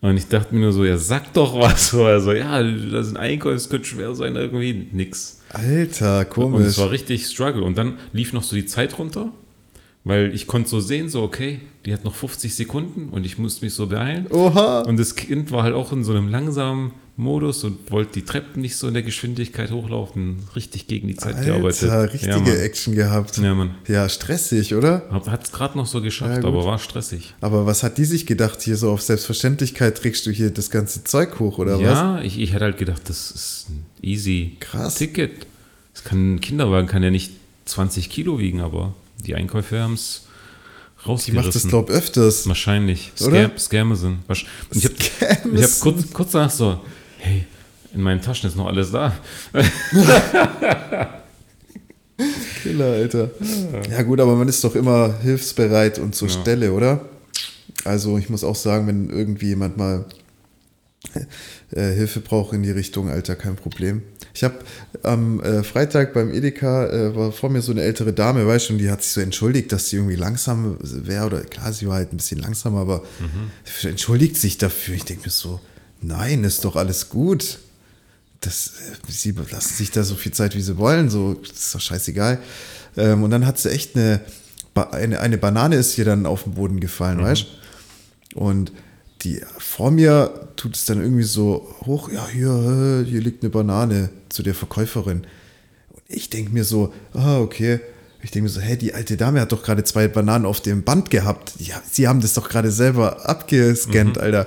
[0.00, 1.88] Und ich dachte mir nur so, ja, sag doch was.
[1.90, 5.40] So, also, ja, das ist ein Einkauf, das könnte schwer sein, irgendwie nix.
[5.52, 6.78] Alter, Und es komisch.
[6.78, 7.62] war richtig Struggle.
[7.64, 9.32] Und dann lief noch so die Zeit runter,
[10.08, 13.62] weil ich konnte so sehen, so, okay, die hat noch 50 Sekunden und ich musste
[13.62, 14.26] mich so beeilen.
[14.30, 14.80] Oha.
[14.80, 18.62] Und das Kind war halt auch in so einem langsamen Modus und wollte die Treppen
[18.62, 20.36] nicht so in der Geschwindigkeit hochlaufen.
[20.56, 21.90] Richtig gegen die Zeit gearbeitet.
[21.90, 22.62] Alter, richtige ja.
[22.62, 23.36] Action gehabt.
[23.36, 23.74] Ja, Mann.
[23.86, 25.02] Ja, stressig, oder?
[25.10, 27.34] Hat es gerade noch so geschafft, Ja, aber war stressig.
[27.42, 31.04] Aber was hat die sich gedacht, hier so auf Selbstverständlichkeit trägst du hier das ganze
[31.04, 31.82] Zeug hoch, oder was?
[31.82, 34.94] ja, ich, ich hätte halt gedacht, das ist ein easy Krass.
[34.94, 35.46] Ticket.
[35.92, 37.32] Das kann, ein Kinderwagen kann ja nicht
[37.66, 38.94] 20 Kilo wiegen, aber
[39.24, 41.70] die Einkäufe haben es Die macht das, rausgerissen.
[41.70, 42.46] glaub öfters.
[42.48, 43.12] Wahrscheinlich.
[43.20, 43.46] Oder?
[43.48, 44.18] Scam, Scammer sind.
[44.72, 44.94] Ich habe
[45.54, 46.80] ich hab kurz, kurz danach so,
[47.18, 47.44] hey,
[47.94, 49.12] in meinen Taschen ist noch alles da.
[52.62, 53.30] Killer, Alter.
[53.90, 56.40] Ja gut, aber man ist doch immer hilfsbereit und zur Ja.
[56.40, 57.08] Stelle, oder?
[57.84, 60.04] Also ich muss auch sagen, wenn irgendwie jemand mal
[61.70, 64.02] äh, Hilfe braucht in die Richtung, Alter, kein Problem.
[64.38, 64.54] Ich habe
[65.02, 68.74] am äh, Freitag beim Edeka, äh, war vor mir so eine ältere Dame, weißt du,
[68.74, 71.96] und die hat sich so entschuldigt, dass sie irgendwie langsam wäre, oder klar, sie war
[71.96, 73.02] halt ein bisschen langsam, aber
[73.82, 74.94] entschuldigt sich dafür.
[74.94, 75.58] Ich denke mir so,
[76.00, 77.58] nein, ist doch alles gut.
[78.40, 78.74] Das,
[79.08, 81.80] äh, sie lassen sich da so viel Zeit, wie sie wollen, so, das ist doch
[81.80, 82.38] scheißegal.
[82.96, 84.20] Ähm, und dann hat sie echt eine,
[84.92, 87.44] eine, eine Banane ist ihr dann auf den Boden gefallen, weißt
[88.34, 88.38] du?
[88.38, 88.70] Und
[89.22, 94.10] die vor mir tut es dann irgendwie so hoch, ja, hier, hier liegt eine Banane
[94.28, 95.18] zu der Verkäuferin.
[95.90, 97.80] Und ich denke mir so, ah, okay.
[98.22, 100.82] Ich denke mir so, hey, die alte Dame hat doch gerade zwei Bananen auf dem
[100.82, 101.52] Band gehabt.
[101.58, 104.46] Ja, sie haben das doch gerade selber abgescannt, Alter.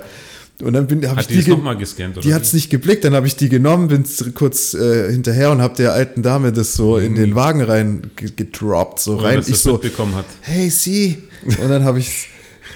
[0.62, 2.16] Und dann bin habe ich die ge- nochmal gescannt?
[2.18, 4.04] Oder die hat es nicht geblickt, dann habe ich die genommen, bin
[4.34, 8.30] kurz äh, hinterher und habe der alten Dame das so in den Wagen rein ge-
[8.36, 9.44] gedroppt, so Ohne, rein.
[9.46, 10.24] Ich so, hat.
[10.42, 11.22] hey, sie.
[11.44, 12.28] Und dann habe ich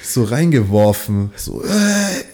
[0.03, 2.25] so reingeworfen, so äh,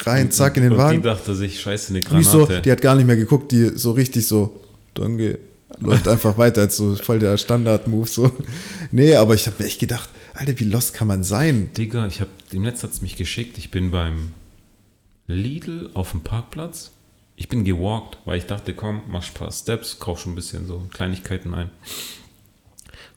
[0.00, 0.98] rein, zack, in den Und Wagen.
[1.02, 2.62] die dachte sich, scheiße, eine ich so, Granate.
[2.62, 4.60] die hat gar nicht mehr geguckt, die so richtig so,
[4.94, 5.38] danke,
[5.78, 8.32] läuft einfach weiter, als so voll der Standard-Move, so.
[8.90, 11.70] Nee, aber ich habe mir echt gedacht, Alter, wie lost kann man sein?
[11.76, 13.58] Digga, ich habe dem Netz hat's mich geschickt.
[13.58, 14.32] Ich bin beim
[15.26, 16.92] Lidl auf dem Parkplatz.
[17.36, 20.66] Ich bin gewalkt, weil ich dachte, komm, mach ein paar Steps, kauf schon ein bisschen
[20.66, 21.70] so Kleinigkeiten ein.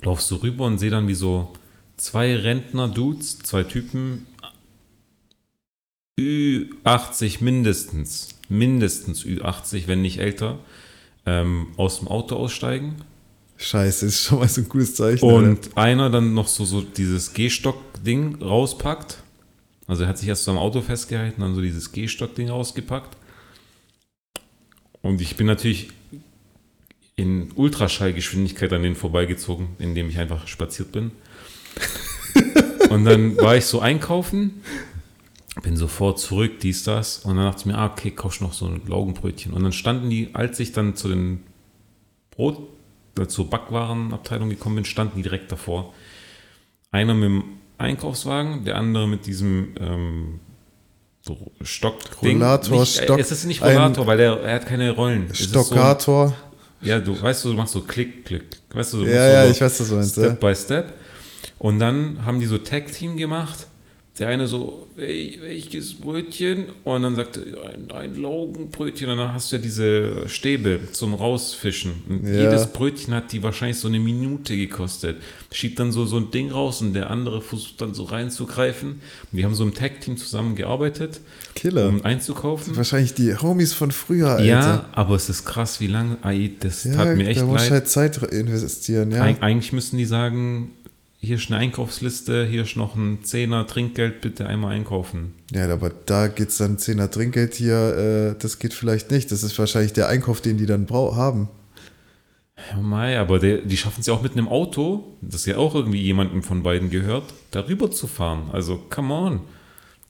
[0.01, 1.53] Laufst so rüber und sehe dann, wie so
[2.03, 4.27] zwei Rentner-Dudes, zwei Typen,
[6.19, 10.59] Ü80 mindestens, mindestens Ü80, wenn nicht älter,
[11.25, 12.95] ähm, aus dem Auto aussteigen.
[13.55, 15.25] Scheiße, ist schon mal so ein gutes Zeichen.
[15.25, 19.23] Und einer dann noch so, so dieses Gehstock-Ding rauspackt.
[19.87, 23.15] Also er hat sich erst so am Auto festgehalten, dann so dieses Gehstock-Ding rausgepackt.
[25.01, 25.89] Und ich bin natürlich
[27.15, 31.11] in Ultraschallgeschwindigkeit an denen vorbeigezogen, indem ich einfach spaziert bin.
[32.89, 34.61] Und dann war ich so einkaufen,
[35.61, 37.19] bin sofort zurück, dies, das.
[37.19, 39.53] Und dann dachte ich mir, ah, okay, kauf noch so ein Laugenbrötchen.
[39.53, 41.43] Und dann standen die, als ich dann zu den
[42.31, 42.57] Brot,
[43.19, 45.93] äh, zur Backwarenabteilung gekommen bin, standen die direkt davor.
[46.91, 47.43] Einer mit dem
[47.77, 50.39] Einkaufswagen, der andere mit diesem ähm,
[51.21, 55.33] so Stock Rollator, nicht, Stock, Es ist nicht Rollator, weil der, er hat keine Rollen.
[55.33, 56.29] Stockator.
[56.29, 58.43] So, ja, du weißt du, machst so Klick, Klick.
[58.73, 60.49] Weißt du, du Ja, machst ja, so ich weiß, was du meinst, Step ja.
[60.49, 60.93] by Step.
[61.63, 63.67] Und dann haben die so Tag-Team gemacht.
[64.19, 66.65] Der eine so, "Wel- welches Brötchen?
[66.83, 69.09] Und dann sagte er, ein, ein Laugenbrötchen.
[69.09, 71.93] Und dann hast du ja diese Stäbe zum Rausfischen.
[72.09, 72.41] Und Ja.
[72.43, 75.17] jedes Brötchen hat die wahrscheinlich so eine Minute gekostet.
[75.51, 78.89] Schiebt dann so, so ein Ding raus und der andere versucht dann so reinzugreifen.
[78.91, 78.99] Und
[79.31, 81.21] die haben so im Tag-Team zusammengearbeitet,
[81.55, 81.87] Killer.
[81.87, 82.75] um einzukaufen.
[82.75, 84.43] Wahrscheinlich die Homies von früher, Alter.
[84.43, 86.17] Ja, aber es ist krass, wie lange.
[86.59, 87.69] Das Ja, tat mir echt da musst leid.
[87.69, 89.23] du halt Zeit investieren, ja.
[89.23, 90.69] Eig eigentlich müssten die sagen,
[91.23, 95.33] hier ist eine Einkaufsliste, hier ist noch ein Zehner Trinkgeld, bitte einmal einkaufen.
[95.53, 99.31] Ja, aber da geht's dann 10er Trinkgeld hier, äh, das geht vielleicht nicht.
[99.31, 101.47] Das ist wahrscheinlich der Einkauf, den die dann haben.
[102.71, 105.75] Ja, Mei, aber der, die schaffen es ja auch mit einem Auto, das ja auch
[105.75, 108.49] irgendwie jemandem von beiden gehört, darüber zu fahren.
[108.51, 109.39] Also, come on.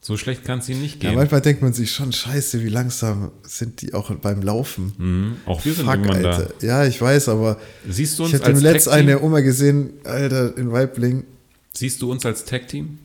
[0.06, 1.18] So schlecht kann es ihnen nicht Ja, gehen.
[1.18, 4.91] manchmal denkt man sich schon, scheiße, wie langsam sind die auch beim Laufen.
[4.97, 5.36] mhm.
[5.45, 6.54] Auch wir sind Fuck, irgendwann Alter.
[6.62, 7.93] Ja, ich weiß, aber da.
[7.93, 9.08] Siehst du uns ich hatte als letzt Tag-Team?
[9.08, 11.24] eine Oma gesehen, Alter, in Weibling.
[11.72, 12.99] Siehst du uns als Tag-Team?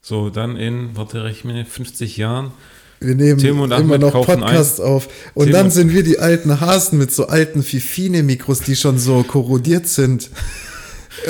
[0.00, 2.52] So, dann in, warte, rechne, 50 Jahren.
[3.00, 5.08] Wir nehmen immer Ahmed noch kaufen Podcast auf.
[5.34, 9.24] Und Tim dann sind wir die alten Hasen mit so alten Fifine-Mikros, die schon so
[9.24, 10.30] korrodiert sind.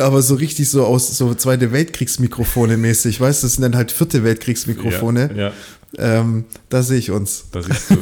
[0.00, 3.92] Aber so richtig so aus so Zweite Weltkriegsmikrofone mäßig, weißt du, das sind dann halt
[3.92, 5.30] vierte Weltkriegsmikrofone.
[5.34, 5.52] Ja,
[5.98, 7.46] ja Ähm, da sehe ich uns.
[7.52, 7.96] da siehst du.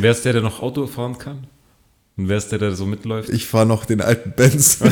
[0.00, 1.46] wer ist der, der noch Auto fahren kann?
[2.16, 3.28] Und wer ist der, der so mitläuft?
[3.30, 4.78] Ich fahre noch den alten Benz.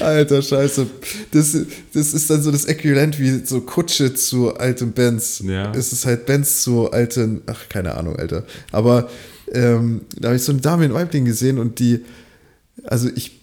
[0.00, 0.86] Alter, scheiße.
[1.32, 1.56] Das,
[1.92, 5.42] das ist dann so das Äquivalent wie so Kutsche zu altem Benz.
[5.44, 5.72] Ja.
[5.72, 8.44] Es ist halt Benz zu alten, ach, keine Ahnung, Alter.
[8.72, 9.10] Aber
[9.52, 12.04] ähm, da habe ich so eine Dame in Weibling gesehen und die,
[12.84, 13.37] also ich,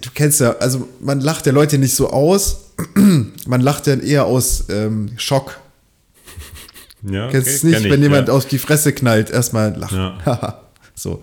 [0.00, 2.72] du kennst ja, also man lacht ja Leute nicht so aus,
[3.46, 5.58] man lacht dann eher aus ähm, Schock.
[7.02, 8.34] Ja, Kennst okay, es nicht, kenn ich, wenn jemand ja.
[8.34, 9.98] auf die Fresse knallt, erstmal lachen.
[10.24, 10.58] Ja.
[10.94, 11.22] So.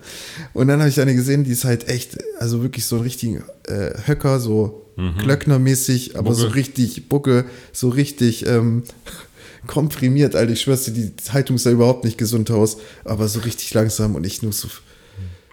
[0.52, 3.44] Und dann habe ich eine gesehen, die ist halt echt, also wirklich so ein richtigen
[3.66, 6.48] äh, Höcker, so Klöckner-mäßig, aber so Mhm.
[6.48, 6.56] Bucke.
[6.56, 8.82] richtig Bucke, so richtig ähm,
[9.66, 10.52] komprimiert, Alter.
[10.52, 14.24] Ich schwör's dir, die Haltung sah überhaupt nicht gesund aus, aber so richtig langsam und
[14.24, 14.68] ich nur so,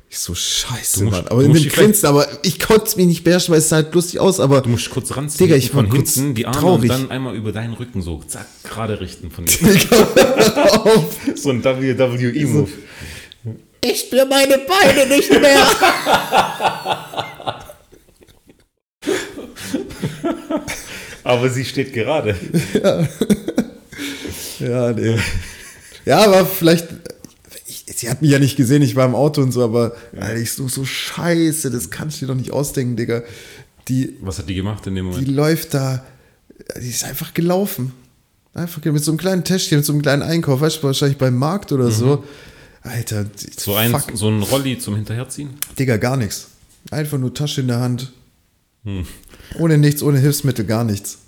[0.09, 1.27] Ich so, scheiße, Du musst- Mann.
[1.27, 3.93] Aber in dem Grinsen, aber ich konnte es mir nicht beherrschen, weil es sah halt
[3.93, 6.57] lustig aus, aber Du musst kurz ranziehen Digga, ich war von kurz hinten die Arme
[6.59, 6.84] traurig.
[6.84, 9.57] und dann einmal über deinen Rücken so zack, gerade richten von dir.
[11.35, 12.69] so ein WWE-Move.
[13.84, 15.67] Ich spüre meine Beine nicht mehr.
[21.23, 22.35] Aber sie steht gerade.
[24.59, 25.17] Ja, nee.
[26.05, 26.88] Ja, aber vielleicht.
[28.07, 30.38] Ich, sie hat mich ja nicht gesehen, ich war im Auto und so, aber Alter,
[30.38, 33.23] ich so, so scheiße, das kannst du dir doch nicht ausdenken, Digga.
[33.88, 35.27] Die, Was hat die gemacht in dem die Moment?
[35.29, 36.03] läuft da,
[36.81, 37.93] die ist einfach gelaufen.
[38.53, 41.35] Einfach mit so einem kleinen Täschchen, mit so einem kleinen Einkauf, weißt du, wahrscheinlich beim
[41.35, 42.23] Markt oder so.
[42.81, 43.51] Alter, die- Mhm.
[43.57, 45.49] So ein, fuck, so ein Rolli zum Hinterherziehen?
[45.77, 46.47] Digga, gar nichts.
[46.91, 48.11] Einfach nur Tasche in der Hand.
[48.84, 49.05] Hm.
[49.59, 51.19] Ohne nichts, ohne Hilfsmittel, gar nichts.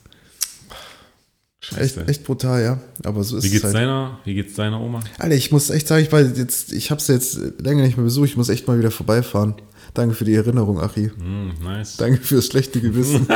[1.78, 2.08] Echt, Scheiße.
[2.08, 2.80] echt brutal, ja.
[3.04, 3.76] Aber so ist Wie es geht's halt.
[3.76, 5.02] deiner, wie geht's deiner Oma?
[5.18, 8.04] Alter, ich muss echt sagen, ich, war jetzt, ich habe es jetzt länger nicht mehr
[8.06, 9.56] besucht, ich muss echt mal wieder vorbeifahren.
[9.94, 11.12] Danke für die Erinnerung, Achi.
[11.18, 11.98] Hm, nice.
[11.98, 13.28] Danke fürs schlechte Gewissen.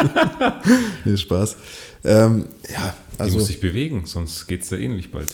[1.05, 1.55] nee, Spaß.
[2.03, 5.27] Ähm, ja, Die also muss sich bewegen, sonst geht's dir ähnlich bald.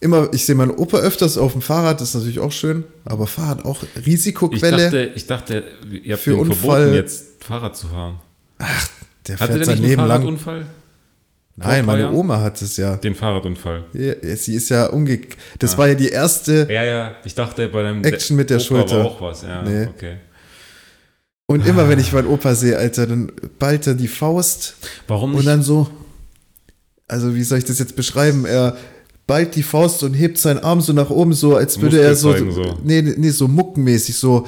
[0.00, 3.26] immer, ich sehe meinen Opa öfters auf dem Fahrrad, das ist natürlich auch schön, aber
[3.26, 4.84] Fahrrad auch Ich Risikoquelle.
[4.84, 5.64] dachte, ich dachte,
[6.02, 8.18] ihr habt Für Unfall- verboten, jetzt Fahrrad zu fahren.
[9.28, 10.08] der Hatte fährt der sein nicht einen Leben lang.
[10.08, 10.66] Fahrradunfall?
[11.56, 12.12] Nein, meine?
[12.12, 12.96] Oma hat es ja.
[12.96, 13.84] Den Fahrradunfall.
[13.94, 14.14] ja.
[14.36, 15.20] Sie ist ja umge...
[15.58, 18.64] Das war ja die erste Ja, ja, ich dachte bei deinem Action mit der Opa
[18.66, 18.98] Schulter.
[18.98, 19.86] War auch was, ja, Nee.
[19.86, 20.16] okay.
[21.46, 24.76] und immer wenn ich meinen Opa sehe, Alter, dann ballt er die Faust
[25.08, 25.40] Warum nicht?
[25.40, 25.88] Und dann so,
[27.08, 28.44] also wie soll ich das jetzt beschreiben?
[28.44, 28.76] Er
[29.26, 32.32] ballt die Faust und hebt seinen Arm so nach oben, so als würde er so,
[32.32, 32.78] zeigen, so.
[32.84, 34.46] nee, nee, so muckenmäßig, so,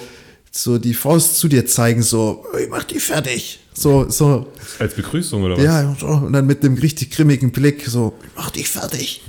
[0.51, 3.61] so die Faust zu dir zeigen, so, ich mach die fertig.
[3.75, 5.65] So, so, Als Begrüßung oder was?
[5.65, 9.23] ja, so, und dann mit einem richtig grimmigen Blick, so, ich mach dich fertig.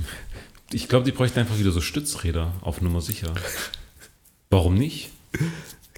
[0.72, 3.34] Ich glaube, die bräuchten einfach wieder so Stützräder auf Nummer sicher.
[4.50, 5.10] Warum nicht?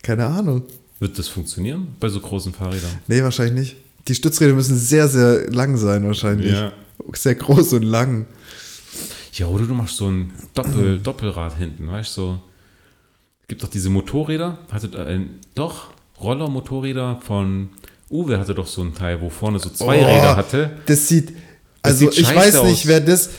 [0.02, 0.64] Keine Ahnung.
[0.99, 2.99] Wird das funktionieren bei so großen Fahrrädern?
[3.07, 3.76] Nee, wahrscheinlich nicht.
[4.07, 6.52] Die Stützräder müssen sehr, sehr lang sein, wahrscheinlich.
[6.53, 6.73] Ja.
[7.14, 8.27] Sehr groß und lang.
[9.34, 12.22] Ja, oder du machst so ein Doppel, Doppelrad hinten, weißt du?
[12.22, 12.39] So.
[13.52, 15.19] Gibt doch diese Motorräder, hatte äh,
[15.56, 15.88] doch
[16.22, 17.68] Roller-Motorräder von
[18.10, 20.72] Uwe hatte doch so ein Teil, wo vorne so zwei Oh, Räder hatte.
[20.86, 21.34] Das sieht,
[21.82, 22.69] also sieht ich weiß aus.
[22.69, 23.32] nicht, wer das,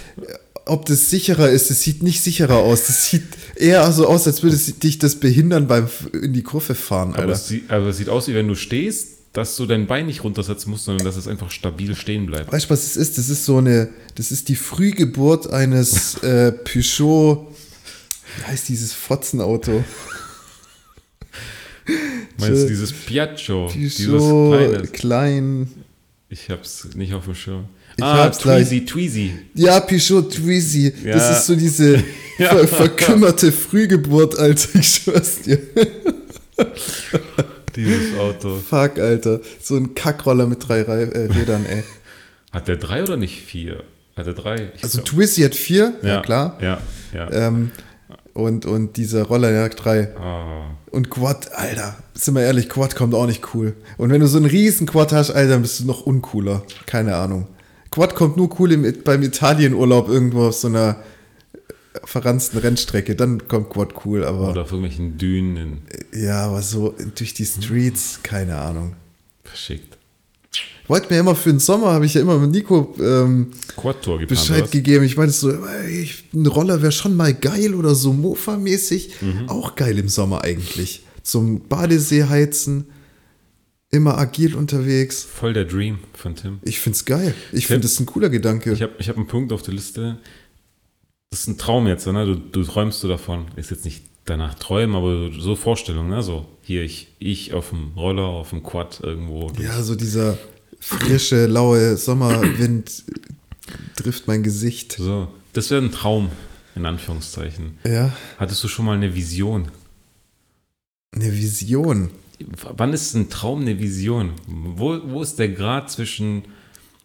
[0.66, 1.70] ob das sicherer ist.
[1.70, 2.88] Das sieht nicht sicherer aus.
[2.88, 3.24] Das sieht
[3.56, 7.48] eher so aus, als würde dich das behindern beim in die Kurve fahren, Aber es,
[7.48, 10.70] sieht, aber es sieht aus, wie wenn du stehst, dass du dein Bein nicht runtersetzen
[10.70, 12.52] musst, sondern dass es einfach stabil stehen bleibt.
[12.52, 13.16] Weißt du, was es ist?
[13.16, 17.50] Das ist so eine, das ist die Frühgeburt eines äh, Peugeot,
[18.38, 19.82] wie heißt dieses Fotzenauto?
[22.38, 23.68] Meinst du dieses Piaggio?
[23.72, 24.86] dieses Peugeot, kleine?
[24.88, 25.68] klein.
[26.28, 27.64] Ich hab's nicht auf dem Schirm.
[27.96, 28.68] Ich ah, hab's gleich.
[28.68, 29.32] Tweezy, Tweezy.
[29.54, 30.92] Ja, Peugeot Twizy.
[31.04, 31.14] Ja.
[31.14, 32.02] Das ist so diese
[32.38, 32.48] Ja.
[32.56, 34.78] ver verkümmerte Frühgeburt, Alter.
[34.78, 35.58] Ich schwör's dir.
[37.76, 38.56] Dieses Auto.
[38.56, 39.40] Fuck, Alter.
[39.60, 41.82] So ein Kackroller mit drei Rei- äh, Rädern, ey.
[42.50, 43.82] Hat der drei oder nicht vier?
[44.16, 44.72] Hat er drei?
[44.76, 46.58] Ich Also Twizy hat vier, ja, klar.
[46.60, 46.82] Ja,
[47.14, 47.30] ja.
[47.32, 47.70] Ähm,
[48.34, 50.14] und, und dieser Roller, der hat drei.
[50.16, 53.74] Ah, Und Quad, Alter, sind wir ehrlich, Quad kommt auch nicht cool.
[53.98, 56.62] Und wenn du so einen riesen Quad hast, Alter, dann bist du noch uncooler.
[56.86, 57.46] Keine Ahnung.
[57.90, 60.96] Quad kommt nur cool im, beim Italienurlaub irgendwo auf so einer
[62.04, 63.14] verranzten Rennstrecke.
[63.14, 65.82] Dann kommt Quad cool, aber oder auf irgendwelchen Dünen
[66.14, 68.94] ja, aber so durch die Streets, keine Ahnung.
[69.44, 69.98] verschickt.
[70.92, 74.70] Wollte mir immer für den Sommer, habe ich ja immer mit Nico ähm, geplant, Bescheid
[74.70, 75.06] gegeben.
[75.06, 79.22] Ich meinte so, ey, ein Roller wäre schon mal geil oder so Mofa-mäßig.
[79.22, 79.48] Mhm.
[79.48, 81.02] Auch geil im Sommer eigentlich.
[81.22, 82.90] Zum Badesee heizen,
[83.90, 85.24] immer agil unterwegs.
[85.24, 86.58] Voll der Dream von Tim.
[86.60, 87.32] Ich find's geil.
[87.52, 88.74] Ich finde das ein cooler Gedanke.
[88.74, 90.18] Ich habe ich hab einen Punkt auf der Liste.
[91.30, 92.26] Das ist ein Traum jetzt, ne?
[92.26, 93.46] Du, du träumst so davon.
[93.56, 96.22] Ist jetzt nicht danach träumen, aber so Vorstellung, ne?
[96.22, 99.50] So, hier, ich, ich auf dem Roller, auf dem Quad irgendwo.
[99.58, 100.36] ja, so dieser
[100.82, 103.04] frische, laue Sommerwind
[103.96, 104.92] trifft mein Gesicht.
[104.98, 106.30] So, das wäre ein Traum,
[106.74, 107.78] in Anführungszeichen.
[107.86, 109.68] Ja, Hattest du schon mal eine Vision?
[111.14, 112.08] eine Vision.
[112.76, 114.32] Wann ist ein Traum eine Vision?
[114.46, 116.42] Wo, wo ist der Grad zwischen.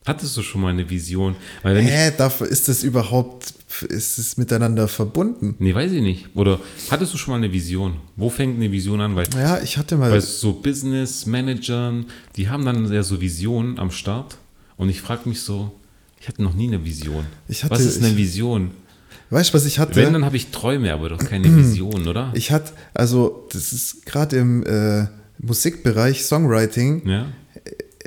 [0.07, 1.35] Hattest du schon mal eine Vision?
[1.63, 3.53] Weil Hä, darf, ist das überhaupt,
[3.89, 5.55] ist es miteinander verbunden?
[5.59, 6.29] nee, weiß ich nicht.
[6.33, 6.59] Oder
[6.89, 7.97] hattest du schon mal eine Vision?
[8.15, 9.15] Wo fängt eine Vision an?
[9.17, 10.09] Weil Ja, ich hatte mal.
[10.09, 12.05] bei so Business-Managern,
[12.35, 14.37] die haben dann ja so Visionen am Start.
[14.77, 15.71] Und ich frage mich so,
[16.21, 17.25] ich hatte noch nie eine Vision.
[17.47, 18.71] Ich hatte- was ist eine ich- Vision?
[19.29, 19.95] weißt du, was ich hatte?
[19.95, 22.31] Wenn, dann habe ich Träume, aber doch keine Vision, oder?
[22.33, 25.07] Ich hatte, also das ist gerade im äh,
[25.39, 27.25] Musikbereich, Songwriting, ja?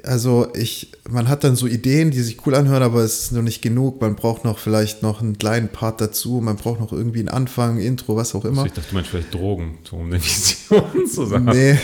[0.05, 3.43] Also ich, man hat dann so Ideen, die sich cool anhören, aber es ist noch
[3.43, 4.01] nicht genug.
[4.01, 6.41] Man braucht noch vielleicht noch einen kleinen Part dazu.
[6.43, 8.67] Man braucht noch irgendwie einen Anfang, Intro, was auch immer.
[8.67, 11.45] Ich dachte, du meinst vielleicht Drogen, so um eine Vision zu sagen.
[11.47, 11.79] Nee.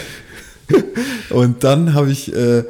[1.30, 2.64] Und dann habe ich, äh,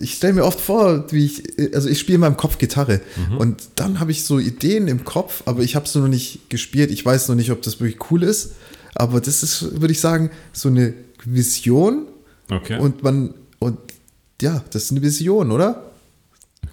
[0.00, 3.00] ich stelle mir oft vor, wie ich, also ich spiele in meinem Kopf Gitarre
[3.38, 6.90] und dann habe ich so Ideen im Kopf, aber ich habe es noch nicht gespielt.
[6.90, 8.54] Ich weiß noch nicht, ob das wirklich cool ist,
[8.94, 10.94] aber das ist, würde ich sagen, so eine
[11.24, 12.06] Vision
[12.50, 12.78] Okay.
[12.78, 13.78] und man, und
[14.42, 15.82] ja, das ist eine Vision, oder?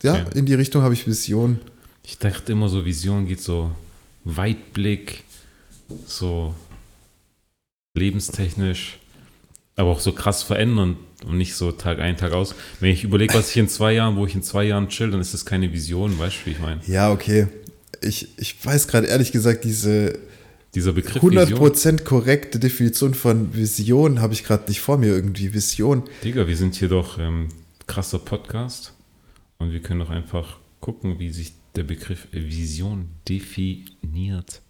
[0.02, 0.40] Ja, Okay.
[0.40, 1.60] in die Richtung habe ich Vision.
[2.06, 3.72] Ich dachte immer so, Vision geht so
[4.26, 5.24] Weitblick,
[6.06, 6.54] so
[7.96, 9.00] lebenstechnisch,
[9.76, 12.56] aber auch so krass verändern und nicht so Tag ein, Tag aus.
[12.80, 15.22] Wenn ich überlege, was ich in zwei Jahren, wo ich in zwei Jahren chill, dann
[15.22, 16.82] ist das keine Vision, weißt du, wie ich meine?
[16.88, 17.48] Ja, okay.
[18.02, 20.20] Ich, ich weiß gerade ehrlich gesagt, diese
[20.76, 21.60] Dieser Begriff Vision.
[21.60, 25.54] 100% korrekte Definition von Vision habe ich gerade nicht vor mir irgendwie.
[25.54, 26.04] Vision.
[26.24, 27.50] Digga, wir sind hier doch ähm,
[27.86, 28.94] krasser Podcast
[29.60, 34.62] und wir können doch einfach gucken, wie sich der Begriff Vision definiert.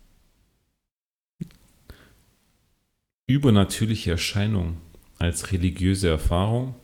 [3.28, 4.78] Übernatürliche Erscheinung
[5.20, 6.76] als religiöse Erfahrung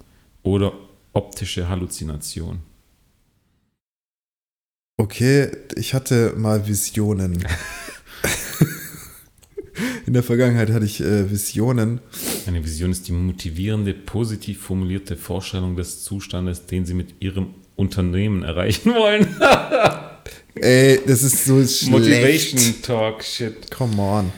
[0.44, 0.74] oder
[1.12, 2.62] optische Halluzination.
[4.96, 7.46] Okay, ich hatte mal Visionen.
[10.06, 12.00] In der Vergangenheit hatte ich äh, Visionen.
[12.48, 18.44] Eine Vision ist die motivierende, positiv formulierte Vorstellung des Zustandes, den Sie mit Ihrem Unternehmen
[18.44, 19.28] erreichen wollen.
[20.56, 21.90] Ey, das ist so schlecht.
[21.90, 23.72] Motivation Talk, shit.
[23.72, 24.32] Come on.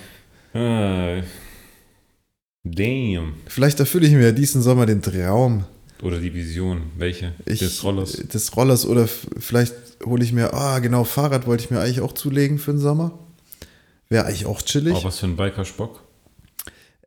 [0.53, 1.23] Ah,
[2.63, 3.33] damn.
[3.47, 5.65] Vielleicht erfülle ich mir diesen Sommer den Traum.
[6.01, 6.83] Oder die Vision.
[6.97, 7.33] Welche?
[7.45, 8.13] Ich, Des Rollers.
[8.13, 9.73] Des Rollers oder vielleicht
[10.03, 13.17] hole ich mir, ah genau, Fahrrad wollte ich mir eigentlich auch zulegen für den Sommer.
[14.11, 14.93] Wäre eigentlich auch chillig.
[14.93, 16.01] Oh, was für ein Bike hast du Bock?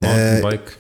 [0.01, 0.79] Äh, Mountainbike.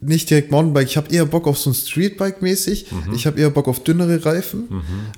[0.00, 2.90] nicht direkt Mountainbike, ich habe eher Bock auf so ein Streetbike mäßig.
[2.90, 3.14] Mhm.
[3.14, 4.68] Ich habe eher Bock auf dünnere Reifen.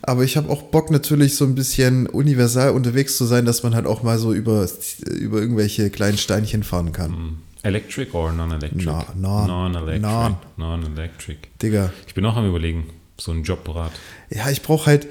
[0.03, 3.75] Aber ich habe auch Bock natürlich so ein bisschen universal unterwegs zu sein, dass man
[3.77, 4.69] halt auch mal so über,
[5.07, 7.13] über irgendwelche kleinen Steinchen fahren kann.
[7.13, 7.39] Hm.
[7.63, 8.85] Electric or non-electric?
[8.85, 9.47] Na- non.
[9.47, 10.03] Non-electric.
[10.03, 10.37] Non.
[10.57, 11.39] Non-electric.
[11.63, 11.93] Digga.
[12.09, 13.93] Ich bin auch am überlegen, so ein Jobrad.
[14.29, 15.07] Ja, ich brauche halt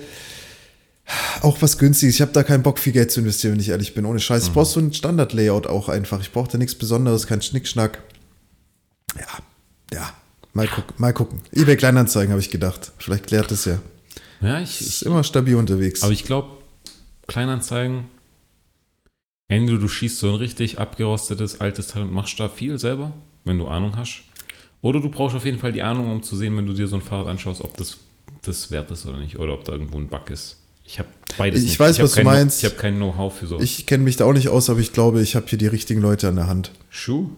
[1.41, 2.15] auch was günstiges.
[2.15, 4.05] Ich habe da keinen Bock, viel Geld zu investieren, wenn ich ehrlich bin.
[4.05, 4.47] Ohne Scheiß.
[4.47, 6.21] Ich brauche so ein Standard-Layout auch einfach.
[6.21, 8.01] Ich brauche da nichts Besonderes, kein Schnickschnack.
[9.17, 9.27] Ja,
[9.93, 10.13] ja.
[10.53, 11.41] Mal, guck, mal gucken.
[11.51, 12.91] eBay Kleinanzeigen habe ich gedacht.
[12.99, 13.79] Vielleicht klärt das ja.
[14.41, 16.03] Ja, ich, Ist immer stabil unterwegs.
[16.03, 16.49] aber ich glaube,
[17.27, 18.05] Kleinanzeigen,
[19.47, 23.13] entweder du schießt so ein richtig abgerostetes altes Teil und machst da viel selber,
[23.45, 24.23] wenn du Ahnung hast.
[24.81, 26.97] Oder du brauchst auf jeden Fall die Ahnung, um zu sehen, wenn du dir so
[26.97, 27.97] ein Fahrrad anschaust, ob das
[28.41, 29.39] das wert ist oder nicht.
[29.39, 30.57] Oder ob da irgendwo ein Bug ist.
[30.85, 31.79] Ich habe beides Ich nicht.
[31.79, 32.59] weiß, hab was du meinst.
[32.63, 33.59] Ich habe kein Know-how für so.
[33.59, 36.01] ich kenne mich da auch nicht aus, aber ich glaube, ich habe hier die richtigen
[36.01, 36.71] Leute an der Hand.
[36.89, 37.29] Schuh?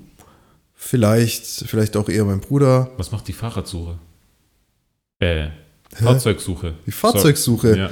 [0.74, 2.92] Vielleicht, vielleicht auch eher mein Bruder.
[2.98, 3.98] Was macht die Fahrradsuche?
[5.20, 5.48] Äh,
[5.94, 6.74] Fahrzeugsuche.
[6.86, 7.78] Die Fahrzeugsuche.
[7.78, 7.90] Ja,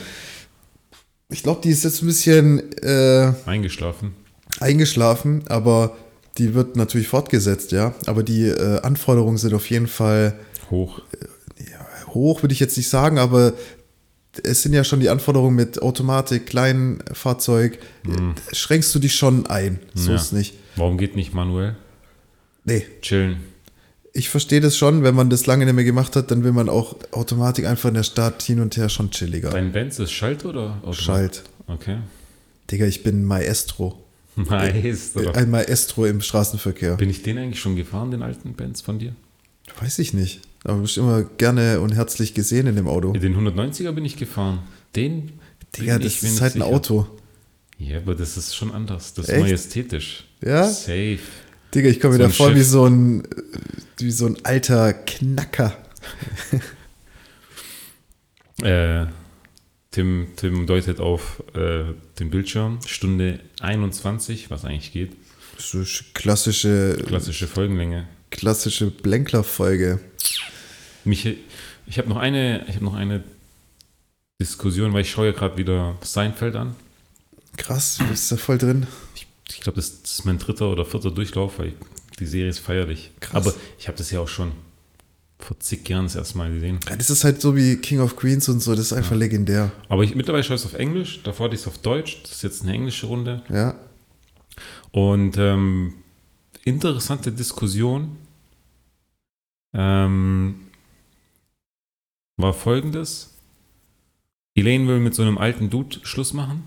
[1.30, 4.14] Ich glaube, die ist jetzt ein bisschen äh, eingeschlafen.
[4.60, 5.96] eingeschlafen, aber
[6.38, 7.94] die wird natürlich fortgesetzt, ja.
[8.06, 10.38] Aber die äh, Anforderungen sind auf jeden Fall
[10.70, 11.02] Hoch.
[12.14, 13.54] hoch, würde ich jetzt nicht sagen, aber
[14.44, 17.78] es sind ja schon die Anforderungen mit Automatik, kleinen Fahrzeug.
[18.52, 19.80] Schränkst du dich schon ein.
[19.94, 20.16] So Ja.
[20.16, 20.56] ist nicht.
[20.76, 21.76] Warum geht nicht manuell?
[22.66, 23.38] Nee, Chillen.
[24.14, 26.70] ich verstehe das schon, wenn man das lange nicht mehr gemacht hat, dann will man
[26.70, 29.50] auch Automatik einfach in der Stadt hin und her schon chilliger.
[29.50, 30.96] Dein Benz ist Schalt oder Automat?
[30.96, 31.44] Schalt.
[31.68, 31.98] Okay.
[32.72, 34.00] Digga, ich bin Maestro.
[34.36, 35.12] Nice.
[35.16, 35.36] Oder?
[35.36, 36.96] Ein Maestro im Straßenverkehr.
[36.96, 39.14] Bin ich den eigentlich schon gefahren, den alten Benz von dir?
[39.80, 40.42] Weiß ich nicht.
[40.64, 43.12] Aber du bist immer gerne und herzlich gesehen in dem Auto.
[43.14, 44.60] Den 190er bin ich gefahren.
[44.96, 45.34] Den.
[45.78, 46.66] Digga, das ist halt ein sicher.
[46.74, 47.08] Auto.
[47.78, 49.14] Ja, aber das ist schon anders.
[49.14, 49.42] Das ist Echt?
[49.42, 50.26] majestätisch.
[50.42, 50.64] Ja?
[50.70, 51.20] Safe.
[51.74, 52.58] Digga, ich komme So mir da vor Schiff.
[52.60, 53.24] wie so ein,
[53.98, 55.78] wie so ein alter Knacker.
[58.62, 59.08] Äh,
[59.92, 61.86] Tim, Tim deutet auf äh,
[62.20, 62.80] den Bildschirm.
[62.86, 65.12] Stunde 21, was eigentlich geht.
[65.58, 68.08] So sch- klassische, Klassische Folgenlänge.
[68.32, 70.00] klassische Blenkler-Folge.
[71.06, 71.38] Mich,
[71.86, 73.24] ich habe noch eine, ich habe noch eine
[74.40, 76.76] Diskussion, weil ich schaue ja gerade wieder Seinfeld an.
[77.58, 78.88] Krass, du bist da voll drin.
[79.16, 81.74] Ich, ich glaube, das, ist mein dritter oder vierter Durchlauf, weil
[82.20, 83.12] die Serie ist feierlich.
[83.20, 83.36] Krass.
[83.36, 84.52] Aber ich habe das ja auch schon
[85.40, 86.80] vor zig Jahren das erste Mal gesehen.
[86.90, 89.72] Ja, das ist halt so wie King of Queens und so, das ist einfach legendär.
[89.90, 92.22] Aber ich, mittlerweile schaue ich es auf Englisch, davor hatte ich es auf Deutsch.
[92.24, 93.44] Das ist jetzt eine englische Runde.
[93.50, 93.76] Ja.
[94.92, 95.96] Und ähm,
[96.64, 98.18] interessante Diskussion
[99.74, 100.56] ähm,
[102.38, 103.34] war folgendes.
[104.56, 106.64] Elaine will mit so einem alten Dude Schluss machen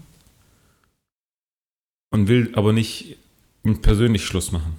[2.10, 3.16] und will aber nicht
[3.82, 4.74] persönlich Schluss machen,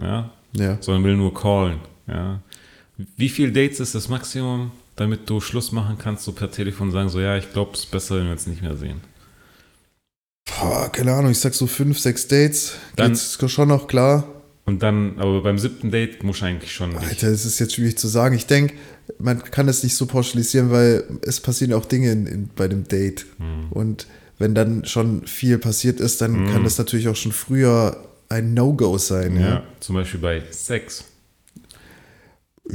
[0.00, 0.78] ja, Ja.
[0.82, 2.40] sondern will nur callen, ja.
[3.16, 4.72] Wie viele Dates ist das Maximum?
[4.96, 7.90] damit du Schluss machen kannst, so per Telefon sagen, so ja, ich glaube, es ist
[7.90, 9.00] besser, wenn wir uns nicht mehr sehen.
[10.44, 12.74] Boah, keine Ahnung, ich sag so fünf, sechs Dates.
[12.96, 14.28] Dann- Geht's schon noch klar.
[14.66, 16.98] Und dann, aber beim siebten Date muss eigentlich schon nicht.
[17.02, 18.34] Alter, das ist jetzt schwierig zu sagen.
[18.34, 18.74] Ich denke,
[19.18, 22.84] man kann es nicht so pauschalisieren, weil es passieren auch Dinge in, in, bei dem
[22.88, 23.26] Date.
[23.38, 23.70] Hm.
[23.70, 24.06] Und
[24.38, 26.52] wenn dann schon viel passiert ist, dann Mhm.
[26.52, 27.96] kann das natürlich auch schon früher
[28.28, 29.34] ein No-Go sein.
[29.38, 31.04] Ja, Ja, zum Beispiel bei Sex.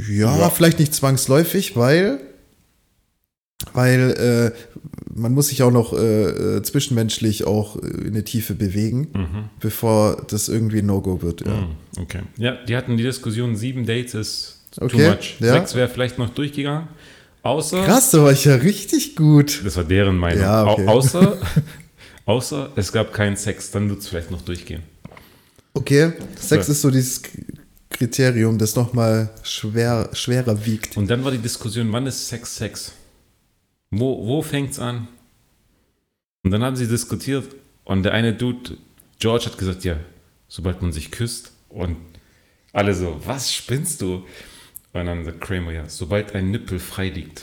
[0.08, 0.50] ja, Ja.
[0.50, 2.20] vielleicht nicht zwangsläufig, weil,
[3.72, 4.78] weil äh,
[5.14, 9.50] man muss sich auch noch äh, äh, zwischenmenschlich auch in eine Tiefe bewegen, Mhm.
[9.60, 11.40] bevor das irgendwie ein No-Go wird.
[11.46, 11.54] Ja.
[11.62, 11.66] Mhm,
[11.98, 12.20] Okay.
[12.36, 15.36] Ja, die hatten die Diskussion, sieben Dates ist Okay, too much.
[15.40, 15.52] ja.
[15.54, 16.88] Sechs wäre vielleicht noch durchgegangen.
[17.42, 19.62] Außer, Krass, da war ich ja richtig gut.
[19.64, 20.42] das war deren Meinung.
[20.42, 20.86] Ja, okay.
[20.86, 21.38] Au- außer,
[22.26, 24.82] außer es gab keinen Sex, dann wird es vielleicht noch durchgehen.
[25.74, 26.72] Okay, Sex So.
[26.72, 27.22] ist so dieses
[27.90, 30.96] Kriterium, das nochmal schwer, schwerer wiegt.
[30.96, 32.92] Und dann war die Diskussion, wann ist Sex Sex?
[33.90, 35.06] Wo, wo fängt's an?
[36.42, 37.44] Und dann haben sie diskutiert
[37.84, 38.76] und der eine Dude,
[39.18, 39.96] George, hat gesagt, ja,
[40.48, 41.96] sobald man sich küsst und
[42.72, 44.24] alle so, was spinnst du?
[45.00, 47.42] Und dann sagt Kramer, ja, sobald ein Nippel frei liegt.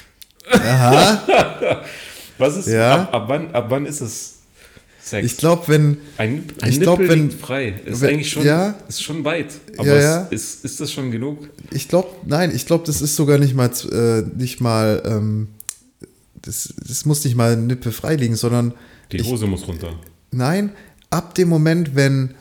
[0.51, 1.83] Aha.
[2.37, 3.03] Was ist, Ja.
[3.03, 4.39] ab, ab, wann, ab wann ist es
[5.01, 5.25] Sex?
[5.25, 7.73] Ich glaube, wenn, ein, ein ich glaub, Nippel wenn- liegt frei.
[7.85, 8.75] Ist wenn- eigentlich schon, ja.
[8.87, 9.53] ist schon weit.
[9.77, 10.21] Aber Ja, ja.
[10.31, 11.49] Ist, ist das schon genug?
[11.71, 15.49] ich glaube, nein, ich glaube, das ist sogar nicht mal, äh, nicht mal, ähm,
[16.41, 18.73] das, das muss nicht mal Nippe freiliegen, sondern
[19.11, 19.93] Die Ich- Hose muss runter.
[20.31, 20.71] nein,
[21.11, 22.33] ab dem Moment, wenn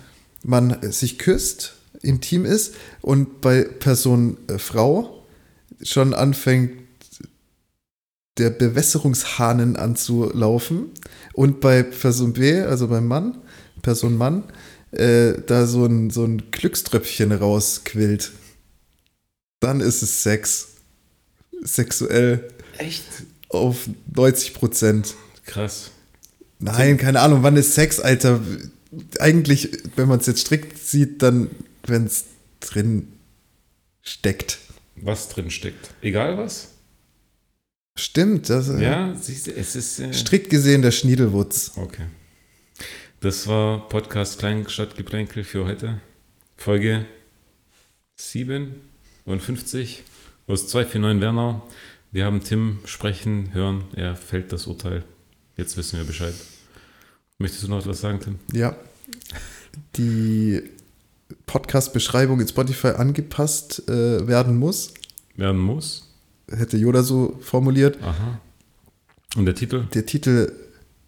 [0.42, 5.24] man sich küsst, intim ist und bei Person äh, Frau
[5.82, 6.82] schon anfängt,
[8.38, 10.90] der Bewässerungshahnen anzulaufen
[11.34, 13.38] und bei Person B, also beim Mann,
[13.82, 14.44] Person Mann,
[14.92, 18.32] äh, da so ein, so ein Glückströpfchen rausquillt,
[19.60, 20.68] dann ist es Sex.
[21.62, 22.48] Sexuell
[22.78, 23.04] Echt?
[23.48, 25.14] auf 90 Prozent.
[25.44, 25.90] Krass.
[26.58, 28.40] Nein, keine Ahnung, wann ist Sex, Alter?
[29.18, 31.50] Eigentlich, wenn man es jetzt strikt sieht, dann,
[31.86, 32.26] wenn es
[32.60, 33.12] drin
[34.02, 34.58] steckt.
[34.96, 35.90] was drin steckt.
[36.02, 36.68] Egal was.
[37.98, 39.98] Stimmt, das, äh, Ja, siehst du, es ist.
[39.98, 41.72] Äh, strikt gesehen der Schniedelwutz.
[41.76, 42.06] okay.
[43.20, 46.00] Das war Podcast Kleinstadtgeplänkel für heute.
[46.56, 47.06] Folge
[48.16, 50.02] 57
[50.46, 51.68] aus 249 Wernau.
[52.10, 53.84] Wir haben Tim sprechen, hören.
[53.94, 55.04] Er fällt das Urteil.
[55.56, 56.34] Jetzt wissen wir Bescheid.
[57.38, 58.38] Möchtest du noch etwas sagen, Tim?
[58.52, 58.76] Ja.
[59.96, 60.62] Die
[61.46, 64.94] Podcast-Beschreibung in Spotify angepasst äh, werden muss.
[65.36, 66.08] Werden muss.
[66.50, 67.98] Hätte Yoda so formuliert.
[68.02, 68.40] Aha.
[69.36, 70.52] Und der Titel Der Titel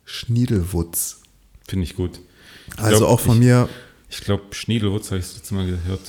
[0.05, 1.21] Schniedelwutz.
[1.69, 2.21] finde ich gut.
[2.69, 3.69] Ich Also glaub, auch von ich, mir
[4.11, 6.01] Ich glaube, Schniedelwutz habe ich das letzte Mal gehört.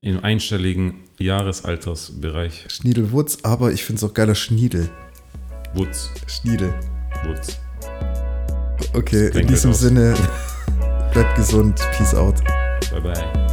[0.00, 2.66] Im einstelligen Jahresaltersbereich.
[2.68, 4.88] Schniedelwutz, aber ich finde es auch geiler Schniedel.
[5.74, 6.10] Wutz.
[6.26, 6.74] Schniedel.
[7.26, 7.58] Wutz.
[8.94, 9.72] Okay, in diesem.
[9.72, 10.14] Sinne,
[11.12, 11.80] bleibt gesund.
[11.96, 12.36] Peace out.
[12.92, 13.51] 拜拜。